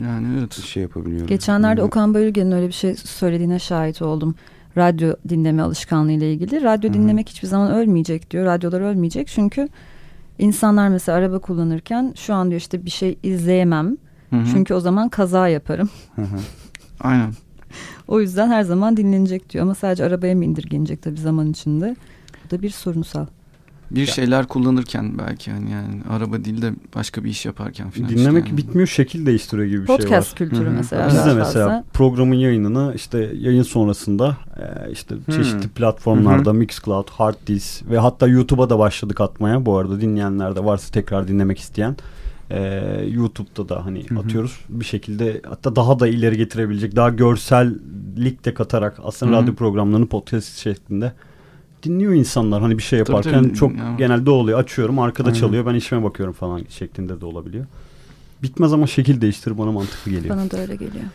Yani 0.04 0.28
evet. 0.40 0.54
şey 0.54 0.84
yapabiliyorum. 0.84 1.28
Geçenlerde 1.28 1.82
Yani- 1.82 1.88
Okan 1.88 2.14
Bayülgen'in 2.14 2.52
öyle 2.52 2.68
bir 2.68 2.74
şey 2.74 2.96
söylediğine 2.96 3.60
şahit 3.60 4.02
oldum. 4.02 4.36
Radyo 4.78 5.14
dinleme 5.30 5.62
alışkanlığı 5.62 6.12
ile 6.12 6.34
ilgili. 6.34 6.64
Radyo 6.64 6.90
Hı 6.90 6.94
hı. 6.94 6.98
dinlemek 7.02 7.30
hiçbir 7.30 7.48
zaman 7.48 7.72
ölmeyecek 7.72 8.32
diyor. 8.32 8.46
Radyolar 8.46 8.82
ölmeyecek 8.82 9.28
çünkü 9.28 9.70
insanlar 10.40 10.90
mesela 10.90 11.18
araba 11.18 11.40
kullanırken 11.40 12.14
şu 12.18 12.34
an 12.34 12.50
diyor 12.50 12.62
işte 12.62 12.86
bir 12.86 12.90
şey 12.92 13.18
izleyemem. 13.24 13.98
Hı 14.30 14.36
hı. 14.36 14.46
Çünkü 14.54 14.74
o 14.74 14.80
zaman 14.80 15.10
kaza 15.10 15.48
yaparım. 15.48 15.90
Hı 16.16 16.22
hı. 16.22 16.40
Aynen. 17.00 17.34
O 18.08 18.22
yüzden 18.22 18.48
her 18.50 18.64
zaman 18.64 18.98
dinlenecek 18.98 19.50
diyor. 19.50 19.64
Ama 19.64 19.76
sadece 19.76 20.04
arabaya 20.06 20.36
mı 20.36 20.46
indirgenecek 20.46 21.02
tabii 21.02 21.20
zaman 21.20 21.52
içinde. 21.52 21.96
Bu 22.46 22.58
da 22.58 22.62
bir 22.62 22.70
sorunsal. 22.70 23.26
Bir 23.92 24.06
şeyler 24.06 24.46
kullanırken 24.48 25.18
belki 25.18 25.52
hani 25.52 25.72
yani 25.72 26.02
araba 26.10 26.46
değil 26.46 26.62
de 26.62 26.72
başka 26.96 27.24
bir 27.24 27.30
iş 27.30 27.46
yaparken 27.46 27.90
falan. 27.90 28.10
Dinlemek 28.10 28.44
işte 28.44 28.50
yani. 28.50 28.58
bitmiyor 28.58 28.88
şekil 28.88 29.26
değiştiriyor 29.26 29.68
gibi 29.68 29.82
bir 29.82 29.86
Podcast 29.86 30.10
şey 30.10 30.20
var. 30.20 30.50
kültürü 30.52 30.68
Hı 30.68 30.72
hı. 30.72 30.76
mesela. 30.76 31.08
Biz 31.08 31.16
de 31.26 31.34
mesela 31.34 31.66
fazla. 31.68 31.84
programın 31.94 32.36
yayınını 32.36 32.94
işte 32.96 33.32
yayın 33.38 33.64
sonrasında 33.64 34.38
e, 34.58 34.92
işte 34.92 35.16
çeşitli 35.36 35.68
platformlarda 35.70 36.54
Mixcloud, 36.54 37.10
Harddisk 37.10 37.90
ve 37.90 37.98
hatta 38.00 38.28
YouTube'a 38.28 38.70
da 38.70 38.80
başladık 38.80 39.22
atmaya. 39.22 39.66
Bu 39.66 39.78
arada 39.78 40.02
dinleyenler 40.02 40.56
de 40.56 40.66
varsa 40.66 40.92
tekrar 40.92 41.28
dinlemek 41.28 41.60
isteyen 41.60 41.96
e, 42.52 42.60
YouTube'da 43.12 43.70
da 43.70 43.86
hani 43.86 44.10
Hı 44.10 44.16
hı. 44.16 44.20
atıyoruz. 44.20 44.60
Bir 44.70 44.86
şekilde 44.86 45.42
hatta 45.50 45.76
daha 45.76 46.00
da 46.00 46.08
ileri 46.08 46.38
getirebilecek 46.38 46.96
daha 46.96 47.10
görsellik 47.10 48.46
de 48.46 48.54
katarak 48.54 49.00
aslında 49.04 49.32
Hı 49.32 49.38
hı. 49.38 49.42
radyo 49.42 49.56
programlarını 49.56 50.08
podcast 50.08 50.58
şeklinde 50.58 51.14
dinliyor 51.84 52.14
insanlar. 52.14 52.62
Hani 52.62 52.78
bir 52.78 52.84
şey 52.84 53.00
Tabii, 53.04 53.12
yaparken 53.12 53.44
tabii. 53.44 53.54
çok 53.56 53.78
Ya. 53.78 53.96
genelde 53.98 54.30
oluyor. 54.30 54.60
Açıyorum 54.60 55.00
arkada 55.00 55.28
Aynen. 55.30 55.40
çalıyor 55.40 55.66
ben 55.66 55.76
işime 55.76 56.04
bakıyorum 56.04 56.34
falan 56.34 56.62
şeklinde 56.70 57.22
de 57.22 57.26
olabiliyor. 57.26 57.66
Bitmez 58.44 58.74
ama 58.74 58.88
şekil 58.88 59.22
değiştir 59.22 59.58
bana 59.58 59.72
mantıklı 59.72 60.12
geliyor. 60.12 60.36
Bana 60.38 60.52
da 60.52 60.58
öyle 60.58 60.76
geliyor. 60.76 61.06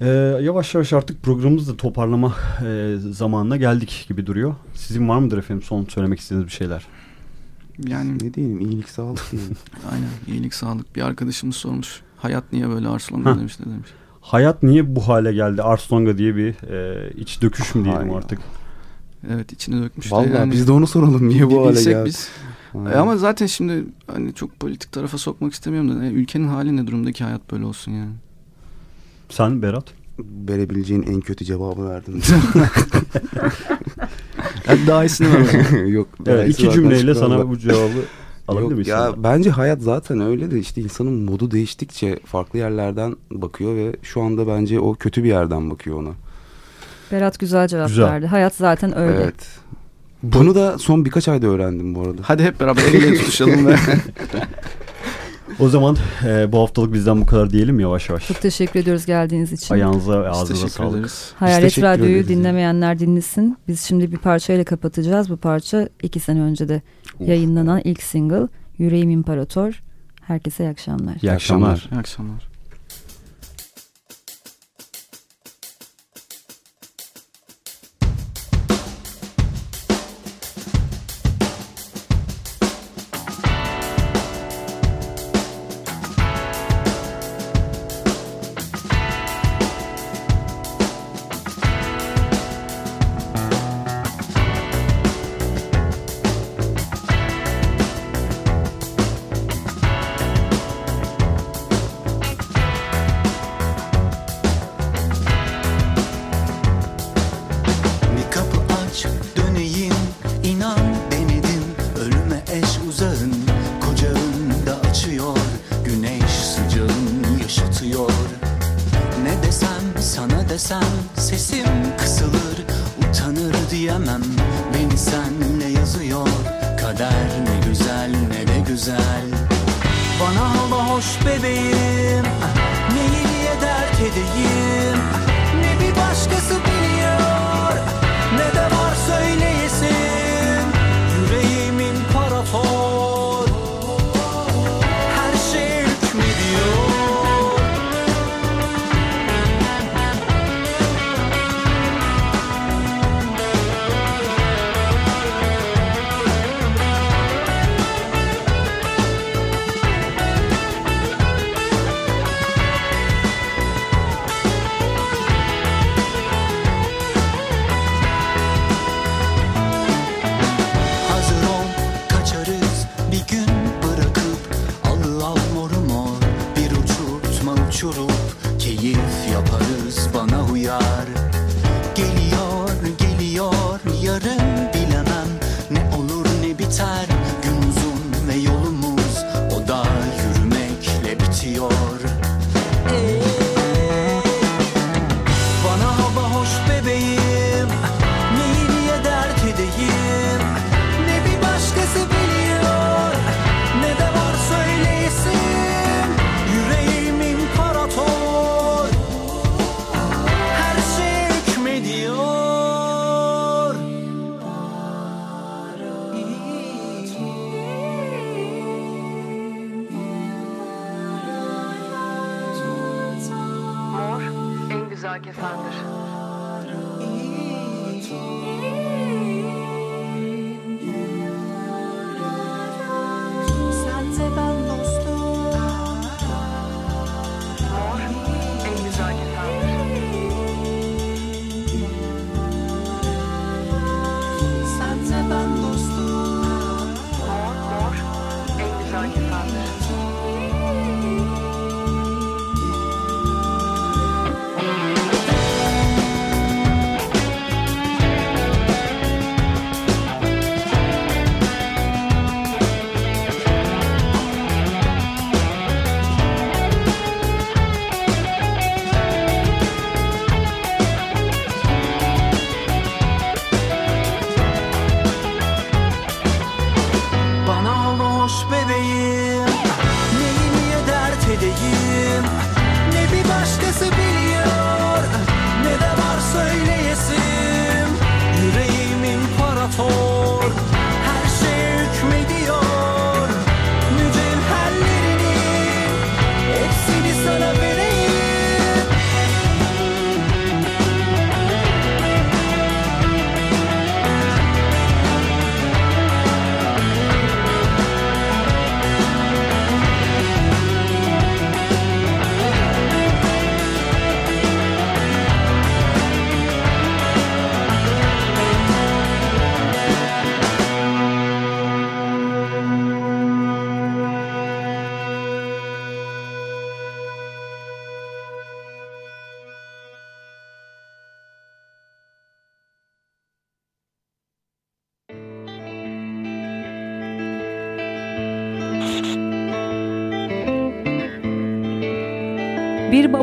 Ee, 0.00 0.06
yavaş 0.42 0.74
yavaş 0.74 0.92
artık 0.92 1.22
programımızı 1.22 1.72
da 1.72 1.76
toparlama 1.76 2.34
e, 2.66 2.94
zamanına 3.10 3.56
geldik 3.56 4.04
gibi 4.08 4.26
duruyor. 4.26 4.54
Sizin 4.74 5.08
var 5.08 5.18
mıdır 5.18 5.38
efendim 5.38 5.62
son 5.62 5.84
söylemek 5.84 6.20
istediğiniz 6.20 6.46
bir 6.46 6.52
şeyler? 6.52 6.86
Yani 7.86 8.14
Ne 8.14 8.34
diyelim 8.34 8.60
iyilik 8.60 8.88
sağlık 8.88 9.32
diyelim. 9.32 9.56
aynen 9.92 10.08
iyilik 10.26 10.54
sağlık. 10.54 10.96
Bir 10.96 11.02
arkadaşımız 11.02 11.56
sormuş. 11.56 12.00
Hayat 12.16 12.52
niye 12.52 12.68
böyle 12.68 12.86
Hah. 12.86 12.94
Arslan'da 12.94 13.38
demiş 13.38 13.60
ne 13.60 13.72
demiş. 13.72 13.88
Hayat 14.20 14.62
niye 14.62 14.96
bu 14.96 15.08
hale 15.08 15.32
geldi? 15.32 15.62
Arslanga 15.62 16.18
diye 16.18 16.36
bir 16.36 16.48
e, 16.70 17.10
iç 17.16 17.42
döküş 17.42 17.74
mü 17.74 17.84
diyelim 17.84 18.02
Hayır. 18.02 18.16
artık? 18.16 18.38
Evet 19.30 19.52
içine 19.52 19.82
dökmüş 19.82 20.06
de 20.06 20.14
Vallahi 20.14 20.30
yani. 20.34 20.52
biz 20.52 20.68
de 20.68 20.72
onu 20.72 20.86
soralım 20.86 21.28
niye 21.28 21.50
bu 21.50 21.66
hale 21.66 21.82
geldi. 21.84 22.06
biz. 22.06 22.28
Aynen. 22.74 22.92
Ama 22.92 23.16
zaten 23.16 23.46
şimdi 23.46 23.84
hani 24.06 24.34
çok 24.34 24.60
politik 24.60 24.92
tarafa 24.92 25.18
sokmak 25.18 25.52
istemiyorum 25.52 26.00
da 26.00 26.04
e, 26.04 26.08
ülkenin 26.10 26.48
hali 26.48 26.76
ne 26.76 26.86
durumdaki 26.86 27.24
hayat 27.24 27.52
böyle 27.52 27.64
olsun 27.64 27.92
yani. 27.92 28.12
Sen 29.28 29.62
Berat? 29.62 29.84
verebileceğin 30.48 31.02
en 31.02 31.20
kötü 31.20 31.44
cevabı 31.44 31.88
verdin. 31.88 32.22
Hadi 34.68 34.86
daha 34.86 35.04
iyisini 35.04 35.28
ver. 35.34 35.70
Yok. 35.86 36.08
Evet, 36.26 36.26
daha 36.38 36.44
iki 36.44 36.70
cümleyle 36.70 37.14
sana 37.14 37.48
bu 37.48 37.58
cevabı 37.58 37.78
alabilir 38.48 38.62
Yok 38.62 38.72
miyiz? 38.72 38.88
ya 38.88 38.98
sana? 38.98 39.22
bence 39.22 39.50
hayat 39.50 39.82
zaten 39.82 40.20
öyle 40.20 40.50
de 40.50 40.58
işte 40.58 40.80
insanın 40.80 41.12
modu 41.12 41.50
değiştikçe 41.50 42.18
farklı 42.26 42.58
yerlerden 42.58 43.16
bakıyor 43.30 43.76
ve 43.76 43.96
şu 44.02 44.22
anda 44.22 44.46
bence 44.46 44.80
o 44.80 44.94
kötü 44.94 45.24
bir 45.24 45.28
yerden 45.28 45.70
bakıyor 45.70 45.98
ona. 46.02 46.10
Berat 47.12 47.38
güzel 47.38 47.68
cevap 47.68 47.88
Güzel. 47.88 48.04
verdi. 48.04 48.26
Hayat 48.26 48.54
zaten 48.54 48.98
öyle. 48.98 49.16
Evet. 49.22 49.46
Bunu 50.22 50.54
da 50.54 50.78
son 50.78 51.04
birkaç 51.04 51.28
ayda 51.28 51.46
öğrendim 51.46 51.94
bu 51.94 52.00
arada. 52.02 52.22
Hadi 52.22 52.42
hep 52.42 52.60
beraber 52.60 52.82
el 52.88 52.94
ele 53.02 53.14
tutuşalım 53.18 53.66
ve 53.66 53.76
O 55.60 55.68
zaman 55.68 55.96
e, 56.24 56.52
bu 56.52 56.58
haftalık 56.60 56.92
bizden 56.92 57.20
bu 57.20 57.26
kadar 57.26 57.50
diyelim 57.50 57.80
yavaş 57.80 58.08
yavaş. 58.08 58.28
Çok 58.28 58.40
teşekkür 58.40 58.80
ediyoruz 58.80 59.06
geldiğiniz 59.06 59.52
için. 59.52 59.74
Ayağınıza 59.74 60.22
ve 60.22 60.28
ağzınıza 60.28 60.52
teşekkür 60.54 60.70
sağlık. 60.84 60.96
ederiz. 60.98 61.32
Hayalet 61.36 61.82
Radyo'yu 61.82 62.10
ederiz. 62.16 62.28
dinlemeyenler 62.28 62.98
dinlesin. 62.98 63.56
Biz 63.68 63.80
şimdi 63.80 64.12
bir 64.12 64.16
parçayla 64.18 64.64
kapatacağız. 64.64 65.30
Bu 65.30 65.36
parça 65.36 65.88
iki 66.02 66.20
sene 66.20 66.40
önce 66.40 66.68
de 66.68 66.82
yayınlanan 67.20 67.80
ilk 67.84 68.02
single 68.02 68.48
Yüreğim 68.78 69.10
İmparator. 69.10 69.82
Herkese 70.22 70.64
iyi 70.64 70.68
akşamlar. 70.70 71.16
İyi 71.22 71.32
akşamlar. 71.32 71.88
İyi 71.92 71.98
akşamlar. 71.98 72.47
Bir 72.47 72.47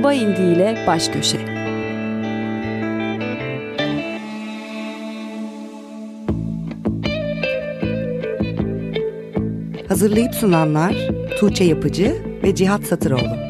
Baba 0.06 0.14
İndi 0.14 0.42
ile 0.42 0.84
Baş 0.88 1.08
Köşe. 1.08 1.38
Hazırlayıp 9.88 10.36
sunanlar 10.36 10.96
Tuğçe 11.40 11.64
Yapıcı 11.64 12.16
ve 12.44 12.56
Cihat 12.56 12.84
Satıroğlu. 12.84 13.45